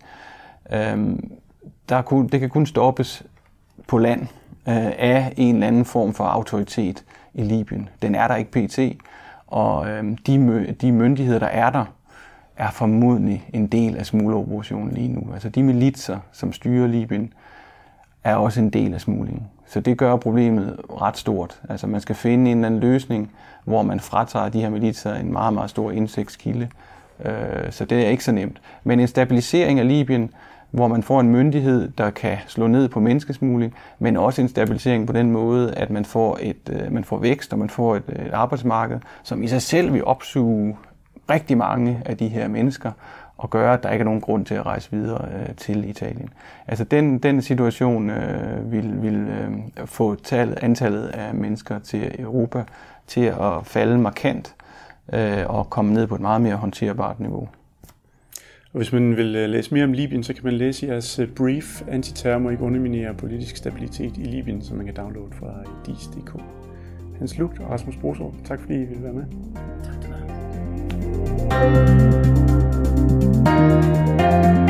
Øh, 0.73 1.19
der 1.89 2.03
kun, 2.03 2.29
det 2.29 2.41
kan 2.41 2.51
kun 2.51 2.67
stoppes 2.67 3.23
på 3.87 3.99
land 3.99 4.21
øh, 4.69 4.93
af 4.99 5.35
en 5.37 5.55
eller 5.55 5.67
anden 5.67 5.85
form 5.85 6.15
for 6.15 6.25
autoritet 6.25 7.05
i 7.35 7.43
Libyen. 7.43 7.89
Den 8.03 8.15
er 8.15 8.29
der 8.29 8.37
ikke 8.37 8.51
pt. 8.51 9.03
Og 9.47 9.89
øh, 9.89 10.05
de, 10.27 10.75
de 10.81 10.93
myndigheder, 10.93 11.39
der 11.39 11.47
er 11.47 11.71
der, 11.71 11.85
er 12.57 12.71
formodentlig 12.71 13.49
en 13.53 13.67
del 13.67 13.97
af 13.97 14.07
smugleroperationen 14.07 14.93
lige 14.93 15.09
nu. 15.09 15.33
Altså 15.33 15.49
de 15.49 15.63
militser, 15.63 16.19
som 16.33 16.53
styrer 16.53 16.87
Libyen, 16.87 17.33
er 18.25 18.37
også 18.37 18.61
en 18.61 18.71
del 18.71 18.95
af 18.95 19.01
smuglingen. 19.01 19.47
Så 19.67 19.81
det 19.81 19.99
gør 19.99 20.17
problemet 20.17 20.81
ret 20.91 21.17
stort. 21.17 21.61
Altså 21.69 21.87
man 21.87 22.01
skal 22.01 22.15
finde 22.15 22.51
en 22.51 22.57
eller 22.57 22.67
anden 22.67 22.81
løsning, 22.81 23.33
hvor 23.65 23.83
man 23.83 24.01
fratager 24.01 24.49
de 24.49 24.61
her 24.61 24.71
militser 24.71 25.15
en 25.15 25.33
meget, 25.33 25.55
meget 25.55 25.71
stor 25.71 25.91
indsigtskilde. 25.91 26.69
Øh, 27.25 27.71
så 27.73 27.85
det 27.85 28.07
er 28.07 28.09
ikke 28.09 28.25
så 28.25 28.33
nemt. 28.33 28.61
Men 28.85 29.01
en 29.01 29.09
stabilisering 29.09 29.79
af 29.79 29.89
Libyen 29.89 30.31
hvor 30.73 30.89
man 30.89 31.03
får 31.03 31.21
en 31.21 31.29
myndighed, 31.29 31.89
der 31.99 32.11
kan 32.11 32.39
slå 32.47 32.67
ned 32.67 32.89
på 32.89 33.01
menneskesmugling, 33.01 33.75
men 33.99 34.17
også 34.17 34.43
en 34.43 34.49
stabilisering 34.49 35.07
på 35.07 35.13
den 35.13 35.31
måde, 35.31 35.75
at 35.75 35.91
man 35.91 36.05
får, 36.05 36.39
et, 36.41 36.71
øh, 36.73 36.93
man 36.93 37.05
får 37.05 37.19
vækst, 37.19 37.53
og 37.53 37.59
man 37.59 37.71
får 37.71 37.97
et, 37.97 38.03
øh, 38.09 38.27
et 38.27 38.33
arbejdsmarked, 38.33 39.01
som 39.23 39.43
i 39.43 39.49
sig 39.49 39.63
selv 39.63 39.93
vil 39.93 40.05
opsuge 40.05 40.77
rigtig 41.31 41.59
mange 41.59 42.03
af 42.05 42.17
de 42.17 42.29
her 42.29 42.49
mennesker, 42.49 42.93
og 43.39 43.51
gøre, 43.51 43.75
at 43.75 43.83
der 43.83 43.91
ikke 43.91 44.03
er 44.03 44.05
nogen 44.05 44.21
grund 44.21 44.45
til 44.45 44.55
at 44.55 44.67
rejse 44.67 44.91
videre 44.91 45.29
øh, 45.35 45.55
til 45.57 45.91
Italien. 45.91 46.29
Altså 46.67 46.85
den, 46.85 47.19
den 47.19 47.43
situation 47.43 48.11
øh, 48.11 48.73
vil, 48.73 49.03
vil 49.03 49.15
øh, 49.15 49.87
få 49.87 50.15
tallet, 50.15 50.59
antallet 50.63 51.07
af 51.07 51.35
mennesker 51.35 51.79
til 51.79 52.15
Europa 52.19 52.65
til 53.07 53.25
at 53.25 53.53
falde 53.65 53.99
markant 53.99 54.55
øh, 54.57 54.72
øh, 55.13 55.47
og 55.47 55.71
komme 55.71 55.93
ned 55.93 56.07
på 56.07 56.15
et 56.15 56.21
meget 56.21 56.41
mere 56.41 56.57
håndterbart 56.57 57.21
niveau. 57.21 57.49
Og 58.73 58.77
hvis 58.79 58.93
man 58.93 59.17
vil 59.17 59.37
øh, 59.37 59.49
læse 59.49 59.75
mere 59.75 59.85
om 59.85 59.93
Libyen, 59.93 60.23
så 60.23 60.35
kan 60.35 60.45
man 60.45 60.55
læse 60.55 60.87
jeres 60.87 61.19
øh, 61.19 61.29
brief 61.29 61.83
Antiterror 61.89 62.39
må 62.39 62.51
ikke 62.51 62.63
underminere 62.63 63.15
politisk 63.15 63.57
stabilitet 63.57 64.17
i 64.17 64.25
Libyen, 64.25 64.63
som 64.63 64.77
man 64.77 64.87
kan 64.87 64.95
downloade 64.95 65.33
fra 65.33 65.55
dis.dk. 65.87 66.43
Hans 67.19 67.39
Lugt 67.39 67.61
og 67.61 67.71
Rasmus 67.71 67.97
Brosov, 67.97 68.35
tak 68.45 68.61
fordi 68.61 68.75
I 68.75 68.85
ville 68.85 69.03
være 69.03 69.13
med. 69.13 69.25
Tak, 69.85 70.01
tak. 70.01 70.13
thank 74.33 74.62